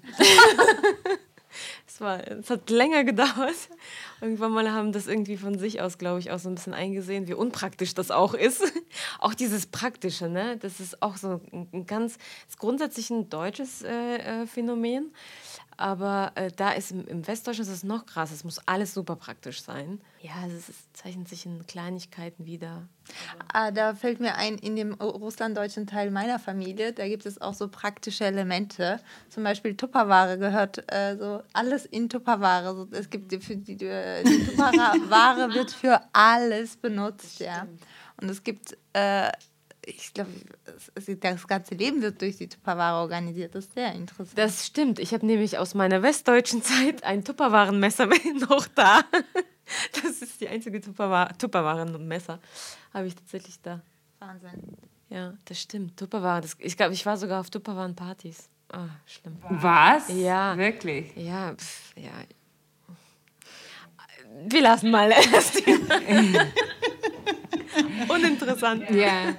es, 1.88 2.00
war, 2.00 2.26
es 2.28 2.50
hat 2.50 2.70
länger 2.70 3.04
gedauert. 3.04 3.56
Irgendwann 4.22 4.52
mal 4.52 4.72
haben 4.72 4.91
das 4.91 5.08
irgendwie 5.08 5.38
von 5.38 5.58
sich 5.58 5.82
aus, 5.82 5.97
glaube 5.97 6.20
ich, 6.20 6.32
auch 6.32 6.39
so 6.39 6.50
ein 6.50 6.56
bisschen 6.56 6.74
eingesehen, 6.74 7.28
wie 7.28 7.34
unpraktisch 7.34 7.93
das 7.93 8.12
auch 8.12 8.34
ist. 8.34 8.64
auch 9.20 9.34
dieses 9.34 9.66
Praktische, 9.66 10.30
ne? 10.30 10.58
Das 10.58 10.80
ist 10.80 11.02
auch 11.02 11.18
so 11.18 11.41
ein, 11.52 11.68
ein 11.74 11.86
ganz, 11.86 12.18
grundsätzlich 12.58 13.10
ein 13.10 13.30
deutsches 13.30 13.82
äh, 13.82 14.43
äh, 14.43 14.47
Phänomen. 14.47 15.12
Aber 15.80 16.34
äh, 16.36 16.52
da 16.54 16.72
ist 16.72 16.92
im, 16.92 17.08
im 17.08 17.26
Westdeutschen 17.26 17.62
ist 17.64 17.72
es 17.72 17.84
noch 17.84 18.06
krass. 18.06 18.32
Es 18.32 18.44
muss 18.44 18.60
alles 18.66 18.94
super 18.94 19.16
praktisch 19.16 19.62
sein. 19.64 20.02
Ja, 20.22 20.32
es 20.46 20.68
ist, 20.68 20.98
zeichnet 20.98 21.30
sich 21.30 21.46
in 21.46 21.66
Kleinigkeiten 21.68 22.46
wieder. 22.46 22.90
Ah, 23.54 23.72
da 23.72 23.96
fällt 23.96 24.20
mir 24.20 24.36
ein, 24.36 24.58
in 24.58 24.76
dem 24.76 24.94
russlanddeutschen 24.96 25.88
Teil 25.88 26.12
meiner 26.12 26.38
Familie, 26.38 26.92
da 26.92 27.08
gibt 27.08 27.26
es 27.26 27.40
auch 27.40 27.54
so 27.54 27.70
praktische 27.70 28.26
Elemente. 28.26 29.00
Zum 29.30 29.46
Beispiel 29.46 29.78
Tupperware 29.78 30.38
gehört 30.38 30.84
äh, 30.92 31.16
so 31.18 31.42
alles 31.54 31.86
in 31.86 32.10
Tupperware. 32.10 32.76
So, 32.76 32.88
es 32.92 33.10
gibt 33.10 33.32
die- 33.32 33.40
für 33.40 33.56
die, 33.56 33.78
die, 33.78 33.86
die 33.88 34.44
Tupperware 34.46 35.54
wird 35.54 35.72
für 35.72 36.02
alles 36.12 36.76
benutzt, 36.76 37.40
ja. 37.40 37.66
Und 38.22 38.28
es 38.30 38.44
gibt, 38.44 38.78
äh, 38.92 39.32
ich 39.86 40.14
glaube, 40.14 40.30
das 40.96 41.48
ganze 41.48 41.76
Leben 41.76 42.02
wird 42.02 42.22
durch 42.22 42.38
die 42.38 42.48
Tupperware 42.50 43.00
organisiert. 43.02 43.56
Das 43.56 43.66
ist 43.66 43.74
sehr 43.74 43.94
interessant. 43.94 44.38
Das 44.38 44.66
stimmt. 44.66 45.00
Ich 45.00 45.14
habe 45.14 45.26
nämlich 45.26 45.58
aus 45.58 45.74
meiner 45.74 46.02
westdeutschen 46.02 46.62
Zeit 46.62 47.04
ein 47.04 47.24
Tupperwarenmesser 47.24 48.08
noch 48.50 48.68
da. 48.68 49.02
Das 50.02 50.22
ist 50.22 50.42
die 50.42 50.48
einzige 50.50 50.80
Tupperwa- 50.80 51.36
Tupperwarenmesser. 51.38 52.40
Habe 52.94 53.08
ich 53.08 53.16
tatsächlich 53.16 53.62
da. 53.62 53.82
Wahnsinn. 54.20 54.78
Ja, 55.10 55.34
das 55.46 55.60
stimmt. 55.62 55.98
Tupperwaren. 55.98 56.42
Das, 56.42 56.56
ich 56.60 56.76
glaube, 56.78 56.94
ich 56.94 57.06
war 57.06 57.18
sogar 57.18 57.40
auf 57.40 57.50
Tupperwaren-Partys. 57.50 58.50
Ah, 58.72 58.86
schlimm. 59.08 59.38
Was? 59.50 60.10
Ja. 60.10 60.56
Wirklich? 60.58 61.16
Ja, 61.16 61.56
pf, 61.56 61.94
ja. 61.98 62.12
Wir 64.46 64.62
lassen 64.62 64.92
mal 64.92 65.12
Thema. 65.54 65.96
Uninteressant. 68.14 68.90
Ja. 68.92 69.36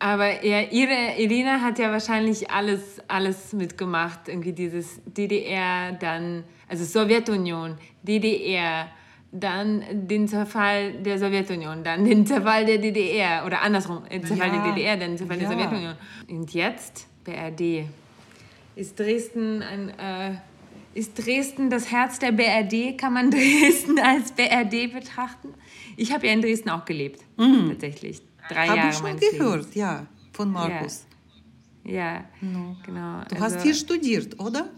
Aber 0.00 0.44
ja, 0.44 0.62
ihre 0.62 1.18
Irina 1.18 1.60
hat 1.60 1.78
ja 1.78 1.92
wahrscheinlich 1.92 2.50
alles, 2.50 3.00
alles 3.06 3.52
mitgemacht. 3.52 4.28
Irgendwie 4.28 4.52
dieses 4.54 5.00
DDR, 5.04 5.92
dann, 5.92 6.42
also 6.68 6.84
Sowjetunion, 6.84 7.76
DDR, 8.02 8.88
dann 9.30 9.84
den 9.92 10.26
Zerfall 10.26 10.94
der 10.94 11.18
Sowjetunion, 11.18 11.84
dann 11.84 12.04
den 12.04 12.26
Zerfall 12.26 12.64
der 12.64 12.78
DDR 12.78 13.44
oder 13.44 13.60
andersrum, 13.60 14.02
den 14.10 14.24
Zerfall 14.24 14.48
Ja. 14.48 14.62
der 14.62 14.72
DDR, 14.72 14.96
dann 14.96 15.10
den 15.10 15.18
Zerfall 15.18 15.40
Ja. 15.40 15.48
der 15.48 15.52
Sowjetunion. 15.58 15.94
Und 16.30 16.54
jetzt, 16.54 17.06
BRD, 17.24 17.84
ist 18.76 18.98
Dresden 18.98 19.62
ein, 19.62 19.90
äh, 19.98 20.38
ist 20.94 21.14
Dresden 21.14 21.68
das 21.68 21.92
Herz 21.92 22.18
der 22.18 22.32
BRD? 22.32 22.96
Kann 22.96 23.12
man 23.12 23.30
Dresden 23.30 23.98
als 23.98 24.32
BRD 24.32 24.92
betrachten? 24.92 25.52
Ich 25.98 26.10
habe 26.14 26.26
ja 26.26 26.32
in 26.32 26.40
Dresden 26.40 26.70
auch 26.70 26.86
gelebt, 26.86 27.20
mhm. 27.36 27.68
tatsächlich. 27.68 28.22
Drei 28.50 28.68
hab 28.68 28.76
Jahre 28.76 28.90
ich 28.90 28.96
schon 28.96 29.16
gehört, 29.16 29.56
Lebens. 29.58 29.74
ja, 29.74 30.06
von 30.32 30.50
Markus. 30.50 31.06
Ja, 31.84 31.92
ja 31.92 32.24
no. 32.40 32.76
genau. 32.84 33.22
Du 33.28 33.36
also, 33.36 33.56
hast 33.56 33.62
hier 33.62 33.74
studiert, 33.74 34.38
oder? 34.40 34.68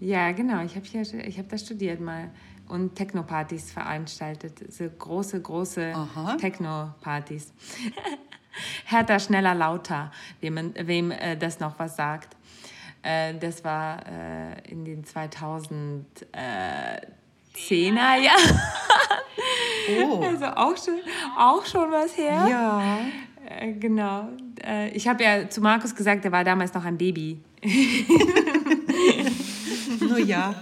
Ja, 0.00 0.32
genau. 0.32 0.62
Ich 0.64 0.76
habe 0.76 0.86
ich 0.86 1.38
hab 1.38 1.48
das 1.48 1.62
studiert 1.62 2.00
mal 2.00 2.30
und 2.68 2.94
Techno-Partys 2.94 3.72
veranstaltet. 3.72 4.72
So 4.72 4.88
große, 4.88 5.40
große 5.40 5.92
Techno-Partys. 6.38 7.52
Härter, 8.84 9.18
schneller, 9.18 9.54
lauter, 9.54 10.12
wem, 10.40 10.74
wem 10.74 11.10
äh, 11.10 11.36
das 11.36 11.60
noch 11.60 11.78
was 11.78 11.96
sagt. 11.96 12.36
Äh, 13.02 13.34
das 13.38 13.64
war 13.64 14.06
äh, 14.06 14.70
in 14.70 14.84
den 14.84 15.04
2010er 17.56 18.16
Jahren. 18.16 18.60
Oh. 19.98 20.22
Also 20.32 20.46
auch 20.46 20.76
schon, 20.76 21.00
auch 21.36 21.66
schon 21.66 21.90
was 21.90 22.16
her. 22.16 22.46
Ja. 22.48 23.00
Äh, 23.44 23.72
genau. 23.72 24.28
Äh, 24.64 24.90
ich 24.90 25.08
habe 25.08 25.22
ja 25.24 25.48
zu 25.48 25.60
Markus 25.60 25.94
gesagt, 25.94 26.24
er 26.24 26.32
war 26.32 26.44
damals 26.44 26.72
noch 26.72 26.84
ein 26.84 26.96
Baby. 26.96 27.38
Nur 30.00 30.18
ja. 30.18 30.54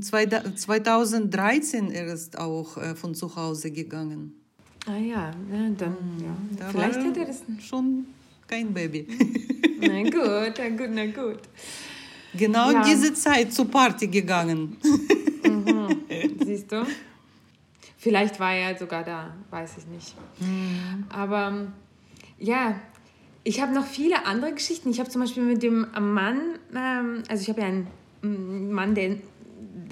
2013 0.00 1.90
er 1.90 2.06
ist 2.06 2.38
auch 2.38 2.76
äh, 2.76 2.94
von 2.94 3.14
zu 3.14 3.34
Hause 3.36 3.70
gegangen. 3.70 4.32
Ah 4.86 4.96
ja, 4.96 5.30
ja 5.30 5.70
dann 5.76 5.96
ja. 6.20 6.36
Da 6.58 6.68
Vielleicht 6.70 7.00
hätte 7.04 7.20
er 7.20 7.26
das 7.26 7.42
schon 7.60 8.06
kein 8.48 8.72
Baby. 8.72 9.06
na 9.80 10.02
gut, 10.02 10.54
na 10.58 10.68
gut, 10.70 10.90
na 10.90 11.06
gut. 11.06 11.40
Genau 12.34 12.70
ja. 12.70 12.80
in 12.80 12.86
diese 12.86 13.12
Zeit 13.14 13.52
zur 13.52 13.68
Party 13.70 14.06
gegangen. 14.06 14.76
Mhm. 15.44 15.71
Siehst 16.44 16.72
du? 16.72 16.86
Vielleicht 17.96 18.40
war 18.40 18.52
er 18.52 18.76
sogar 18.76 19.04
da, 19.04 19.34
weiß 19.50 19.78
ich 19.78 19.86
nicht. 19.86 20.14
Mhm. 20.40 21.04
Aber 21.08 21.68
ja, 22.38 22.80
ich 23.44 23.60
habe 23.60 23.72
noch 23.72 23.86
viele 23.86 24.26
andere 24.26 24.52
Geschichten. 24.52 24.90
Ich 24.90 24.98
habe 24.98 25.08
zum 25.08 25.20
Beispiel 25.20 25.42
mit 25.42 25.62
dem 25.62 25.86
Mann, 26.00 26.58
ähm, 26.74 27.22
also 27.28 27.42
ich 27.42 27.48
habe 27.48 27.60
ja 27.60 27.66
einen 27.68 28.72
Mann, 28.72 28.94
der 28.94 29.16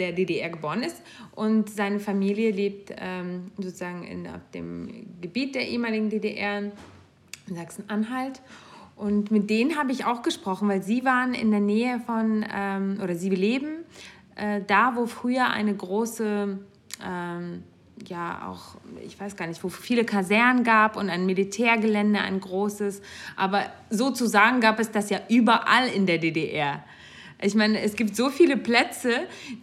der 0.00 0.12
DDR 0.12 0.50
geboren 0.50 0.82
ist 0.82 1.02
und 1.34 1.70
seine 1.70 2.00
Familie 2.00 2.50
lebt 2.50 2.92
ähm, 2.96 3.50
sozusagen 3.56 4.02
in, 4.04 4.26
auf 4.26 4.40
dem 4.54 5.06
Gebiet 5.20 5.54
der 5.54 5.68
ehemaligen 5.68 6.10
DDR 6.10 6.58
in 6.58 6.72
Sachsen-Anhalt. 7.54 8.40
Und 8.96 9.30
mit 9.30 9.48
denen 9.48 9.78
habe 9.78 9.92
ich 9.92 10.04
auch 10.04 10.22
gesprochen, 10.22 10.68
weil 10.68 10.82
sie 10.82 11.04
waren 11.04 11.34
in 11.34 11.50
der 11.50 11.60
Nähe 11.60 12.00
von, 12.04 12.44
ähm, 12.52 12.98
oder 13.02 13.14
sie 13.14 13.30
leben 13.30 13.84
äh, 14.40 14.62
da, 14.66 14.96
wo 14.96 15.06
früher 15.06 15.50
eine 15.50 15.74
große, 15.74 16.58
ähm, 17.04 17.62
ja 18.06 18.48
auch, 18.48 18.76
ich 19.04 19.20
weiß 19.20 19.36
gar 19.36 19.46
nicht, 19.46 19.62
wo 19.62 19.68
viele 19.68 20.04
Kasernen 20.04 20.64
gab 20.64 20.96
und 20.96 21.10
ein 21.10 21.26
Militärgelände, 21.26 22.20
ein 22.20 22.40
großes. 22.40 23.02
Aber 23.36 23.66
sozusagen 23.90 24.60
gab 24.60 24.80
es 24.80 24.90
das 24.90 25.10
ja 25.10 25.20
überall 25.28 25.88
in 25.88 26.06
der 26.06 26.18
DDR. 26.18 26.82
Ich 27.42 27.54
meine, 27.54 27.80
es 27.80 27.96
gibt 27.96 28.16
so 28.16 28.30
viele 28.30 28.56
Plätze, 28.56 29.12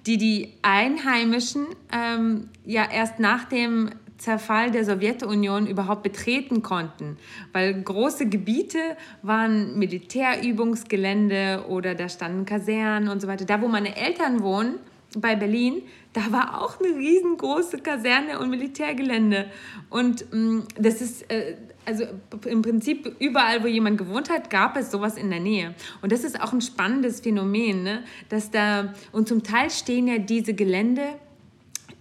die 0.05 0.17
die 0.17 0.53
Einheimischen 0.61 1.67
ähm, 1.91 2.49
ja 2.65 2.89
erst 2.89 3.19
nach 3.19 3.45
dem 3.45 3.91
Zerfall 4.17 4.71
der 4.71 4.83
Sowjetunion 4.83 5.67
überhaupt 5.67 6.03
betreten 6.03 6.61
konnten, 6.61 7.17
weil 7.53 7.81
große 7.81 8.27
Gebiete 8.27 8.79
waren 9.21 9.77
Militärübungsgelände 9.77 11.65
oder 11.69 11.93
da 11.95 12.09
standen 12.09 12.45
Kasernen 12.45 13.09
und 13.09 13.21
so 13.21 13.27
weiter. 13.27 13.45
Da, 13.45 13.61
wo 13.61 13.67
meine 13.67 13.95
Eltern 13.95 14.41
wohnen, 14.41 14.79
bei 15.15 15.35
Berlin, 15.35 15.83
da 16.13 16.31
war 16.31 16.61
auch 16.61 16.79
eine 16.79 16.95
riesengroße 16.95 17.79
Kaserne 17.79 18.39
und 18.39 18.49
Militärgelände. 18.49 19.45
Und 19.89 20.25
ähm, 20.33 20.63
das 20.77 21.01
ist, 21.01 21.31
äh, 21.31 21.55
also 21.85 22.05
im 22.45 22.61
Prinzip 22.61 23.15
überall, 23.19 23.63
wo 23.63 23.67
jemand 23.67 23.97
gewohnt 23.97 24.29
hat, 24.29 24.49
gab 24.49 24.75
es 24.77 24.91
sowas 24.91 25.17
in 25.17 25.29
der 25.29 25.39
Nähe. 25.39 25.73
Und 26.01 26.11
das 26.11 26.23
ist 26.23 26.41
auch 26.41 26.53
ein 26.53 26.61
spannendes 26.61 27.21
Phänomen, 27.21 27.83
ne? 27.83 28.03
dass 28.29 28.51
da, 28.51 28.93
und 29.11 29.27
zum 29.27 29.43
Teil 29.43 29.69
stehen 29.69 30.07
ja 30.07 30.17
diese 30.17 30.53
Gelände 30.53 31.03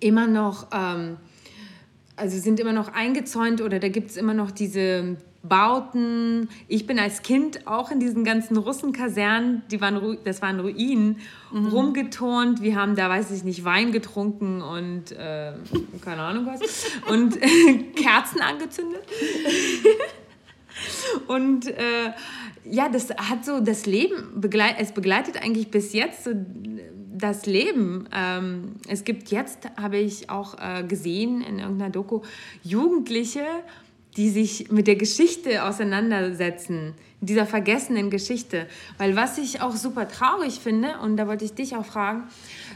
immer 0.00 0.26
noch, 0.26 0.68
ähm, 0.74 1.18
also 2.16 2.38
sind 2.38 2.58
immer 2.60 2.72
noch 2.72 2.92
eingezäunt 2.92 3.60
oder 3.60 3.78
da 3.78 3.88
gibt 3.88 4.10
es 4.10 4.16
immer 4.16 4.34
noch 4.34 4.50
diese 4.50 5.16
Bauten. 5.42 6.48
Ich 6.68 6.86
bin 6.86 6.98
als 6.98 7.22
Kind 7.22 7.66
auch 7.66 7.90
in 7.90 8.00
diesen 8.00 8.24
ganzen 8.24 8.56
Russenkasernen, 8.56 9.62
die 9.70 9.80
waren, 9.80 10.18
das 10.24 10.42
waren 10.42 10.60
Ruinen, 10.60 11.18
mhm. 11.52 11.66
rumgeturnt. 11.68 12.62
Wir 12.62 12.76
haben 12.76 12.96
da, 12.96 13.08
weiß 13.08 13.30
ich 13.30 13.44
nicht, 13.44 13.64
Wein 13.64 13.92
getrunken 13.92 14.62
und 14.62 15.12
äh, 15.12 15.52
keine 16.02 16.22
Ahnung 16.22 16.46
was. 16.46 16.86
Und 17.10 17.40
äh, 17.40 17.78
Kerzen 17.94 18.40
angezündet. 18.40 19.02
und 21.28 21.66
äh, 21.66 22.12
ja, 22.64 22.88
das 22.88 23.10
hat 23.10 23.44
so 23.44 23.60
das 23.60 23.86
Leben, 23.86 24.40
begleitet, 24.40 24.78
es 24.80 24.92
begleitet 24.92 25.42
eigentlich 25.42 25.70
bis 25.70 25.92
jetzt 25.92 26.24
so 26.24 26.30
das 27.18 27.46
Leben. 27.46 28.08
Ähm, 28.14 28.76
es 28.88 29.04
gibt 29.04 29.30
jetzt, 29.30 29.68
habe 29.76 29.98
ich 29.98 30.30
auch 30.30 30.56
äh, 30.58 30.82
gesehen 30.84 31.40
in 31.40 31.58
irgendeiner 31.58 31.90
Doku, 31.90 32.22
Jugendliche, 32.62 33.44
die 34.16 34.30
sich 34.30 34.70
mit 34.70 34.86
der 34.86 34.96
Geschichte 34.96 35.64
auseinandersetzen, 35.64 36.94
dieser 37.20 37.46
vergessenen 37.46 38.10
Geschichte. 38.10 38.66
Weil 38.98 39.16
was 39.16 39.38
ich 39.38 39.60
auch 39.60 39.76
super 39.76 40.08
traurig 40.08 40.60
finde, 40.60 40.98
und 41.02 41.16
da 41.16 41.26
wollte 41.26 41.44
ich 41.44 41.54
dich 41.54 41.76
auch 41.76 41.84
fragen, 41.84 42.24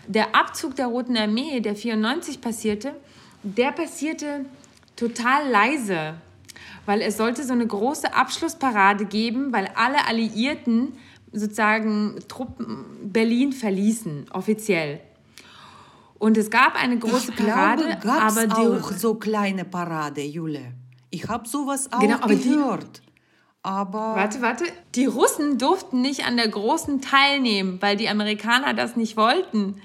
der 0.06 0.34
Abzug 0.34 0.76
der 0.76 0.86
Roten 0.86 1.16
Armee, 1.16 1.60
der 1.60 1.76
94 1.76 2.40
passierte, 2.40 2.94
der 3.42 3.72
passierte 3.72 4.44
total 4.96 5.48
leise, 5.48 6.14
weil 6.84 7.00
es 7.00 7.16
sollte 7.16 7.44
so 7.44 7.52
eine 7.52 7.66
große 7.66 8.12
Abschlussparade 8.12 9.06
geben, 9.06 9.52
weil 9.52 9.70
alle 9.74 10.06
Alliierten 10.06 10.92
sozusagen 11.32 12.16
Truppen 12.28 13.10
Berlin 13.12 13.52
verließen, 13.52 14.26
offiziell. 14.32 15.00
Und 16.18 16.36
es 16.36 16.50
gab 16.50 16.74
eine 16.74 16.98
große 16.98 17.32
ich 17.32 17.36
Parade, 17.36 17.96
glaube, 18.00 18.20
aber 18.20 18.46
die 18.46 18.52
auch 18.52 18.92
so 18.92 19.14
kleine 19.14 19.64
Parade, 19.64 20.22
Jule. 20.22 20.72
Ich 21.10 21.28
habe 21.28 21.48
sowas 21.48 21.92
auch 21.92 22.00
genau, 22.00 22.16
aber 22.20 22.34
gehört. 22.34 22.98
Die, 22.98 23.10
aber 23.62 23.98
warte, 24.16 24.42
warte. 24.42 24.64
Die 24.94 25.06
Russen 25.06 25.58
durften 25.58 26.02
nicht 26.02 26.26
an 26.26 26.36
der 26.36 26.48
großen 26.48 27.00
teilnehmen, 27.00 27.78
weil 27.80 27.96
die 27.96 28.08
Amerikaner 28.08 28.74
das 28.74 28.96
nicht 28.96 29.16
wollten. 29.16 29.80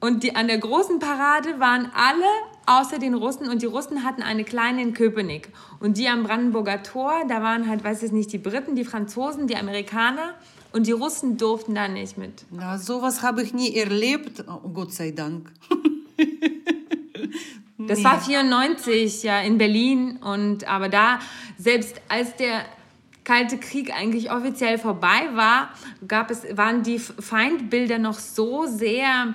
Und 0.00 0.22
die, 0.22 0.36
an 0.36 0.48
der 0.48 0.58
großen 0.58 0.98
Parade 0.98 1.58
waren 1.58 1.90
alle 1.94 2.26
außer 2.68 2.98
den 2.98 3.14
Russen 3.14 3.48
und 3.48 3.62
die 3.62 3.66
Russen 3.66 4.04
hatten 4.04 4.22
eine 4.22 4.44
kleine 4.44 4.82
in 4.82 4.92
Köpenick. 4.92 5.48
Und 5.80 5.96
die 5.96 6.08
am 6.08 6.22
Brandenburger 6.22 6.82
Tor, 6.82 7.12
da 7.28 7.42
waren 7.42 7.68
halt, 7.68 7.82
weiß 7.82 8.02
ich 8.02 8.12
nicht, 8.12 8.32
die 8.32 8.38
Briten, 8.38 8.76
die 8.76 8.84
Franzosen, 8.84 9.46
die 9.46 9.56
Amerikaner 9.56 10.34
und 10.72 10.86
die 10.86 10.92
Russen 10.92 11.38
durften 11.38 11.74
da 11.74 11.88
nicht 11.88 12.18
mit. 12.18 12.44
Na, 12.50 12.78
sowas 12.78 13.22
habe 13.22 13.42
ich 13.42 13.54
nie 13.54 13.74
erlebt, 13.74 14.44
oh, 14.46 14.68
Gott 14.68 14.92
sei 14.92 15.10
Dank. 15.10 15.50
Das 17.80 18.00
nee. 18.00 18.04
war 18.04 18.20
94, 18.20 19.22
ja, 19.22 19.40
in 19.40 19.56
Berlin. 19.56 20.16
Und 20.16 20.66
aber 20.66 20.88
da, 20.88 21.20
selbst 21.58 22.00
als 22.08 22.34
der 22.34 22.64
Kalte 23.22 23.58
Krieg 23.58 23.94
eigentlich 23.94 24.32
offiziell 24.32 24.78
vorbei 24.78 25.28
war, 25.34 25.70
gab 26.06 26.30
es, 26.30 26.44
waren 26.56 26.82
die 26.82 26.98
Feindbilder 26.98 27.98
noch 27.98 28.18
so 28.18 28.66
sehr 28.66 29.34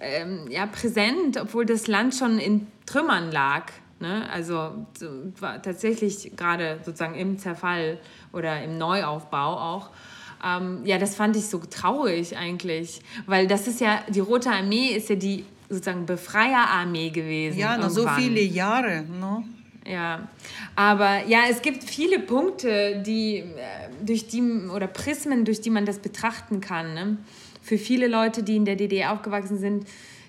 ähm, 0.00 0.50
ja, 0.50 0.66
präsent, 0.66 1.38
obwohl 1.40 1.66
das 1.66 1.86
Land 1.86 2.14
schon 2.14 2.38
in 2.38 2.66
Trümmern 2.86 3.30
lag. 3.30 3.66
Ne? 4.00 4.28
Also 4.32 4.86
war 5.38 5.62
tatsächlich 5.62 6.32
gerade 6.36 6.80
sozusagen 6.84 7.14
im 7.14 7.38
Zerfall 7.38 7.98
oder 8.32 8.62
im 8.62 8.78
Neuaufbau 8.78 9.56
auch. 9.56 9.90
Ähm, 10.44 10.80
ja, 10.84 10.98
das 10.98 11.14
fand 11.14 11.36
ich 11.36 11.46
so 11.46 11.58
traurig 11.58 12.36
eigentlich, 12.36 13.00
weil 13.26 13.46
das 13.46 13.68
ist 13.68 13.80
ja, 13.80 14.02
die 14.08 14.20
Rote 14.20 14.50
Armee 14.50 14.88
ist 14.88 15.08
ja 15.08 15.14
die 15.14 15.44
sozusagen 15.68 16.04
Befreierarmee 16.04 17.10
gewesen. 17.10 17.58
Ja, 17.58 17.76
noch 17.76 17.90
so 17.90 18.08
viele 18.08 18.40
Jahre. 18.40 19.04
No? 19.20 19.44
Ja, 19.86 20.28
aber 20.76 21.26
ja, 21.26 21.40
es 21.50 21.62
gibt 21.62 21.84
viele 21.84 22.18
Punkte, 22.18 23.02
die 23.04 23.38
äh, 23.38 23.44
durch 24.04 24.28
die 24.28 24.42
oder 24.42 24.86
Prismen, 24.86 25.44
durch 25.44 25.60
die 25.60 25.70
man 25.70 25.86
das 25.86 25.98
betrachten 25.98 26.60
kann. 26.60 26.94
Ne? 26.94 27.16
Für 27.62 27.78
viele 27.78 28.08
Leute, 28.08 28.42
die 28.42 28.56
in 28.56 28.64
der 28.64 28.76
DDR 28.76 29.12
aufgewachsen 29.12 29.58
sind, 29.58 29.86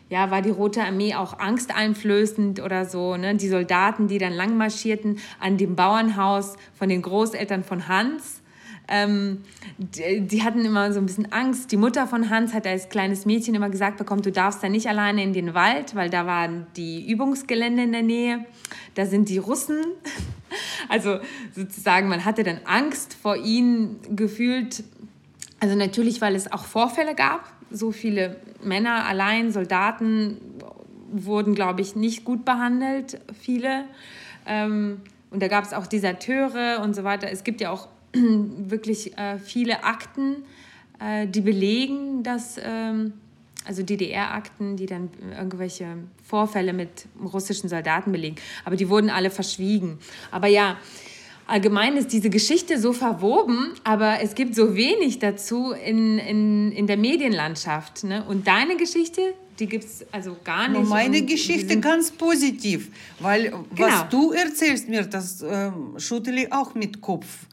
ja, 0.09 0.29
war 0.31 0.41
die 0.41 0.51
Rote 0.51 0.83
Armee 0.83 1.15
auch 1.15 1.39
angsteinflößend 1.39 2.61
oder 2.61 2.85
so. 2.85 3.17
Ne? 3.17 3.35
Die 3.35 3.47
Soldaten, 3.47 4.07
die 4.07 4.19
dann 4.19 4.33
lang 4.33 4.55
marschierten 4.55 5.17
an 5.39 5.57
dem 5.57 5.75
Bauernhaus 5.75 6.55
von 6.75 6.89
den 6.89 7.01
Großeltern 7.01 7.63
von 7.63 7.87
Hans 7.87 8.43
ähm, 8.87 9.39
die, 9.77 10.21
die, 10.21 10.43
hatten 10.43 10.65
immer 10.65 10.91
so 10.91 10.99
ein 10.99 11.05
bisschen 11.05 11.31
Angst. 11.31 11.71
Die 11.71 11.77
Mutter 11.77 12.05
von 12.05 12.29
Hans 12.29 12.53
hat 12.53 12.67
als 12.67 12.89
kleines 12.89 13.25
Mädchen 13.25 13.55
immer 13.55 13.69
gesagt 13.69 13.97
bekommen, 13.97 14.21
du 14.21 14.31
darfst 14.31 14.61
da 14.61 14.69
nicht 14.69 14.87
alleine 14.87 15.23
in 15.23 15.33
den 15.33 15.53
Wald, 15.53 15.95
weil 15.95 16.09
da 16.09 16.25
waren 16.25 16.67
die 16.75 17.09
Übungsgelände 17.09 17.83
in 17.83 17.91
der 17.93 18.03
Nähe. 18.03 18.45
Da 18.95 19.05
sind 19.05 19.29
die 19.29 19.37
Russen. 19.37 19.81
Also 20.87 21.17
sozusagen, 21.55 22.09
man 22.09 22.25
hatte 22.25 22.43
dann 22.43 22.59
Angst 22.65 23.15
vor 23.19 23.35
ihnen 23.37 23.99
gefühlt. 24.15 24.83
Also 25.63 25.77
natürlich, 25.77 26.19
weil 26.19 26.35
es 26.35 26.51
auch 26.51 26.65
Vorfälle 26.65 27.15
gab, 27.15 27.49
so 27.71 27.93
viele 27.93 28.35
Männer 28.61 29.05
allein, 29.05 29.49
Soldaten 29.53 30.35
wurden, 31.09 31.55
glaube 31.55 31.79
ich, 31.79 31.95
nicht 31.95 32.25
gut 32.25 32.43
behandelt, 32.43 33.21
viele. 33.39 33.85
Ähm, 34.45 34.99
und 35.31 35.41
da 35.41 35.47
gab 35.47 35.63
es 35.63 35.71
auch 35.71 35.87
Deserteure 35.87 36.81
und 36.83 36.93
so 36.97 37.05
weiter. 37.05 37.31
Es 37.31 37.45
gibt 37.45 37.61
ja 37.61 37.69
auch 37.69 37.87
wirklich 38.13 39.17
äh, 39.17 39.37
viele 39.37 39.85
Akten, 39.85 40.43
äh, 40.99 41.27
die 41.27 41.39
belegen, 41.39 42.23
dass, 42.23 42.59
ähm, 42.61 43.13
also 43.63 43.83
DDR-Akten, 43.83 44.75
die 44.75 44.85
dann 44.85 45.11
irgendwelche 45.31 45.95
Vorfälle 46.25 46.73
mit 46.73 47.05
russischen 47.23 47.69
Soldaten 47.69 48.11
belegen. 48.11 48.35
Aber 48.65 48.75
die 48.75 48.89
wurden 48.89 49.09
alle 49.09 49.29
verschwiegen. 49.29 49.97
Aber 50.29 50.47
ja, 50.47 50.75
allgemein 51.47 51.97
ist 51.97 52.13
diese 52.13 52.29
Geschichte 52.29 52.79
so 52.79 52.93
verwoben, 52.93 53.73
aber 53.83 54.21
es 54.21 54.35
gibt 54.35 54.53
so 54.55 54.75
wenig 54.75 55.17
dazu 55.19 55.71
in, 55.71 56.19
in, 56.19 56.71
in 56.71 56.87
der 56.87 56.95
Medienlandschaft. 56.97 58.03
Ne? 58.03 58.23
Und 58.27 58.45
deine 58.47 58.77
Geschichte, 58.77 59.33
die 59.59 59.67
gibt 59.67 59.85
es 59.85 60.05
also 60.11 60.35
gar 60.43 60.67
nicht. 60.67 60.81
Nur 60.81 60.89
meine 60.89 61.21
Geschichte 61.23 61.79
ganz 61.79 62.11
positiv, 62.11 62.89
weil 63.19 63.45
genau. 63.45 63.65
was 63.75 64.09
du 64.09 64.31
erzählst 64.31 64.89
mir, 64.89 65.03
das 65.03 65.41
äh, 65.41 65.71
schüttle 65.97 66.43
ich 66.43 66.51
auch 66.51 66.75
mit 66.75 66.99
Kopf. 67.01 67.47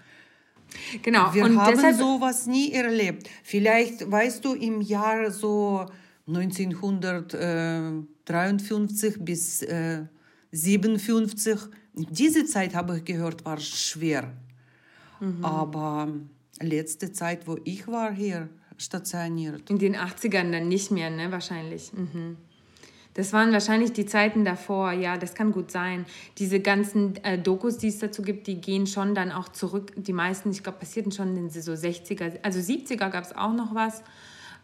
Genau. 1.03 1.35
Wir 1.35 1.45
und 1.45 1.59
haben 1.59 1.75
deshalb, 1.75 1.97
sowas 1.97 2.47
nie 2.47 2.73
erlebt. 2.73 3.29
Vielleicht, 3.43 4.11
weißt 4.11 4.43
du, 4.45 4.55
im 4.55 4.81
Jahr 4.81 5.31
so 5.31 5.87
1953 6.27 9.17
bis 9.21 9.63
äh, 9.63 10.05
57, 10.53 11.59
diese 11.95 12.45
Zeit 12.45 12.75
habe 12.75 12.99
ich 12.99 13.05
gehört, 13.05 13.45
war 13.45 13.59
schwer. 13.59 14.33
Mhm. 15.21 15.45
Aber 15.45 16.09
letzte 16.61 17.13
Zeit, 17.13 17.47
wo 17.47 17.59
ich 17.65 17.87
war 17.89 18.13
hier 18.13 18.49
stationiert. 18.77 19.69
In 19.69 19.79
den 19.79 19.97
80ern 19.97 20.51
dann 20.51 20.69
nicht 20.69 20.91
mehr, 20.91 21.11
ne, 21.11 21.31
wahrscheinlich. 21.31 21.93
Mhm. 21.93 22.37
Das 23.15 23.33
waren 23.33 23.53
wahrscheinlich 23.53 23.93
die 23.93 24.07
Zeiten 24.07 24.45
davor, 24.45 24.93
ja, 24.93 25.19
das 25.19 25.35
kann 25.35 25.51
gut 25.51 25.71
sein. 25.71 26.07
Diese 26.39 26.61
ganzen 26.61 27.17
äh, 27.25 27.39
Dokus, 27.39 27.77
die 27.77 27.89
es 27.89 27.99
dazu 27.99 28.23
gibt, 28.23 28.47
die 28.47 28.61
gehen 28.61 28.87
schon 28.87 29.15
dann 29.15 29.33
auch 29.33 29.49
zurück. 29.49 29.93
Die 29.97 30.13
meisten, 30.13 30.51
ich 30.53 30.63
glaube, 30.63 30.79
passierten 30.79 31.11
schon 31.11 31.37
in 31.37 31.49
den 31.49 31.51
so 31.51 31.73
60er, 31.73 32.39
also 32.43 32.61
70er 32.61 33.11
gab 33.11 33.25
es 33.25 33.35
auch 33.35 33.53
noch 33.53 33.75
was. 33.75 34.03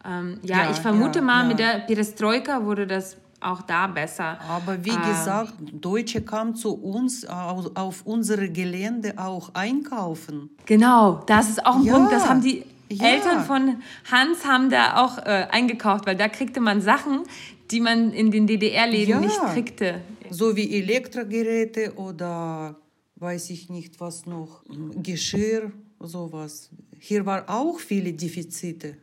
Ähm, 0.05 0.39
ja, 0.43 0.63
ja, 0.63 0.71
ich 0.71 0.77
vermute 0.77 1.19
ja, 1.19 1.25
mal, 1.25 1.41
ja. 1.41 1.47
mit 1.49 1.59
der 1.59 1.79
Perestroika 1.79 2.63
wurde 2.63 2.87
das 2.87 3.17
auch 3.39 3.61
da 3.61 3.87
besser. 3.87 4.39
Aber 4.41 4.83
wie 4.83 4.89
äh, 4.89 5.09
gesagt, 5.09 5.53
Deutsche 5.71 6.21
kamen 6.21 6.55
zu 6.55 6.73
uns 6.73 7.25
auf, 7.25 7.71
auf 7.75 8.05
unsere 8.05 8.49
Gelände 8.49 9.13
auch 9.17 9.53
einkaufen. 9.53 10.49
Genau, 10.65 11.23
das 11.27 11.49
ist 11.49 11.65
auch 11.65 11.75
ein 11.75 11.85
Punkt, 11.85 12.11
das 12.11 12.27
haben 12.27 12.41
die 12.41 12.63
Eltern 12.89 13.43
von 13.43 13.81
Hans 14.09 14.45
haben 14.45 14.69
da 14.69 15.03
auch 15.03 15.17
äh, 15.17 15.47
eingekauft, 15.51 16.05
weil 16.05 16.15
da 16.15 16.29
kriegte 16.29 16.61
man 16.61 16.81
Sachen, 16.81 17.23
die 17.69 17.81
man 17.81 18.13
in 18.13 18.31
den 18.31 18.47
DDR-Läden 18.47 19.11
ja. 19.11 19.19
nicht 19.19 19.39
kriegte. 19.53 20.01
So 20.29 20.55
wie 20.55 20.73
Elektrogeräte 20.77 21.93
oder 21.95 22.75
weiß 23.17 23.49
ich 23.49 23.69
nicht 23.69 23.99
was 23.99 24.25
noch, 24.25 24.63
Geschirr, 25.01 25.71
sowas. 25.99 26.69
Hier 26.99 27.25
war 27.25 27.49
auch 27.49 27.79
viele 27.79 28.13
Defizite. 28.13 28.97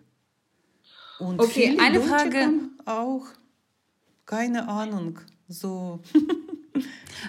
Und 1.19 1.41
okay, 1.41 1.71
viele 1.71 1.83
eine 1.83 1.99
Deutsche 1.99 2.09
Frage. 2.09 2.49
Auch, 2.87 3.27
keine 4.27 4.69
Ahnung, 4.69 5.19
so. 5.49 6.01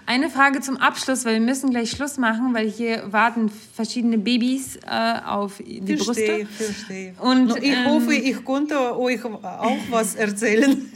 Eine 0.05 0.29
Frage 0.29 0.61
zum 0.61 0.77
Abschluss, 0.77 1.25
weil 1.25 1.35
wir 1.35 1.41
müssen 1.41 1.69
gleich 1.69 1.91
Schluss 1.91 2.17
machen, 2.17 2.53
weil 2.53 2.69
hier 2.69 3.11
warten 3.11 3.49
verschiedene 3.49 4.17
Babys 4.17 4.77
äh, 4.77 5.19
auf 5.25 5.57
die 5.57 5.95
verstehe, 5.95 6.45
Brüste. 6.45 6.63
Verstehe. 6.63 7.15
Und 7.19 7.47
no, 7.47 7.55
ich 7.55 7.71
ähm, 7.71 7.85
hoffe, 7.85 8.13
ich 8.13 8.43
konnte 8.43 8.97
euch 8.97 9.23
auch 9.23 9.77
was 9.89 10.15
erzählen. 10.15 10.91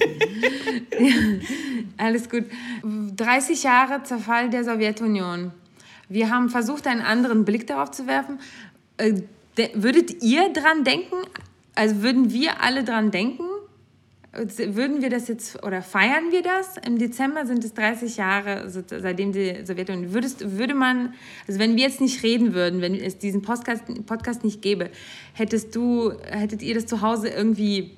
ja, 1.00 1.14
alles 1.98 2.30
gut. 2.30 2.46
30 2.84 3.64
Jahre 3.64 4.04
Zerfall 4.04 4.50
der 4.50 4.64
Sowjetunion. 4.64 5.52
Wir 6.10 6.30
haben 6.30 6.50
versucht, 6.50 6.88
einen 6.88 7.02
anderen 7.02 7.46
Blick 7.46 7.68
darauf 7.68 7.92
zu 7.92 8.08
werfen. 8.08 8.40
Äh, 8.98 9.22
würdet 9.74 10.24
ihr 10.24 10.52
dran 10.52 10.84
denken? 10.84 11.16
Also 11.76 12.02
würden 12.02 12.32
wir 12.32 12.62
alle 12.62 12.84
dran 12.84 13.12
denken? 13.12 13.44
Würden 14.32 15.02
wir 15.02 15.10
das 15.10 15.28
jetzt 15.28 15.64
oder 15.64 15.82
feiern 15.82 16.32
wir 16.32 16.44
das? 16.44 16.78
Im 16.86 17.00
Dezember 17.00 17.48
sind 17.48 17.64
es 17.64 17.74
30 17.74 18.18
Jahre, 18.18 18.70
seitdem 18.70 19.32
die 19.32 19.66
Sowjetunion. 19.66 20.14
Würdest, 20.14 20.58
würde 20.58 20.76
man, 20.76 21.16
also 21.48 21.60
wenn 21.60 21.76
wir 21.76 21.84
jetzt 21.84 22.00
nicht 22.00 22.22
reden 22.22 22.54
würden, 22.54 22.80
wenn 22.82 22.94
es 22.94 23.18
diesen 23.18 23.42
Podcast, 23.42 23.84
Podcast 24.06 24.44
nicht 24.44 24.62
gäbe, 24.62 24.92
hättest 25.34 25.76
du, 25.76 26.14
hättet 26.22 26.62
ihr 26.62 26.76
das 26.76 26.86
zu 26.86 27.02
Hause 27.02 27.30
irgendwie, 27.30 27.92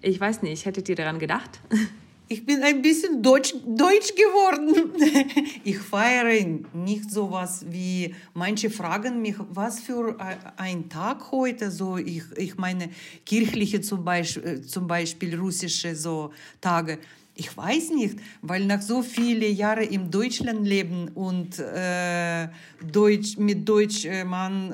ich 0.00 0.18
weiß 0.18 0.42
nicht, 0.42 0.66
hättet 0.66 0.88
ihr 0.88 0.96
daran 0.96 1.20
gedacht? 1.20 1.60
Ich 2.32 2.46
bin 2.46 2.62
ein 2.62 2.80
bisschen 2.80 3.22
deutsch, 3.22 3.52
deutsch 3.66 4.14
geworden. 4.14 4.92
Ich 5.64 5.78
feiere 5.78 6.42
nicht 6.72 7.10
so 7.10 7.30
was 7.30 7.70
wie, 7.70 8.14
manche 8.32 8.70
fragen 8.70 9.20
mich, 9.20 9.36
was 9.50 9.80
für 9.80 10.16
ein 10.56 10.88
Tag 10.88 11.30
heute, 11.30 11.70
so 11.70 11.98
ich, 11.98 12.22
ich 12.36 12.56
meine 12.56 12.88
kirchliche 13.26 13.82
zum 13.82 14.02
Beispiel, 14.02 14.62
zum 14.62 14.86
Beispiel 14.86 15.38
russische 15.38 15.94
so 15.94 16.32
Tage. 16.62 16.98
Ich 17.34 17.54
weiß 17.54 17.90
nicht, 17.90 18.16
weil 18.40 18.64
nach 18.64 18.80
so 18.80 19.02
vielen 19.02 19.54
Jahren 19.54 19.88
im 19.88 20.10
Deutschland 20.10 20.66
leben 20.66 21.08
und 21.14 21.58
äh, 21.58 22.48
Deutsch, 22.90 23.36
mit 23.36 23.68
Deutsch 23.68 24.06
äh, 24.06 24.24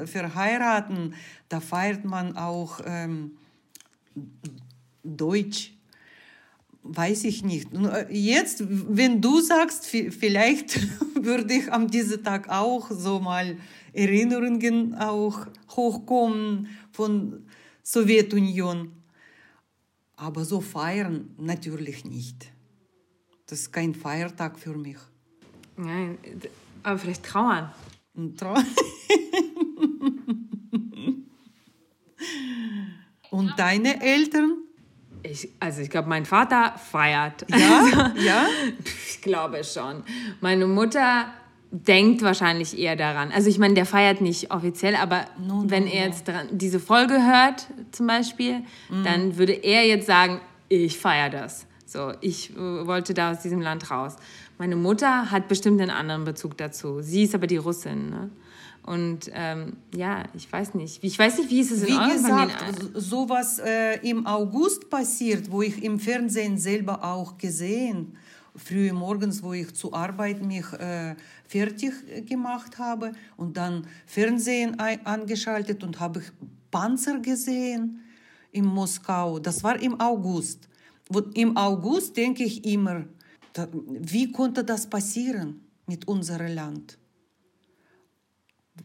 verheiraten, 0.07 1.15
da 1.49 1.59
feiert 1.59 2.05
man 2.05 2.37
auch 2.37 2.81
ähm, 2.87 3.33
Deutsch 5.03 5.73
weiß 6.83 7.25
ich 7.25 7.43
nicht. 7.43 7.73
Äh, 7.75 8.07
jetzt, 8.11 8.65
wenn 8.69 9.21
du 9.21 9.41
sagst, 9.41 9.87
vielleicht 9.87 10.79
würde 11.15 11.55
ich 11.55 11.73
am 11.73 11.91
diesem 11.91 12.23
Tag 12.23 12.49
auch 12.49 12.91
so 12.91 13.21
mal 13.21 13.57
Erinnerungen 13.93 14.95
auch 14.95 15.47
hochkommen 15.71 16.69
von 16.93 17.47
Sowjetunion. 17.83 18.93
Aber 20.17 20.45
so 20.45 20.61
feiern 20.61 21.31
natürlich 21.39 22.05
nicht. 22.05 22.51
Das 23.47 23.61
ist 23.61 23.73
kein 23.73 23.95
Feiertag 23.95 24.59
für 24.59 24.77
mich. 24.77 24.99
Nein, 25.77 26.19
aber 26.83 26.99
vielleicht 26.99 27.25
trauern. 27.25 27.73
Trauern. 28.37 28.67
Und 33.31 33.53
deine 33.57 34.03
Eltern? 34.03 34.68
Ich, 35.23 35.49
also 35.61 35.83
ich 35.83 35.91
glaube, 35.91 36.09
mein 36.09 36.25
Vater 36.25 36.75
feiert. 36.79 37.47
Ja? 37.51 37.59
Also, 37.59 38.21
ja? 38.21 38.47
Ich 39.09 39.21
glaube 39.21 39.63
schon. 39.65 40.03
Meine 40.41 40.67
Mutter 40.67 41.27
denkt 41.71 42.23
wahrscheinlich 42.23 42.79
eher 42.79 42.97
daran. 42.97 43.31
Also 43.31 43.49
ich 43.49 43.59
meine, 43.59 43.75
der 43.75 43.87
feiert 43.87 44.21
nicht 44.21 44.51
offiziell, 44.53 44.97
aber 44.97 45.27
no, 45.39 45.63
no, 45.63 45.71
wenn 45.71 45.87
er 45.87 46.07
jetzt 46.07 46.27
dran, 46.27 46.49
diese 46.51 46.81
Folge 46.81 47.15
hört 47.15 47.67
zum 47.93 48.07
Beispiel, 48.07 48.61
mm. 48.89 49.05
dann 49.05 49.37
würde 49.37 49.53
er 49.53 49.87
jetzt 49.87 50.07
sagen, 50.07 50.41
ich 50.69 50.99
feiere 50.99 51.31
das. 51.31 51.67
So, 51.85 52.13
ich 52.21 52.57
äh, 52.57 52.87
wollte 52.87 53.15
da 53.15 53.33
aus 53.33 53.41
diesem 53.41 53.61
Land 53.61 53.91
raus. 53.91 54.17
Meine 54.59 54.77
Mutter 54.77 55.31
hat 55.31 55.49
bestimmt 55.49 55.81
einen 55.81 55.91
anderen 55.91 56.25
Bezug 56.25 56.57
dazu. 56.57 57.01
Sie 57.01 57.25
ist 57.25 57.35
aber 57.35 57.47
die 57.47 57.57
Russin. 57.57 58.11
Ne? 58.11 58.31
Und 58.89 59.31
ähm, 59.35 59.77
ja, 59.95 60.25
ich 60.33 60.51
weiß 60.51 60.73
nicht. 60.73 61.05
Ich 61.05 61.19
weiß 61.19 61.37
nicht, 61.37 61.51
wie 61.51 61.61
ist 61.61 61.73
es 61.73 61.83
in 61.83 61.89
Wie 61.89 62.13
gesagt, 62.15 62.65
sowas 62.95 63.59
äh, 63.59 63.97
im 64.01 64.27
August 64.27 64.89
passiert, 64.89 65.51
wo 65.51 65.61
ich 65.61 65.83
im 65.85 66.01
Fernsehen 66.01 66.57
selber 66.57 67.05
auch 67.05 67.37
gesehen, 67.37 68.17
früh 68.57 68.91
morgens, 68.95 69.43
wo 69.43 69.53
ich 69.53 69.75
zur 69.75 69.93
Arbeit 69.95 70.43
mich 70.43 70.73
äh, 70.73 71.17
fertig 71.47 71.93
gemacht 72.25 72.79
habe 72.79 73.13
und 73.37 73.59
dann 73.59 73.87
Fernsehen 74.07 74.79
angeschaltet 74.79 75.85
und 75.85 76.01
habe 76.01 76.21
ich 76.21 76.33
Panzer 76.71 77.19
gesehen 77.19 78.01
in 78.53 78.65
Moskau. 78.65 79.39
Das 79.39 79.63
war 79.63 79.79
im 79.83 80.01
August. 80.01 80.67
Und 81.11 81.37
Im 81.37 81.59
August 81.59 82.17
denke 82.17 82.45
ich 82.45 82.65
immer, 82.65 83.05
da, 83.53 83.69
wie 83.73 84.33
konnte 84.33 84.65
das 84.65 84.89
passieren 84.89 85.61
mit 85.87 86.09
unserem 86.09 86.55
Land? 86.55 86.97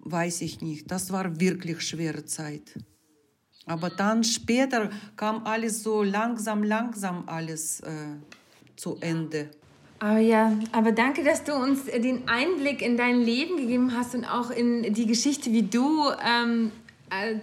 Weiß 0.02 0.42
ich 0.42 0.62
nicht. 0.62 0.90
Das 0.92 1.12
war 1.12 1.40
wirklich 1.40 1.82
schwere 1.82 2.26
Zeit. 2.26 2.74
Aber 3.66 3.90
dann 3.90 4.24
später 4.24 4.90
kam 5.16 5.46
alles 5.46 5.84
so 5.84 6.04
langsam, 6.04 6.64
langsam 6.64 7.24
alles 7.28 7.80
äh, 7.80 7.92
zu 8.76 8.98
Ende. 9.00 9.50
Aber 10.00 10.20
ja, 10.20 10.52
aber 10.74 10.92
danke, 10.92 11.24
dass 11.24 11.46
du 11.46 11.54
uns 11.54 11.86
den 11.86 12.28
Einblick 12.28 12.82
in 12.82 12.98
dein 12.98 13.22
Leben 13.22 13.56
gegeben 13.56 13.96
hast 13.98 14.16
und 14.16 14.26
auch 14.26 14.52
in 14.52 14.94
die 14.94 15.06
Geschichte, 15.06 15.52
wie 15.54 15.64
du 15.64 16.10
ähm, 16.22 16.72
äh, 17.10 17.36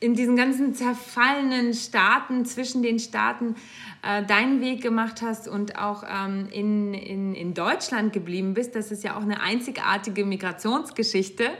in 0.00 0.14
diesen 0.14 0.34
ganzen 0.34 0.74
zerfallenen 0.74 1.74
Staaten, 1.74 2.46
zwischen 2.46 2.82
den 2.82 2.98
Staaten, 2.98 3.54
äh, 4.02 4.24
deinen 4.24 4.62
Weg 4.62 4.82
gemacht 4.82 5.20
hast 5.20 5.46
und 5.46 5.78
auch 5.78 6.04
ähm, 6.08 6.48
in, 6.50 6.94
in, 6.94 7.34
in 7.34 7.52
Deutschland 7.52 8.14
geblieben 8.14 8.54
bist. 8.54 8.74
Das 8.74 8.90
ist 8.90 9.04
ja 9.04 9.16
auch 9.16 9.22
eine 9.22 9.42
einzigartige 9.42 10.24
Migrationsgeschichte 10.24 11.50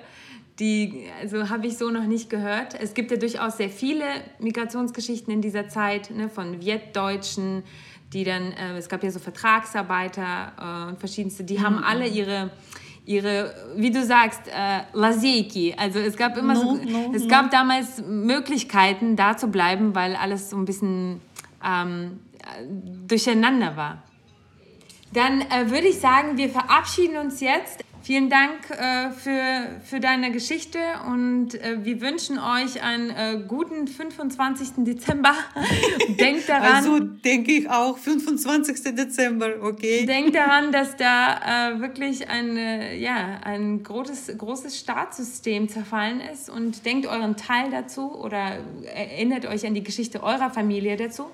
die 0.58 1.06
also 1.20 1.48
habe 1.50 1.66
ich 1.66 1.76
so 1.76 1.90
noch 1.90 2.04
nicht 2.04 2.30
gehört. 2.30 2.74
Es 2.80 2.94
gibt 2.94 3.10
ja 3.10 3.16
durchaus 3.16 3.58
sehr 3.58 3.70
viele 3.70 4.04
Migrationsgeschichten 4.38 5.32
in 5.32 5.42
dieser 5.42 5.68
Zeit, 5.68 6.10
ne, 6.10 6.28
von 6.28 6.60
Vietdeutschen, 6.60 7.62
die 8.12 8.24
dann, 8.24 8.52
äh, 8.52 8.76
es 8.76 8.88
gab 8.88 9.02
ja 9.02 9.10
so 9.10 9.18
Vertragsarbeiter 9.18 10.88
und 10.88 10.98
verschiedenste, 10.98 11.44
die 11.44 11.58
mhm. 11.58 11.62
haben 11.62 11.78
alle 11.84 12.06
ihre 12.06 12.50
ihre, 13.06 13.54
wie 13.76 13.90
du 13.90 14.04
sagst, 14.04 14.42
äh, 14.48 14.80
Laseki. 14.92 15.74
Also 15.78 16.00
es 16.00 16.16
gab 16.16 16.36
immer 16.36 16.54
no, 16.54 16.60
so, 16.60 16.74
no, 16.74 17.12
es 17.14 17.22
no. 17.22 17.28
gab 17.28 17.50
damals 17.50 18.02
Möglichkeiten, 18.04 19.16
da 19.16 19.36
zu 19.36 19.46
bleiben, 19.46 19.94
weil 19.94 20.16
alles 20.16 20.50
so 20.50 20.56
ein 20.56 20.64
bisschen 20.64 21.20
ähm, 21.64 22.18
durcheinander 23.06 23.76
war. 23.76 24.02
Dann 25.12 25.40
äh, 25.40 25.70
würde 25.70 25.86
ich 25.86 25.98
sagen, 25.98 26.36
wir 26.36 26.50
verabschieden 26.50 27.16
uns 27.16 27.40
jetzt. 27.40 27.84
Vielen 28.06 28.30
Dank 28.30 28.70
äh, 28.70 29.10
für, 29.10 29.80
für 29.82 29.98
deine 29.98 30.30
Geschichte 30.30 30.78
und 31.08 31.56
äh, 31.56 31.84
wir 31.84 32.00
wünschen 32.00 32.38
euch 32.38 32.80
einen 32.80 33.10
äh, 33.10 33.42
guten 33.48 33.88
25. 33.88 34.84
Dezember. 34.84 35.34
Denkt 36.10 36.48
daran. 36.48 36.72
Also 36.72 37.00
denke 37.00 37.50
ich 37.50 37.68
auch 37.68 37.98
25. 37.98 38.94
Dezember, 38.94 39.54
okay. 39.60 40.06
Denkt 40.06 40.34
daran, 40.36 40.70
dass 40.70 40.94
da 40.96 41.72
äh, 41.72 41.80
wirklich 41.80 42.28
ein, 42.28 42.56
ja, 42.96 43.40
ein 43.42 43.82
großes, 43.82 44.38
großes 44.38 44.78
Staatssystem 44.78 45.68
zerfallen 45.68 46.20
ist 46.20 46.48
und 46.48 46.86
denkt 46.86 47.06
euren 47.06 47.36
Teil 47.36 47.72
dazu 47.72 48.14
oder 48.14 48.58
erinnert 48.84 49.46
euch 49.46 49.66
an 49.66 49.74
die 49.74 49.82
Geschichte 49.82 50.22
eurer 50.22 50.50
Familie 50.50 50.96
dazu. 50.96 51.24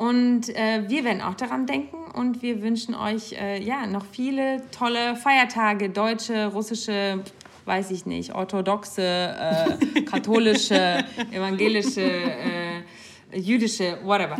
Und 0.00 0.48
äh, 0.56 0.88
wir 0.88 1.04
werden 1.04 1.20
auch 1.20 1.34
daran 1.34 1.66
denken 1.66 1.98
und 2.14 2.40
wir 2.40 2.62
wünschen 2.62 2.94
euch 2.94 3.32
äh, 3.32 3.62
ja 3.62 3.86
noch 3.86 4.06
viele 4.06 4.62
tolle 4.70 5.14
Feiertage, 5.14 5.90
deutsche, 5.90 6.46
russische, 6.46 7.22
weiß 7.66 7.90
ich 7.90 8.06
nicht, 8.06 8.34
orthodoxe, 8.34 9.02
äh, 9.02 10.00
katholische, 10.04 11.04
evangelische, 11.32 12.00
äh, 12.00 13.38
jüdische, 13.38 13.98
whatever. 14.02 14.38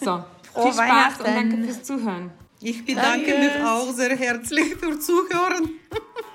So, 0.00 0.24
viel 0.62 0.72
Spaß 0.72 1.18
und 1.18 1.26
danke 1.26 1.64
fürs 1.64 1.82
Zuhören. 1.82 2.30
Ich 2.62 2.82
bedanke 2.86 3.30
danke. 3.30 3.38
mich 3.40 3.62
auch 3.62 3.92
sehr 3.92 4.16
herzlich 4.16 4.74
fürs 4.76 5.04
Zuhören. 5.04 5.68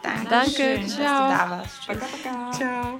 Danke, 0.03 0.29
danke. 0.29 0.87
ciao. 0.87 1.63
Ciao. 2.51 2.99